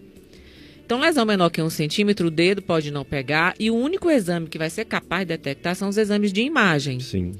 Então, 0.84 1.00
lesão 1.00 1.26
menor 1.26 1.50
que 1.50 1.60
um 1.60 1.68
centímetro, 1.68 2.28
o 2.28 2.30
dedo 2.30 2.62
pode 2.62 2.92
não 2.92 3.04
pegar 3.04 3.54
e 3.58 3.70
o 3.70 3.74
único 3.74 4.08
exame 4.08 4.46
que 4.46 4.56
vai 4.56 4.70
ser 4.70 4.84
capaz 4.84 5.22
de 5.22 5.36
detectar 5.36 5.74
são 5.74 5.88
os 5.88 5.96
exames 5.96 6.32
de 6.32 6.42
imagem. 6.42 7.00
Sim. 7.00 7.32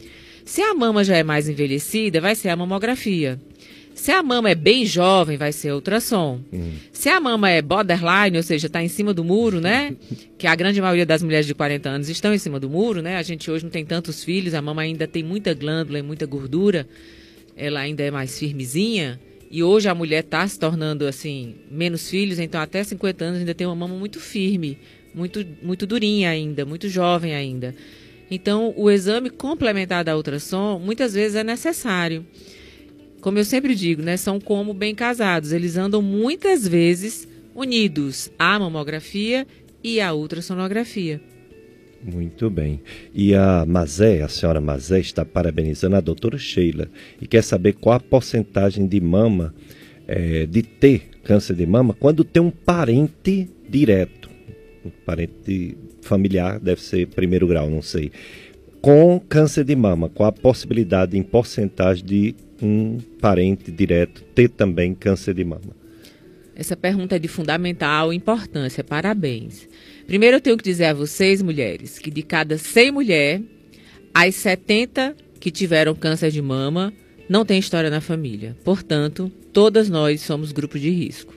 Se 0.44 0.62
a 0.62 0.74
mama 0.74 1.04
já 1.04 1.16
é 1.16 1.22
mais 1.22 1.48
envelhecida, 1.48 2.20
vai 2.20 2.34
ser 2.34 2.48
a 2.48 2.56
mamografia. 2.56 3.40
Se 3.96 4.12
a 4.12 4.22
mama 4.22 4.50
é 4.50 4.54
bem 4.54 4.84
jovem, 4.84 5.38
vai 5.38 5.50
ser 5.52 5.72
ultrassom. 5.72 6.38
Hum. 6.52 6.72
Se 6.92 7.08
a 7.08 7.18
mama 7.18 7.48
é 7.48 7.62
borderline, 7.62 8.36
ou 8.36 8.42
seja, 8.42 8.66
está 8.66 8.82
em 8.82 8.88
cima 8.88 9.14
do 9.14 9.24
muro, 9.24 9.58
né? 9.58 9.96
que 10.36 10.46
a 10.46 10.54
grande 10.54 10.82
maioria 10.82 11.06
das 11.06 11.22
mulheres 11.22 11.46
de 11.46 11.54
40 11.54 11.88
anos 11.88 12.08
estão 12.10 12.34
em 12.34 12.38
cima 12.38 12.60
do 12.60 12.68
muro, 12.68 13.00
né? 13.00 13.16
A 13.16 13.22
gente 13.22 13.50
hoje 13.50 13.64
não 13.64 13.70
tem 13.70 13.86
tantos 13.86 14.22
filhos, 14.22 14.52
a 14.52 14.60
mama 14.60 14.82
ainda 14.82 15.08
tem 15.08 15.24
muita 15.24 15.54
glândula 15.54 15.98
e 15.98 16.02
muita 16.02 16.26
gordura, 16.26 16.86
ela 17.56 17.80
ainda 17.80 18.02
é 18.02 18.10
mais 18.10 18.38
firmezinha. 18.38 19.18
E 19.50 19.62
hoje 19.62 19.88
a 19.88 19.94
mulher 19.94 20.22
está 20.22 20.46
se 20.46 20.58
tornando 20.58 21.06
assim, 21.06 21.54
menos 21.70 22.10
filhos, 22.10 22.38
então 22.38 22.60
até 22.60 22.84
50 22.84 23.24
anos 23.24 23.40
ainda 23.40 23.54
tem 23.54 23.66
uma 23.66 23.74
mama 23.74 23.96
muito 23.96 24.20
firme, 24.20 24.78
muito, 25.14 25.44
muito 25.62 25.86
durinha 25.86 26.28
ainda, 26.28 26.66
muito 26.66 26.86
jovem 26.86 27.34
ainda. 27.34 27.74
Então, 28.30 28.74
o 28.76 28.90
exame 28.90 29.30
complementar 29.30 30.04
da 30.04 30.14
ultrassom 30.14 30.78
muitas 30.78 31.14
vezes 31.14 31.34
é 31.34 31.42
necessário 31.42 32.26
como 33.20 33.38
eu 33.38 33.44
sempre 33.44 33.74
digo, 33.74 34.02
né, 34.02 34.16
são 34.16 34.40
como 34.40 34.72
bem 34.72 34.94
casados. 34.94 35.52
Eles 35.52 35.76
andam 35.76 36.00
muitas 36.00 36.66
vezes 36.66 37.26
unidos 37.54 38.30
à 38.38 38.58
mamografia 38.58 39.46
e 39.82 40.00
à 40.00 40.12
ultrassonografia. 40.12 41.20
Muito 42.02 42.48
bem. 42.50 42.80
E 43.12 43.34
a 43.34 43.64
Mazé, 43.66 44.22
a 44.22 44.28
senhora 44.28 44.60
Mazé, 44.60 45.00
está 45.00 45.24
parabenizando 45.24 45.96
a 45.96 46.00
doutora 46.00 46.38
Sheila 46.38 46.88
e 47.20 47.26
quer 47.26 47.42
saber 47.42 47.72
qual 47.72 47.96
a 47.96 48.00
porcentagem 48.00 48.86
de 48.86 49.00
mama, 49.00 49.54
é, 50.06 50.46
de 50.46 50.62
ter 50.62 51.10
câncer 51.24 51.56
de 51.56 51.66
mama, 51.66 51.94
quando 51.94 52.22
tem 52.22 52.42
um 52.42 52.50
parente 52.50 53.50
direto. 53.68 54.30
Um 54.84 54.90
parente 55.04 55.76
familiar, 56.02 56.60
deve 56.60 56.80
ser 56.80 57.08
primeiro 57.08 57.48
grau, 57.48 57.68
não 57.68 57.82
sei. 57.82 58.12
Com 58.80 59.20
câncer 59.28 59.64
de 59.64 59.74
mama, 59.74 60.08
qual 60.08 60.28
a 60.28 60.32
possibilidade 60.32 61.18
em 61.18 61.22
porcentagem 61.22 62.04
de 62.04 62.34
um 62.62 62.98
parente 63.20 63.70
direto 63.70 64.22
ter 64.34 64.48
também 64.48 64.94
câncer 64.94 65.34
de 65.34 65.44
mama? 65.44 65.74
Essa 66.54 66.74
pergunta 66.74 67.16
é 67.16 67.18
de 67.18 67.28
fundamental 67.28 68.12
importância. 68.12 68.82
Parabéns. 68.82 69.68
Primeiro 70.06 70.36
eu 70.36 70.40
tenho 70.40 70.56
que 70.56 70.64
dizer 70.64 70.86
a 70.86 70.94
vocês, 70.94 71.42
mulheres, 71.42 71.98
que 71.98 72.10
de 72.10 72.22
cada 72.22 72.56
100 72.56 72.90
mulheres, 72.90 73.44
as 74.14 74.34
70 74.36 75.14
que 75.38 75.50
tiveram 75.50 75.94
câncer 75.94 76.30
de 76.30 76.40
mama 76.40 76.92
não 77.28 77.44
têm 77.44 77.58
história 77.58 77.90
na 77.90 78.00
família. 78.00 78.56
Portanto, 78.64 79.30
todas 79.52 79.90
nós 79.90 80.22
somos 80.22 80.52
grupo 80.52 80.78
de 80.78 80.90
risco. 80.90 81.34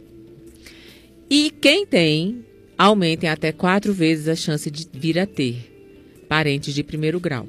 E 1.30 1.52
quem 1.62 1.86
tem, 1.86 2.46
aumentem 2.78 3.30
até 3.30 3.52
quatro 3.52 3.94
vezes 3.94 4.28
a 4.28 4.36
chance 4.36 4.72
de 4.72 4.88
vir 4.94 5.20
a 5.20 5.26
ter 5.26 6.26
parentes 6.30 6.74
de 6.74 6.84
primeiro 6.84 7.20
grau. 7.20 7.46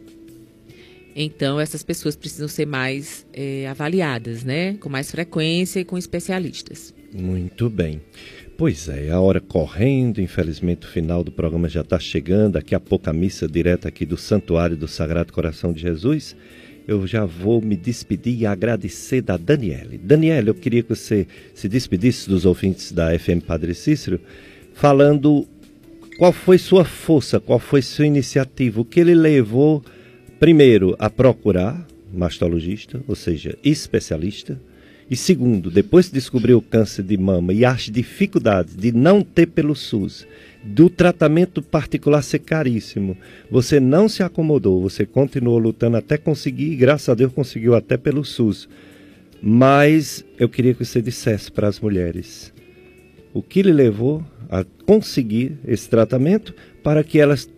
Então, 1.22 1.60
essas 1.60 1.82
pessoas 1.82 2.16
precisam 2.16 2.48
ser 2.48 2.64
mais 2.64 3.26
é, 3.34 3.68
avaliadas, 3.68 4.42
né? 4.42 4.78
Com 4.80 4.88
mais 4.88 5.10
frequência 5.10 5.80
e 5.80 5.84
com 5.84 5.98
especialistas. 5.98 6.94
Muito 7.12 7.68
bem. 7.68 8.00
Pois 8.56 8.88
é, 8.88 9.10
a 9.10 9.20
hora 9.20 9.38
correndo, 9.38 10.18
infelizmente 10.18 10.86
o 10.86 10.90
final 10.90 11.22
do 11.22 11.30
programa 11.30 11.68
já 11.68 11.82
está 11.82 11.98
chegando. 11.98 12.54
Daqui 12.54 12.74
a 12.74 12.80
pouco 12.80 13.10
a 13.10 13.12
missa 13.12 13.46
direta 13.46 13.86
aqui 13.86 14.06
do 14.06 14.16
Santuário 14.16 14.78
do 14.78 14.88
Sagrado 14.88 15.30
Coração 15.30 15.74
de 15.74 15.82
Jesus. 15.82 16.34
eu 16.88 17.06
já 17.06 17.26
vou 17.26 17.60
me 17.60 17.76
despedir 17.76 18.40
e 18.40 18.46
agradecer 18.46 19.20
da 19.20 19.36
Daniele. 19.36 19.98
Daniele, 19.98 20.48
eu 20.48 20.54
queria 20.54 20.82
que 20.82 20.88
você 20.88 21.26
se 21.54 21.68
despedisse 21.68 22.30
dos 22.30 22.46
ouvintes 22.46 22.92
da 22.92 23.16
FM 23.18 23.44
Padre 23.46 23.74
Cícero, 23.74 24.18
falando 24.72 25.46
qual 26.16 26.32
foi 26.32 26.56
sua 26.56 26.86
força, 26.86 27.38
qual 27.38 27.58
foi 27.58 27.82
sua 27.82 28.06
iniciativa, 28.06 28.80
o 28.80 28.84
que 28.86 29.00
ele 29.00 29.14
levou, 29.14 29.84
primeiro, 30.40 30.96
a 30.98 31.10
procurar 31.10 31.86
mastologista, 32.12 33.00
ou 33.06 33.14
seja, 33.14 33.56
especialista, 33.62 34.58
e 35.10 35.16
segundo, 35.16 35.70
depois 35.70 36.06
de 36.06 36.12
descobrir 36.12 36.54
o 36.54 36.62
câncer 36.62 37.02
de 37.02 37.16
mama 37.18 37.52
e 37.52 37.64
as 37.64 37.82
dificuldades 37.82 38.74
de 38.74 38.90
não 38.90 39.22
ter 39.22 39.46
pelo 39.46 39.74
SUS, 39.74 40.26
do 40.62 40.88
tratamento 40.88 41.60
particular 41.60 42.22
ser 42.22 42.38
caríssimo, 42.38 43.16
você 43.50 43.78
não 43.78 44.08
se 44.08 44.22
acomodou, 44.22 44.80
você 44.80 45.04
continuou 45.04 45.58
lutando 45.58 45.96
até 45.96 46.16
conseguir, 46.16 46.72
e 46.72 46.76
graças 46.76 47.08
a 47.08 47.14
Deus 47.14 47.32
conseguiu 47.32 47.74
até 47.74 47.96
pelo 47.96 48.24
SUS. 48.24 48.68
Mas 49.42 50.24
eu 50.38 50.48
queria 50.48 50.74
que 50.74 50.84
você 50.84 51.02
dissesse 51.02 51.50
para 51.50 51.68
as 51.68 51.80
mulheres 51.80 52.52
o 53.32 53.42
que 53.42 53.62
lhe 53.62 53.72
levou 53.72 54.24
a 54.48 54.64
conseguir 54.84 55.56
esse 55.66 55.88
tratamento 55.88 56.54
para 56.82 57.04
que 57.04 57.18
elas 57.20 57.48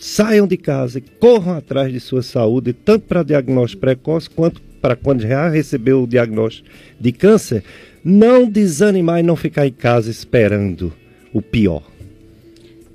saiam 0.00 0.46
de 0.46 0.56
casa 0.56 0.98
e 0.98 1.02
corram 1.02 1.56
atrás 1.56 1.92
de 1.92 2.00
sua 2.00 2.22
saúde, 2.22 2.72
tanto 2.72 3.06
para 3.06 3.22
diagnóstico 3.22 3.80
precoce 3.80 4.28
quanto 4.28 4.60
para 4.80 4.96
quando 4.96 5.20
já 5.22 5.48
recebeu 5.48 6.02
o 6.02 6.06
diagnóstico 6.06 6.68
de 6.98 7.12
câncer, 7.12 7.62
não 8.02 8.48
desanimar 8.48 9.20
e 9.20 9.22
não 9.22 9.36
ficar 9.36 9.66
em 9.66 9.72
casa 9.72 10.10
esperando 10.10 10.92
o 11.32 11.42
pior. 11.42 11.82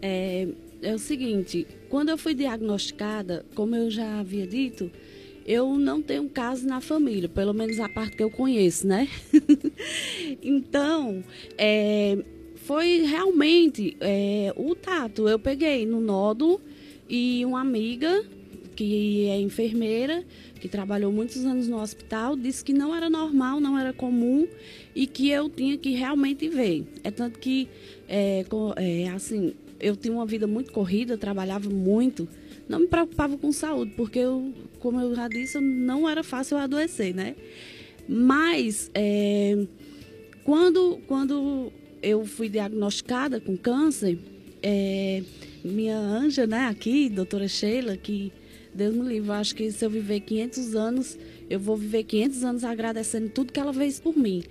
É, 0.02 0.48
é 0.82 0.94
o 0.94 1.00
seguinte, 1.00 1.68
quando 1.90 2.10
eu 2.10 2.18
fui 2.18 2.34
diagnosticada, 2.34 3.46
como 3.54 3.76
eu 3.76 3.90
já 3.90 4.20
havia 4.20 4.48
dito, 4.48 4.90
eu 5.46 5.78
não 5.78 6.02
tenho 6.02 6.28
caso 6.28 6.66
na 6.68 6.82
família, 6.82 7.30
pelo 7.30 7.54
menos 7.54 7.80
a 7.80 7.88
parte 7.88 8.18
que 8.18 8.24
eu 8.24 8.32
conheço, 8.32 8.88
né? 8.88 9.08
então, 10.42 11.24
é, 11.56 12.18
foi 12.56 13.04
realmente 13.04 13.96
é, 14.02 14.52
o 14.56 14.74
tato. 14.74 15.30
Eu 15.30 15.38
peguei 15.38 15.86
no 15.86 16.02
nódulo 16.02 16.60
e 17.10 17.46
uma 17.46 17.62
amiga 17.62 18.24
que 18.76 19.28
é 19.28 19.40
enfermeira 19.40 20.24
que 20.60 20.68
trabalhou 20.68 21.12
muitos 21.12 21.46
anos 21.46 21.68
no 21.68 21.82
hospital, 21.82 22.36
disse 22.36 22.64
que 22.64 22.74
não 22.74 22.94
era 22.96 23.10
normal, 23.10 23.60
não 23.60 23.78
era 23.78 23.94
comum 23.94 24.48
e 24.96 25.08
que 25.08 25.30
eu 25.30 25.50
tinha 25.50 25.78
que 25.78 25.92
realmente 25.92 26.50
ver. 26.50 26.86
É 27.04 27.12
tanto 27.12 27.40
que, 27.40 27.68
é, 28.08 28.44
é, 28.78 29.10
assim, 29.10 29.54
eu 29.80 29.96
tinha 29.96 30.14
uma 30.14 30.26
vida 30.26 30.48
muito 30.48 30.72
corrida, 30.72 31.18
trabalhava 31.18 31.70
muito, 31.70 32.28
não 32.68 32.80
me 32.80 32.88
preocupava 32.88 33.38
com 33.38 33.52
saúde, 33.52 33.94
porque, 33.96 34.20
eu, 34.20 34.54
como 34.80 35.00
eu 35.00 35.16
já 35.16 35.28
disse, 35.28 35.60
não 35.60 36.10
era 36.10 36.24
fácil 36.24 36.58
adoecer, 36.58 37.14
né? 37.14 37.36
Mas, 38.08 38.90
é, 38.94 39.66
quando, 40.44 41.00
quando 41.08 41.72
eu 42.02 42.26
fui 42.26 42.50
diagnosticada 42.50 43.40
com 43.40 43.56
câncer, 43.56 44.18
é, 44.64 45.22
minha 45.66 45.98
anja, 45.98 46.46
né, 46.46 46.68
aqui, 46.68 47.10
doutora 47.10 47.48
Sheila, 47.48 47.98
que 47.98 48.32
Deus 48.74 48.94
me 48.94 49.08
livre. 49.08 49.32
Acho 49.32 49.56
que 49.56 49.72
se 49.72 49.86
eu 49.86 49.90
viver 49.90 50.20
500 50.22 50.76
anos, 50.76 51.18
eu 51.50 51.60
vou 51.60 51.76
viver 51.76 52.04
500 52.04 52.44
anos 52.44 52.64
agradecendo 52.64 53.30
tudo 53.30 53.52
que 53.52 53.60
ela 53.60 53.74
fez 53.74 54.00
por 54.00 54.18
mim. 54.18 54.44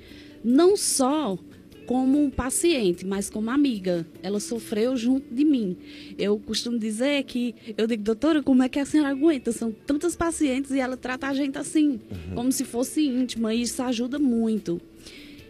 Não 0.43 0.77
só 0.77 1.39
como 1.87 2.23
um 2.23 2.31
paciente, 2.31 3.07
mas 3.07 3.31
como 3.31 3.51
amiga. 3.51 4.07
Ela 4.23 4.41
sofreu 4.41 4.97
junto 4.97 5.33
de 5.33 5.45
mim. 5.45 5.77
Eu 6.19 6.39
costumo 6.39 6.79
dizer 6.79 7.23
que, 7.25 7.55
eu 7.77 7.87
digo, 7.87 8.03
doutora, 8.03 8.43
como 8.43 8.62
é 8.62 8.69
que 8.69 8.79
a 8.79 8.85
senhora 8.85 9.11
aguenta? 9.11 9.53
São 9.53 9.71
tantas 9.71 10.17
pacientes 10.17 10.71
e 10.71 10.81
ela 10.81 10.97
trata 10.97 11.27
a 11.27 11.35
gente 11.35 11.59
assim, 11.59 12.01
uhum. 12.11 12.35
como 12.35 12.53
se 12.53 12.65
fosse 12.65 13.07
íntima, 13.07 13.55
e 13.55 13.62
isso 13.62 13.83
ajuda 13.83 14.19
muito. 14.19 14.81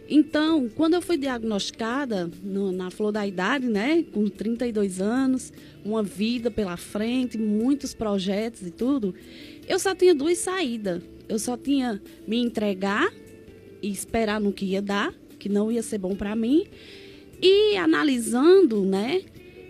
Então, 0.07 0.69
quando 0.69 0.93
eu 0.93 1.01
fui 1.01 1.17
diagnosticada 1.17 2.29
no, 2.43 2.71
na 2.71 2.91
flor 2.91 3.11
da 3.11 3.25
idade, 3.25 3.67
né, 3.67 4.03
com 4.13 4.27
32 4.27 5.01
anos, 5.01 5.51
uma 5.83 6.03
vida 6.03 6.51
pela 6.51 6.77
frente, 6.77 7.37
muitos 7.37 7.93
projetos 7.93 8.61
e 8.61 8.71
tudo, 8.71 9.15
eu 9.67 9.79
só 9.79 9.95
tinha 9.95 10.13
duas 10.13 10.37
saídas. 10.37 11.01
Eu 11.27 11.39
só 11.39 11.57
tinha 11.57 11.99
me 12.27 12.37
entregar 12.37 13.11
e 13.81 13.89
esperar 13.89 14.39
no 14.39 14.53
que 14.53 14.65
ia 14.65 14.81
dar, 14.81 15.11
que 15.39 15.49
não 15.49 15.71
ia 15.71 15.81
ser 15.81 15.97
bom 15.97 16.15
para 16.15 16.35
mim, 16.35 16.65
e 17.41 17.75
analisando, 17.75 18.85
né, 18.85 19.23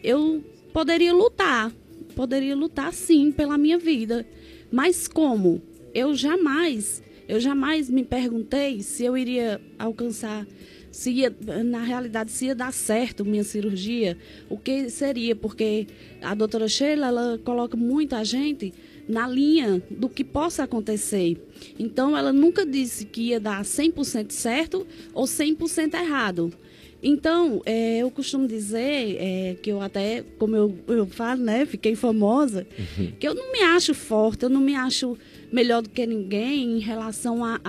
eu 0.03 0.43
poderia 0.73 1.13
lutar, 1.13 1.71
poderia 2.15 2.55
lutar 2.55 2.93
sim 2.93 3.31
pela 3.31 3.57
minha 3.57 3.77
vida, 3.77 4.25
mas 4.71 5.07
como? 5.07 5.61
Eu 5.93 6.13
jamais 6.13 7.01
eu 7.27 7.39
jamais 7.39 7.89
me 7.89 8.03
perguntei 8.03 8.81
se 8.81 9.03
eu 9.03 9.17
iria 9.17 9.61
alcançar, 9.77 10.45
se 10.91 11.11
ia, 11.11 11.35
na 11.63 11.83
realidade, 11.83 12.31
se 12.31 12.45
ia 12.45 12.55
dar 12.55 12.71
certo 12.71 13.25
minha 13.25 13.43
cirurgia, 13.43 14.17
o 14.49 14.57
que 14.57 14.89
seria, 14.89 15.35
porque 15.35 15.87
a 16.21 16.33
doutora 16.33 16.67
Sheila, 16.67 17.07
ela 17.07 17.39
coloca 17.43 17.75
muita 17.75 18.23
gente 18.23 18.73
na 19.07 19.27
linha 19.27 19.83
do 19.89 20.09
que 20.09 20.23
possa 20.23 20.63
acontecer. 20.63 21.37
Então, 21.77 22.17
ela 22.17 22.31
nunca 22.31 22.65
disse 22.65 23.05
que 23.05 23.29
ia 23.29 23.39
dar 23.39 23.63
100% 23.63 24.31
certo 24.31 24.85
ou 25.13 25.25
100% 25.25 25.93
errado. 25.93 26.53
Então, 27.07 27.61
é, 27.65 27.99
eu 27.99 28.09
costumo 28.09 28.47
dizer 28.47 29.17
é, 29.19 29.55
que 29.61 29.71
eu 29.71 29.79
até, 29.79 30.23
como 30.39 30.55
eu, 30.55 30.75
eu 30.87 31.05
falo, 31.05 31.43
né, 31.43 31.65
fiquei 31.65 31.95
famosa, 31.95 32.65
uhum. 32.97 33.11
que 33.19 33.27
eu 33.27 33.35
não 33.35 33.51
me 33.51 33.61
acho 33.61 33.93
forte, 33.93 34.43
eu 34.43 34.49
não 34.49 34.61
me 34.61 34.75
acho 34.75 35.15
melhor 35.55 35.81
do 35.81 35.89
que 35.89 36.05
ninguém 36.05 36.77
em 36.77 36.79
relação 36.79 37.45
à 37.45 37.59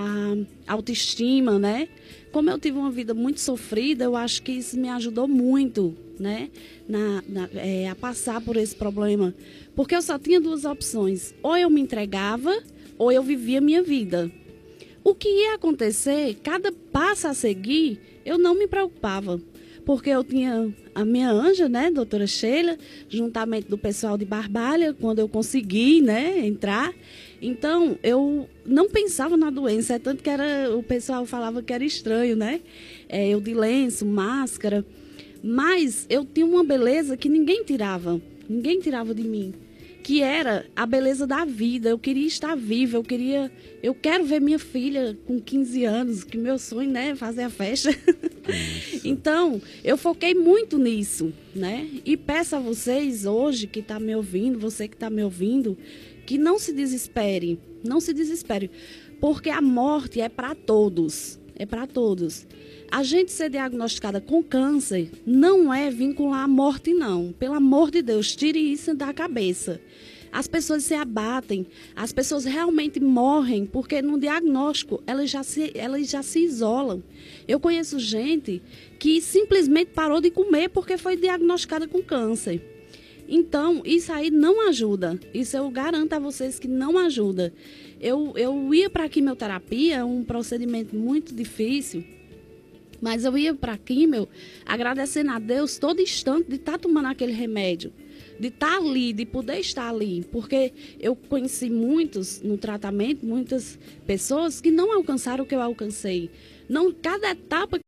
autoestima, 0.66 1.57
né? 1.57 1.89
Como 2.32 2.51
eu 2.51 2.59
tive 2.59 2.76
uma 2.76 2.91
vida 2.91 3.14
muito 3.14 3.41
sofrida, 3.41 4.05
eu 4.05 4.16
acho 4.16 4.43
que 4.43 4.51
isso 4.51 4.78
me 4.78 4.89
ajudou 4.89 5.28
muito, 5.28 5.97
né? 6.18 6.51
Na, 6.89 7.22
na 7.28 7.49
é, 7.55 7.89
a 7.89 7.95
passar 7.95 8.41
por 8.41 8.57
esse 8.57 8.74
problema. 8.74 9.32
Porque 9.76 9.95
eu 9.95 10.03
só 10.03 10.18
tinha 10.18 10.41
duas 10.41 10.64
opções. 10.64 11.32
Ou 11.41 11.57
eu 11.57 11.70
me 11.70 11.80
entregava, 11.80 12.53
ou 12.99 13.12
eu 13.12 13.22
vivia 13.22 13.61
minha 13.61 13.82
vida. 13.84 14.30
O 15.05 15.14
que 15.14 15.28
ia 15.28 15.55
acontecer, 15.55 16.34
cada 16.43 16.72
passo 16.72 17.28
a 17.28 17.34
seguir, 17.34 18.01
eu 18.24 18.37
não 18.37 18.59
me 18.59 18.66
preocupava 18.66 19.41
porque 19.87 20.11
eu 20.11 20.24
tinha 20.24 20.74
a 20.93 21.05
minha 21.05 21.30
anja, 21.30 21.68
né, 21.68 21.93
doutora 21.93 22.26
Sheila, 22.26 22.76
juntamente 23.09 23.68
do 23.68 23.78
pessoal 23.78 24.18
de 24.18 24.24
Barbalha, 24.24 24.93
quando 24.93 25.20
eu 25.20 25.28
consegui, 25.28 26.03
né, 26.03 26.45
entrar. 26.45 26.93
Então, 27.41 27.99
eu 28.03 28.49
não 28.64 28.89
pensava 28.89 29.37
na 29.37 29.51
doença, 29.51 29.95
é 29.95 29.99
tanto 29.99 30.22
que 30.22 30.30
era, 30.30 30.74
o 30.76 30.82
pessoal 30.82 31.26
falava 31.26 31.62
que 31.62 31.72
era 31.72 31.84
estranho, 31.84 32.37
né? 32.37 32.61
É, 33.09 33.28
eu 33.28 33.41
de 33.41 33.55
lenço, 33.55 34.07
máscara. 34.07 34.84
Mas 35.43 36.07
eu 36.09 36.24
tinha 36.24 36.47
uma 36.47 36.64
beleza 36.64 37.16
que 37.16 37.28
ninguém 37.28 37.62
tirava, 37.64 38.20
ninguém 38.49 38.80
tirava 38.80 39.14
de 39.14 39.22
mim 39.22 39.55
que 40.07 40.22
era 40.22 40.64
a 40.76 40.87
beleza 40.87 41.26
da 41.26 41.45
vida. 41.45 41.89
Eu 41.89 41.99
queria 41.99 42.28
estar 42.28 42.55
viva, 42.55 42.97
eu 42.97 43.03
queria, 43.03 43.51
eu 43.82 43.93
quero 43.93 44.24
ver 44.24 44.41
minha 44.41 44.57
filha 44.57 45.18
com 45.26 45.41
15 45.41 45.84
anos, 45.84 46.22
que 46.22 46.39
meu 46.39 46.61
sonho, 46.61 46.89
né, 46.89 47.09
é 47.09 47.16
fazer 47.16 47.43
a 47.43 47.51
festa. 47.51 47.91
então, 49.05 49.61
eu 49.82 49.97
foquei 49.97 50.32
muito 50.32 50.78
nisso, 50.78 51.32
né? 51.53 51.89
E 52.05 52.16
peço 52.16 52.55
a 52.55 52.61
vocês 52.61 53.26
hoje 53.26 53.66
que 53.66 53.80
está 53.80 53.99
me 53.99 54.14
ouvindo, 54.14 54.61
você 54.61 54.87
que 54.87 54.95
está 54.95 55.11
me 55.11 55.24
ouvindo, 55.24 55.76
que 56.27 56.37
não 56.37 56.59
se 56.59 56.72
desespere, 56.72 57.59
não 57.85 58.01
se 58.01 58.12
desespere, 58.12 58.70
porque 59.20 59.49
a 59.49 59.62
morte 59.62 60.20
é 60.20 60.29
para 60.29 60.55
todos, 60.55 61.39
é 61.55 61.64
para 61.64 61.87
todos. 61.87 62.47
A 62.91 63.03
gente 63.03 63.33
ser 63.33 63.51
diagnosticada 63.51 64.20
com 64.20 64.43
câncer 64.43 65.11
não 65.24 65.72
é 65.72 65.91
vincular 65.91 66.45
a 66.45 66.49
morte, 66.49 66.93
não. 66.93 67.33
Pelo 67.33 67.55
amor 67.55 67.91
de 67.91 68.03
Deus, 68.03 68.35
tire 68.35 68.59
isso 68.59 68.95
da 68.95 69.12
cabeça. 69.12 69.81
As 70.31 70.47
pessoas 70.47 70.85
se 70.85 70.95
abatem, 70.95 71.66
as 71.95 72.12
pessoas 72.12 72.45
realmente 72.45 73.01
morrem 73.01 73.64
porque 73.64 74.03
no 74.03 74.18
diagnóstico 74.18 75.03
elas 75.07 75.31
já 75.31 75.43
se, 75.43 75.72
elas 75.74 76.11
já 76.11 76.22
se 76.22 76.41
isolam. 76.41 77.03
Eu 77.49 77.59
conheço 77.59 77.99
gente 77.99 78.62
que 78.99 79.20
simplesmente 79.20 79.93
parou 79.93 80.20
de 80.20 80.31
comer 80.31 80.68
porque 80.68 80.99
foi 80.99 81.16
diagnosticada 81.16 81.89
com 81.89 82.03
câncer. 82.03 82.76
Então, 83.29 83.83
isso 83.85 84.12
aí 84.12 84.31
não 84.31 84.68
ajuda. 84.68 85.18
Isso 85.35 85.57
eu 85.57 85.70
garanto 85.70 86.12
a 86.12 86.18
vocês 86.18 86.59
que 86.59 86.68
não 86.68 86.99
ajuda. 86.99 87.53
Eu, 88.01 88.33
eu 88.37 88.72
ia 88.74 88.89
para 88.89 89.05
a 89.05 89.09
quimioterapia, 89.09 90.05
um 90.05 90.22
procedimento 90.22 90.95
muito 90.95 91.35
difícil 91.35 92.05
mas 93.01 93.24
eu 93.24 93.37
ia 93.37 93.55
para 93.55 93.77
químio 93.77 94.29
agradecendo 94.64 95.31
a 95.31 95.39
Deus 95.39 95.79
todo 95.79 96.01
instante 96.01 96.49
de 96.49 96.57
estar 96.57 96.72
tá 96.72 96.79
tomando 96.79 97.07
aquele 97.07 97.33
remédio, 97.33 97.93
de 98.39 98.49
estar 98.49 98.70
tá 98.70 98.77
ali, 98.77 99.12
de 99.12 99.24
poder 99.24 99.59
estar 99.59 99.89
ali, 99.89 100.24
porque 100.31 100.72
eu 100.99 101.14
conheci 101.14 101.70
muitos 101.70 102.41
no 102.43 102.57
tratamento, 102.57 103.24
muitas 103.24 103.79
pessoas 104.07 104.61
que 104.61 104.70
não 104.70 104.93
alcançaram 104.93 105.45
o 105.45 105.47
que 105.47 105.55
eu 105.55 105.62
alcancei. 105.62 106.31
Não, 106.68 106.93
cada 106.93 107.31
etapa 107.31 107.79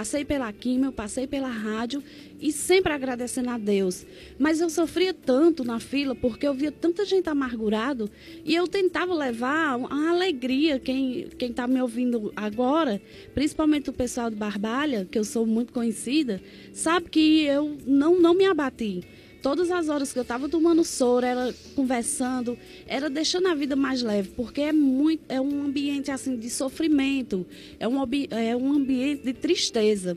Passei 0.00 0.24
pela 0.24 0.52
químio, 0.52 0.92
passei 0.92 1.26
pela 1.26 1.48
rádio 1.48 2.00
e 2.40 2.52
sempre 2.52 2.92
agradecendo 2.92 3.50
a 3.50 3.58
Deus. 3.58 4.06
Mas 4.38 4.60
eu 4.60 4.70
sofria 4.70 5.12
tanto 5.12 5.64
na 5.64 5.80
fila 5.80 6.14
porque 6.14 6.46
eu 6.46 6.54
via 6.54 6.70
tanta 6.70 7.04
gente 7.04 7.28
amargurado 7.28 8.08
e 8.44 8.54
eu 8.54 8.68
tentava 8.68 9.12
levar 9.12 9.76
a 9.90 10.10
alegria. 10.10 10.78
Quem 10.78 11.26
quem 11.36 11.50
está 11.50 11.66
me 11.66 11.82
ouvindo 11.82 12.32
agora, 12.36 13.02
principalmente 13.34 13.90
o 13.90 13.92
pessoal 13.92 14.30
de 14.30 14.36
Barbalha, 14.36 15.04
que 15.04 15.18
eu 15.18 15.24
sou 15.24 15.44
muito 15.44 15.72
conhecida, 15.72 16.40
sabe 16.72 17.10
que 17.10 17.42
eu 17.42 17.76
não 17.84 18.20
não 18.20 18.34
me 18.34 18.44
abati. 18.44 19.02
Todas 19.40 19.70
as 19.70 19.88
horas 19.88 20.12
que 20.12 20.18
eu 20.18 20.22
estava 20.22 20.48
tomando 20.48 20.84
soro, 20.84 21.24
era 21.24 21.54
conversando, 21.76 22.58
era 22.86 23.08
deixando 23.08 23.48
a 23.48 23.54
vida 23.54 23.76
mais 23.76 24.02
leve, 24.02 24.30
porque 24.34 24.60
é 24.60 24.72
muito, 24.72 25.22
é 25.28 25.40
um 25.40 25.64
ambiente 25.64 26.10
assim 26.10 26.36
de 26.36 26.50
sofrimento, 26.50 27.46
é 27.78 27.86
um, 27.86 27.96
é 28.30 28.56
um 28.56 28.72
ambiente 28.72 29.22
de 29.22 29.32
tristeza. 29.32 30.16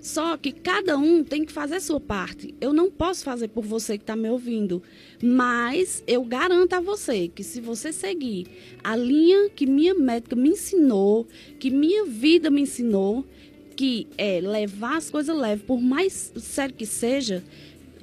Só 0.00 0.36
que 0.36 0.52
cada 0.52 0.96
um 0.96 1.24
tem 1.24 1.44
que 1.44 1.52
fazer 1.52 1.76
a 1.76 1.80
sua 1.80 1.98
parte. 1.98 2.54
Eu 2.60 2.72
não 2.72 2.88
posso 2.88 3.24
fazer 3.24 3.48
por 3.48 3.64
você 3.64 3.98
que 3.98 4.04
está 4.04 4.14
me 4.14 4.30
ouvindo, 4.30 4.80
mas 5.20 6.02
eu 6.06 6.22
garanto 6.24 6.74
a 6.74 6.80
você 6.80 7.26
que 7.26 7.42
se 7.42 7.60
você 7.60 7.92
seguir 7.92 8.46
a 8.84 8.94
linha 8.94 9.50
que 9.50 9.66
minha 9.66 9.94
médica 9.94 10.36
me 10.36 10.50
ensinou, 10.50 11.26
que 11.58 11.70
minha 11.70 12.04
vida 12.04 12.50
me 12.50 12.62
ensinou, 12.62 13.24
que 13.74 14.06
é 14.16 14.40
levar 14.40 14.96
as 14.96 15.10
coisas 15.10 15.36
leves, 15.36 15.64
por 15.64 15.80
mais 15.80 16.32
sério 16.36 16.74
que 16.74 16.86
seja, 16.86 17.42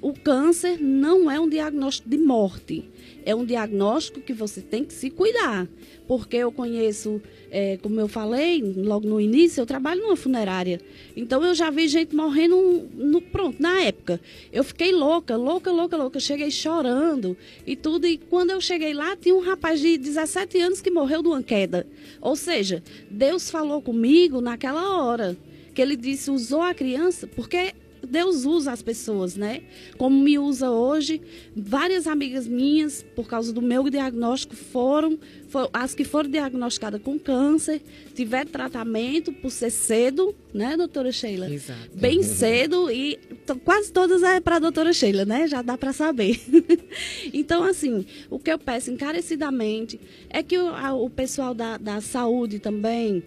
o 0.04 0.14
câncer 0.14 0.82
não 0.82 1.32
é 1.32 1.40
um 1.40 1.48
diagnóstico 1.48 2.10
de 2.10 2.18
morte. 2.18 2.84
É 3.26 3.34
um 3.34 3.46
diagnóstico 3.46 4.20
que 4.20 4.34
você 4.34 4.60
tem 4.60 4.84
que 4.84 4.94
se 4.94 5.10
cuidar. 5.10 5.66
Porque 6.06 6.36
eu 6.36 6.52
conheço, 6.52 7.22
é, 7.50 7.78
como 7.78 7.98
eu 8.02 8.10
falei 8.10 8.62
logo 8.62 9.08
no 9.08 9.22
início, 9.22 9.62
eu 9.62 9.66
trabalho 9.66 10.02
numa 10.02 10.18
funerária. 10.18 10.82
Então 11.16 11.42
eu 11.42 11.56
já 11.56 11.70
vi 11.70 11.88
gente 11.88 12.14
morrendo 12.14 12.90
no, 12.94 13.22
pronto, 13.22 13.62
na 13.62 13.80
época. 13.80 14.20
Eu 14.52 14.66
fiquei 14.66 14.92
louca, 14.92 15.38
louca, 15.38 15.72
louca, 15.72 15.96
louca. 15.96 16.20
cheguei 16.20 16.52
chorando 16.52 17.38
e 17.66 17.74
tudo. 17.74 18.06
E 18.06 18.18
quando 18.18 18.50
eu 18.50 18.60
cheguei 18.60 18.94
lá, 18.94 19.16
tinha 19.16 19.34
um 19.34 19.40
rapaz 19.40 19.80
de 19.80 19.98
17 19.98 20.60
anos 20.60 20.82
que 20.82 20.92
morreu 20.92 21.22
de 21.22 21.30
uma 21.30 21.42
queda. 21.42 21.88
Ou 22.20 22.36
seja, 22.36 22.84
Deus 23.10 23.50
falou 23.50 23.82
comigo 23.82 24.42
naquela 24.42 25.02
hora 25.02 25.38
que 25.74 25.82
ele 25.82 25.96
disse, 25.96 26.30
usou 26.30 26.62
a 26.62 26.74
criança, 26.74 27.26
porque 27.26 27.74
Deus 28.08 28.46
usa 28.46 28.72
as 28.72 28.82
pessoas, 28.82 29.36
né? 29.36 29.62
Como 29.98 30.20
me 30.20 30.38
usa 30.38 30.70
hoje. 30.70 31.22
Várias 31.56 32.08
amigas 32.08 32.48
minhas, 32.48 33.04
por 33.16 33.28
causa 33.28 33.54
do 33.54 33.62
meu 33.62 33.90
diagnóstico, 33.90 34.56
foram, 34.56 35.18
foram 35.48 35.70
as 35.74 35.96
que 35.96 36.04
foram 36.04 36.30
diagnosticadas 36.30 37.02
com 37.02 37.18
câncer, 37.18 37.82
tiveram 38.14 38.52
tratamento 38.52 39.32
por 39.32 39.52
ser 39.52 39.70
cedo, 39.70 40.36
né, 40.54 40.76
doutora 40.76 41.12
Sheila? 41.12 41.50
Exato. 41.52 41.90
Bem 41.94 42.24
cedo 42.24 42.92
e 42.92 43.20
quase 43.64 43.92
todas 43.92 44.24
é 44.24 44.40
para 44.40 44.58
a 44.58 44.60
doutora 44.60 44.94
Sheila, 44.94 45.26
né? 45.26 45.48
Já 45.48 45.62
dá 45.62 45.78
para 45.78 45.94
saber. 45.94 46.40
então, 47.34 47.64
assim, 47.64 48.06
o 48.30 48.38
que 48.38 48.52
eu 48.52 48.60
peço 48.60 48.92
encarecidamente 48.92 50.00
é 50.30 50.44
que 50.44 50.58
o, 50.58 50.68
a, 50.70 50.94
o 50.94 51.10
pessoal 51.10 51.54
da, 51.54 51.78
da 51.78 52.02
saúde 52.02 52.60
também 52.60 53.24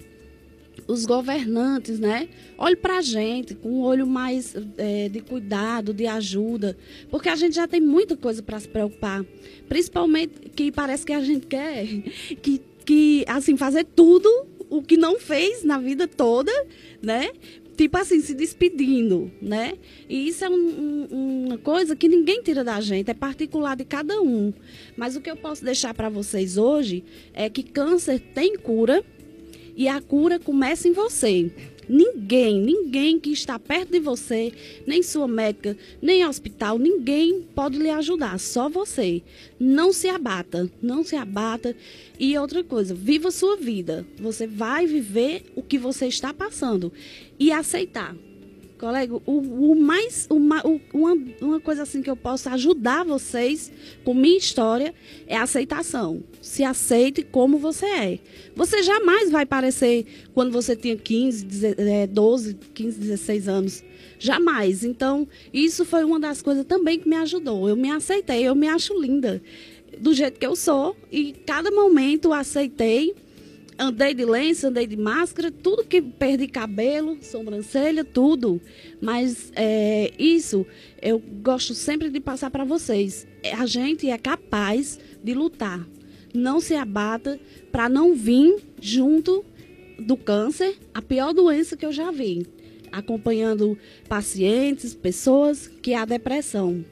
os 0.87 1.05
governantes, 1.05 1.99
né? 1.99 2.29
Olhe 2.59 2.77
para 2.77 2.99
a 2.99 3.03
gente 3.03 3.55
com 3.55 3.69
um 3.69 3.81
olho 3.83 4.07
mais 4.07 4.55
é, 4.77 5.09
de 5.09 5.21
cuidado, 5.21 5.93
de 5.93 6.07
ajuda, 6.07 6.77
porque 7.11 7.29
a 7.29 7.37
gente 7.37 7.57
já 7.57 7.67
tem 7.67 7.81
muita 7.81 8.17
coisa 8.17 8.43
para 8.43 8.59
se 8.61 8.69
preocupar. 8.69 9.25
Principalmente 9.69 10.51
que 10.55 10.71
parece 10.71 11.05
que 11.05 11.13
a 11.13 11.21
gente 11.21 11.47
quer 11.47 11.87
que, 12.43 12.61
que 12.85 13.25
assim, 13.27 13.57
fazer 13.57 13.85
tudo 13.85 14.29
o 14.69 14.83
que 14.83 14.97
não 14.97 15.19
fez 15.19 15.63
na 15.63 15.79
vida 15.79 16.07
toda, 16.07 16.53
né? 17.03 17.31
Tipo 17.77 17.99
assim, 17.99 18.21
se 18.21 18.33
despedindo, 18.35 19.31
né? 19.41 19.75
E 20.09 20.29
isso 20.29 20.45
é 20.45 20.49
um, 20.49 20.55
um, 20.55 21.45
uma 21.47 21.59
coisa 21.59 21.95
que 21.95 22.09
ninguém 22.09 22.43
tira 22.43 22.65
da 22.65 22.81
gente, 22.81 23.11
é 23.11 23.15
particular 23.15 23.77
de 23.77 23.85
cada 23.85 24.21
um. 24.21 24.53
Mas 24.97 25.15
o 25.15 25.21
que 25.21 25.31
eu 25.31 25.37
posso 25.37 25.63
deixar 25.63 25.93
para 25.93 26.09
vocês 26.09 26.57
hoje 26.57 27.05
é 27.35 27.51
que 27.51 27.63
câncer 27.63 28.19
tem 28.19 28.57
cura 28.57 29.05
e 29.77 29.87
a 29.87 30.01
cura 30.01 30.39
começa 30.39 30.89
em 30.89 30.93
você. 30.93 31.51
Ninguém, 31.89 32.61
ninguém 32.61 33.21
que 33.21 33.31
está 33.31 33.61
perto 33.61 33.93
de 33.93 34.01
você, 34.01 34.53
nem 34.85 35.05
sua 35.05 35.29
médica, 35.29 35.77
nem 36.03 36.27
hospital, 36.27 36.79
ninguém 36.79 37.43
pode 37.55 37.79
lhe 37.79 37.91
ajudar, 37.91 38.41
só 38.41 38.69
você. 38.69 39.23
Não 39.59 39.93
se 39.93 40.09
abata, 40.09 40.69
não 40.83 41.05
se 41.05 41.15
abata. 41.15 41.77
E 42.19 42.37
outra 42.37 42.65
coisa, 42.65 42.93
viva 42.93 43.31
sua 43.31 43.57
vida. 43.57 44.05
Você 44.19 44.49
vai 44.49 44.85
viver 44.87 45.45
o 45.55 45.63
que 45.63 45.79
você 45.79 46.07
está 46.07 46.35
passando 46.35 46.93
e 47.39 47.53
aceitar. 47.53 48.17
Colega, 48.79 49.15
o, 49.15 49.73
o 49.73 49.75
mais, 49.75 50.27
uma, 50.29 50.61
o, 50.67 50.79
uma, 50.93 51.17
uma 51.41 51.61
coisa 51.61 51.83
assim 51.83 52.03
que 52.03 52.11
eu 52.11 52.17
posso 52.17 52.49
ajudar 52.51 53.05
vocês 53.05 53.73
com 54.05 54.13
minha 54.13 54.37
história 54.37 54.95
é 55.27 55.35
a 55.37 55.45
aceitação. 55.45 56.23
Se 56.43 56.63
aceite 56.63 57.23
como 57.23 57.59
você 57.59 57.87
é. 57.87 58.19
Você 58.55 58.83
jamais 58.83 59.31
vai 59.31 59.47
parecer 59.47 60.05
quando 60.35 60.53
você 60.53 60.77
tinha 60.77 60.97
15, 60.97 61.47
12, 62.11 62.55
15, 62.75 62.99
16 62.99 63.49
anos. 63.49 63.85
Jamais. 64.19 64.85
Então, 64.85 65.27
isso 65.53 65.85
foi 65.85 66.05
uma 66.05 66.21
das 66.21 66.43
coisas 66.43 66.65
também 66.67 66.99
que 66.99 67.09
me 67.09 67.17
ajudou. 67.17 67.69
Eu 67.69 67.77
me 67.77 67.91
aceitei, 67.91 68.43
eu 68.43 68.55
me 68.55 68.69
acho 68.69 68.99
linda 69.01 69.43
do 69.99 70.13
jeito 70.13 70.39
que 70.39 70.47
eu 70.47 70.55
sou 70.55 70.95
e 71.11 71.33
cada 71.47 71.71
momento 71.71 72.33
aceitei 72.33 73.15
andei 73.79 74.15
de 74.15 74.25
lenço, 74.25 74.67
andei 74.67 74.87
de 74.87 74.97
máscara, 74.97 75.51
tudo 75.51 75.85
que 75.85 76.01
perdi 76.01 76.47
cabelo, 76.47 77.19
sobrancelha, 77.23 78.05
tudo. 78.05 78.61
Mas 79.01 79.53
é, 79.55 80.13
isso 80.19 80.67
eu 81.01 81.19
gosto 81.19 81.75
sempre 81.75 82.11
de 82.11 82.21
passar 82.21 82.51
para 82.51 82.65
vocês. 82.65 83.27
É, 83.43 83.55
a 83.55 83.67
gente 83.67 84.09
é 84.09 84.19
capaz 84.19 84.99
de 85.23 85.35
lutar. 85.35 85.87
Não 86.35 86.61
se 86.61 86.75
abata 86.75 87.39
para 87.71 87.89
não 87.89 88.15
vir 88.15 88.57
junto 88.81 89.45
do 89.99 90.17
câncer 90.17 90.77
a 90.93 91.01
pior 91.01 91.33
doença 91.33 91.77
que 91.77 91.87
eu 91.87 91.93
já 91.93 92.11
vi. 92.11 92.47
Acompanhando 92.93 93.77
pacientes, 94.09 94.95
pessoas 94.95 95.67
que 95.67 95.93
é 95.93 95.97
a 95.97 96.05
depressão. 96.05 96.85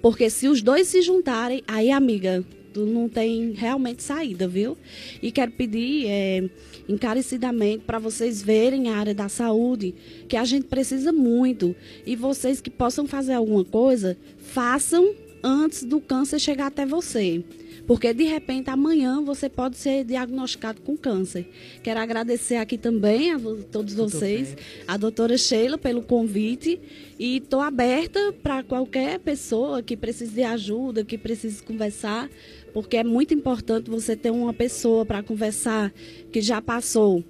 Porque 0.00 0.30
se 0.30 0.48
os 0.48 0.62
dois 0.62 0.88
se 0.88 1.02
juntarem, 1.02 1.62
aí, 1.66 1.90
amiga, 1.90 2.44
não 2.80 3.08
tem 3.08 3.52
realmente 3.52 4.02
saída, 4.02 4.48
viu? 4.48 4.76
E 5.22 5.30
quero 5.30 5.52
pedir 5.52 6.06
é, 6.06 6.48
encarecidamente 6.88 7.84
para 7.84 7.98
vocês 7.98 8.42
verem 8.42 8.88
a 8.88 8.96
área 8.96 9.14
da 9.14 9.28
saúde, 9.28 9.94
que 10.28 10.36
a 10.36 10.44
gente 10.44 10.66
precisa 10.66 11.12
muito. 11.12 11.74
E 12.06 12.16
vocês 12.16 12.60
que 12.60 12.70
possam 12.70 13.06
fazer 13.06 13.34
alguma 13.34 13.64
coisa, 13.64 14.16
façam 14.38 15.14
antes 15.42 15.84
do 15.84 16.00
câncer 16.00 16.38
chegar 16.38 16.66
até 16.66 16.86
você. 16.86 17.44
Porque 17.86 18.14
de 18.14 18.24
repente 18.24 18.70
amanhã 18.70 19.20
você 19.20 19.48
pode 19.48 19.76
ser 19.76 20.04
diagnosticado 20.04 20.80
com 20.80 20.96
câncer. 20.96 21.46
Quero 21.82 22.00
agradecer 22.00 22.56
aqui 22.56 22.78
também 22.78 23.30
a 23.32 23.38
todos 23.70 23.92
vocês, 23.92 24.56
a 24.88 24.96
doutora 24.96 25.36
Sheila, 25.36 25.76
pelo 25.76 26.00
convite. 26.02 26.80
E 27.18 27.36
estou 27.36 27.60
aberta 27.60 28.32
para 28.42 28.62
qualquer 28.62 29.18
pessoa 29.18 29.82
que 29.82 29.96
precise 29.96 30.32
de 30.32 30.42
ajuda, 30.42 31.04
que 31.04 31.18
precise 31.18 31.62
conversar 31.62 32.30
porque 32.74 32.96
é 32.96 33.04
muito 33.04 33.32
importante 33.32 33.88
você 33.88 34.16
ter 34.16 34.32
uma 34.32 34.52
pessoa 34.52 35.06
para 35.06 35.22
conversar 35.22 35.92
que 36.32 36.42
já 36.42 36.60
passou, 36.60 37.24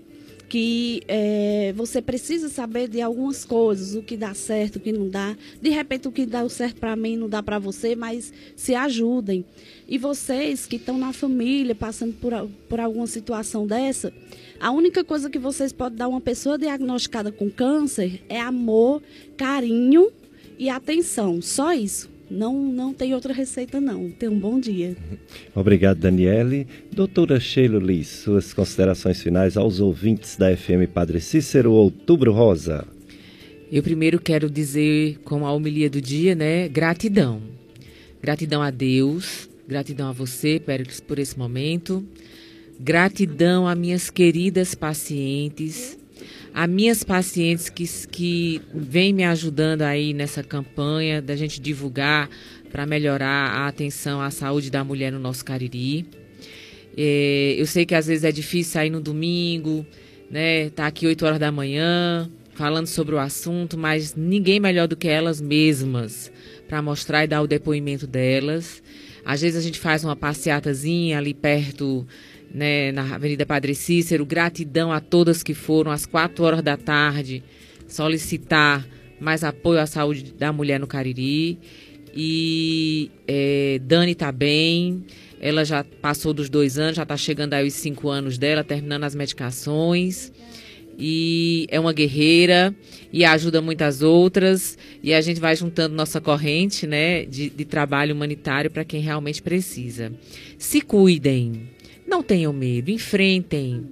que 0.49 1.03
é, 1.07 1.75
você 1.77 2.01
precisa 2.01 2.49
saber 2.49 2.89
de 2.89 3.03
algumas 3.03 3.45
coisas, 3.45 3.95
o 3.95 4.03
que 4.03 4.17
dá 4.17 4.33
certo, 4.33 4.77
o 4.77 4.81
que 4.81 4.91
não 4.91 5.07
dá. 5.07 5.37
De 5.61 5.69
repente, 5.69 6.09
o 6.09 6.13
que 6.13 6.25
dá 6.25 6.49
certo 6.49 6.81
para 6.81 6.97
mim 6.97 7.17
não 7.17 7.29
dá 7.29 7.43
para 7.43 7.59
você, 7.59 7.95
mas 7.95 8.33
se 8.57 8.75
ajudem. 8.75 9.45
E 9.87 9.99
vocês 9.99 10.65
que 10.65 10.77
estão 10.77 10.97
na 10.97 11.13
família, 11.13 11.75
passando 11.75 12.15
por, 12.15 12.33
por 12.67 12.81
alguma 12.81 13.07
situação 13.07 13.67
dessa, 13.67 14.15
a 14.59 14.71
única 14.71 15.05
coisa 15.05 15.29
que 15.29 15.39
vocês 15.39 15.75
podem 15.75 15.99
dar 15.99 16.07
a 16.07 16.09
uma 16.09 16.23
pessoa 16.23 16.57
diagnosticada 16.57 17.31
com 17.31 17.51
câncer 17.51 18.23
é 18.31 18.41
amor, 18.41 19.03
carinho 19.37 20.11
e 20.59 20.71
atenção. 20.71 21.43
Só 21.43 21.75
isso. 21.75 22.14
Não, 22.35 22.61
não 22.61 22.93
tem 22.93 23.15
outra 23.15 23.33
receita, 23.33 23.81
não. 23.81 24.11
Tenha 24.11 24.33
um 24.33 24.39
bom 24.39 24.59
dia. 24.59 24.97
Obrigado, 25.55 25.99
Daniele. 25.99 26.67
Doutora 26.91 27.39
Sheila 27.39 27.79
Liz, 27.79 28.09
suas 28.09 28.53
considerações 28.53 29.23
finais 29.23 29.57
aos 29.57 29.79
ouvintes 29.79 30.37
da 30.37 30.55
FM 30.55 30.91
Padre 30.93 31.21
Cícero, 31.21 31.71
Outubro 31.71 32.33
Rosa. 32.33 32.85
Eu 33.71 33.85
primeiro 33.85 34.19
quero 34.19 34.51
dizer, 34.51 35.21
com 35.25 35.47
a 35.47 35.53
homilia 35.53 35.89
do 35.89 36.01
dia, 36.01 36.35
né, 36.35 36.69
gratidão. 36.69 37.41
Gratidão 38.21 38.61
a 38.63 38.71
Deus, 38.71 39.49
gratidão 39.69 40.09
a 40.09 40.13
você, 40.13 40.59
Péricles, 40.59 41.01
por 41.01 41.21
esse 41.21 41.39
momento. 41.39 42.05
Gratidão 42.81 43.69
a 43.69 43.77
minhas 43.77 44.11
queridas 44.11 44.75
pacientes, 44.75 45.97
a 46.55 46.69
minhas 46.69 47.03
pacientes 47.03 47.69
que, 47.69 47.85
que 48.07 48.63
vêm 48.73 49.13
me 49.13 49.25
ajudando 49.25 49.83
aí 49.83 50.15
nessa 50.15 50.41
campanha 50.41 51.21
da 51.21 51.35
gente 51.35 51.61
divulgar 51.61 52.31
para 52.71 52.87
melhorar 52.87 53.51
a 53.51 53.67
atenção 53.67 54.23
à 54.23 54.31
saúde 54.31 54.71
da 54.71 54.85
mulher 54.85 55.11
no 55.11 55.19
nosso 55.19 55.45
Cariri. 55.45 56.07
É, 56.97 57.57
eu 57.59 57.67
sei 57.67 57.85
que 57.85 57.93
às 57.93 58.07
vezes 58.07 58.23
é 58.23 58.31
difícil 58.31 58.73
sair 58.73 58.89
no 58.89 59.01
domingo, 59.01 59.85
né? 60.31 60.71
Tá 60.71 60.87
aqui 60.87 61.09
8 61.09 61.27
horas 61.27 61.39
da 61.41 61.51
manhã, 61.51 62.31
falando 62.55 62.87
sobre 62.87 63.17
o 63.17 63.19
assunto, 63.19 63.77
mas 63.77 64.15
ninguém 64.15 64.61
melhor 64.61 64.87
do 64.87 64.97
que 64.97 65.09
elas 65.09 65.41
mesmas 65.41 66.31
para 66.69 66.81
mostrar 66.81 67.25
e 67.25 67.27
dar 67.27 67.43
o 67.43 67.49
depoimento 67.49 68.07
delas. 68.07 68.81
Às 69.25 69.41
vezes 69.41 69.59
a 69.59 69.61
gente 69.61 69.81
faz 69.81 70.05
uma 70.05 70.15
passeatazinha 70.15 71.19
ali 71.19 71.35
perto, 71.35 72.07
né, 72.55 72.93
na 72.93 73.17
Avenida 73.17 73.45
Padre 73.45 73.75
Cícero. 73.75 74.25
Gratidão 74.25 74.93
a 74.93 75.01
todas 75.01 75.43
que 75.43 75.53
foram 75.53 75.91
às 75.91 76.07
quatro 76.07 76.45
horas 76.45 76.63
da 76.63 76.77
tarde 76.77 77.43
solicitar 77.89 78.87
mais 79.21 79.43
apoio 79.43 79.81
à 79.81 79.87
saúde 79.87 80.33
da 80.33 80.53
mulher 80.53 80.79
no 80.79 80.87
Cariri. 80.87 81.59
E 82.17 83.11
é, 83.27 83.81
Dani 83.83 84.13
está 84.13 84.31
bem, 84.31 85.05
ela 85.41 85.65
já 85.65 85.83
passou 85.83 86.33
dos 86.33 86.49
dois 86.49 86.79
anos, 86.79 86.97
já 86.97 87.03
está 87.03 87.17
chegando 87.17 87.55
aí 87.55 87.67
os 87.67 87.75
cinco 87.75 88.09
anos 88.09 88.39
dela, 88.39 88.63
terminando 88.63 89.03
as 89.03 89.17
medicações 89.17 90.33
e 90.99 91.67
é 91.71 91.79
uma 91.81 91.93
guerreira 91.93 92.75
e 93.13 93.25
ajuda 93.25 93.61
muitas 93.61 94.03
outras 94.03 94.79
e 95.03 95.13
a 95.13 95.21
gente 95.21 95.41
vai 95.41 95.57
juntando 95.57 95.95
nossa 95.95 96.21
corrente 96.21 96.87
né, 96.87 97.25
de, 97.25 97.51
de 97.51 97.65
trabalho 97.65 98.15
humanitário 98.15 98.71
para 98.71 98.85
quem 98.85 99.01
realmente 99.01 99.43
precisa. 99.43 100.13
Se 100.59 100.81
cuidem, 100.81 101.69
não 102.07 102.23
tenham 102.23 102.53
medo, 102.53 102.91
enfrentem, 102.91 103.85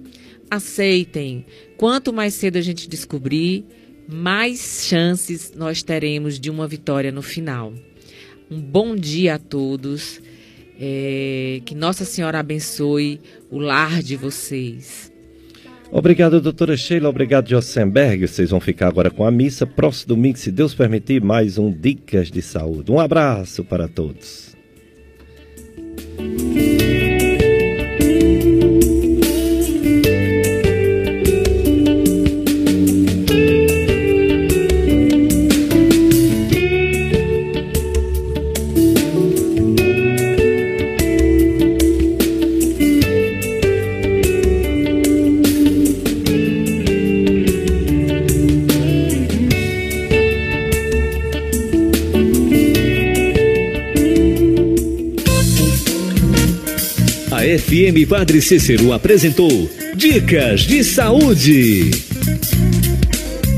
aceitem. 0.49 1.45
Quanto 1.77 2.13
mais 2.13 2.33
cedo 2.33 2.57
a 2.57 2.61
gente 2.61 2.87
descobrir, 2.87 3.65
mais 4.07 4.85
chances 4.87 5.53
nós 5.55 5.83
teremos 5.83 6.39
de 6.39 6.49
uma 6.49 6.67
vitória 6.67 7.11
no 7.11 7.21
final. 7.21 7.73
Um 8.49 8.61
bom 8.61 8.95
dia 8.95 9.35
a 9.35 9.39
todos. 9.39 10.21
É, 10.79 11.61
que 11.65 11.75
Nossa 11.75 12.03
Senhora 12.03 12.39
abençoe 12.39 13.21
o 13.49 13.59
lar 13.59 14.01
de 14.01 14.15
vocês. 14.15 15.11
Obrigado, 15.91 16.41
doutora 16.41 16.75
Sheila. 16.75 17.07
Obrigado, 17.07 17.47
Jossenberg. 17.47 18.27
Vocês 18.27 18.49
vão 18.49 18.59
ficar 18.59 18.87
agora 18.87 19.11
com 19.11 19.23
a 19.23 19.29
missa. 19.29 19.67
Próximo 19.67 20.15
domingo, 20.15 20.39
se 20.39 20.51
Deus 20.51 20.73
permitir, 20.73 21.21
mais 21.21 21.59
um 21.59 21.71
Dicas 21.71 22.31
de 22.31 22.41
Saúde. 22.41 22.91
Um 22.91 22.99
abraço 22.99 23.63
para 23.63 23.87
todos. 23.87 24.55
FM 57.93 58.07
Padre 58.07 58.41
Cícero 58.41 58.91
apresentou 58.91 59.69
Dicas 59.95 60.61
de 60.61 60.83
Saúde. 60.83 61.91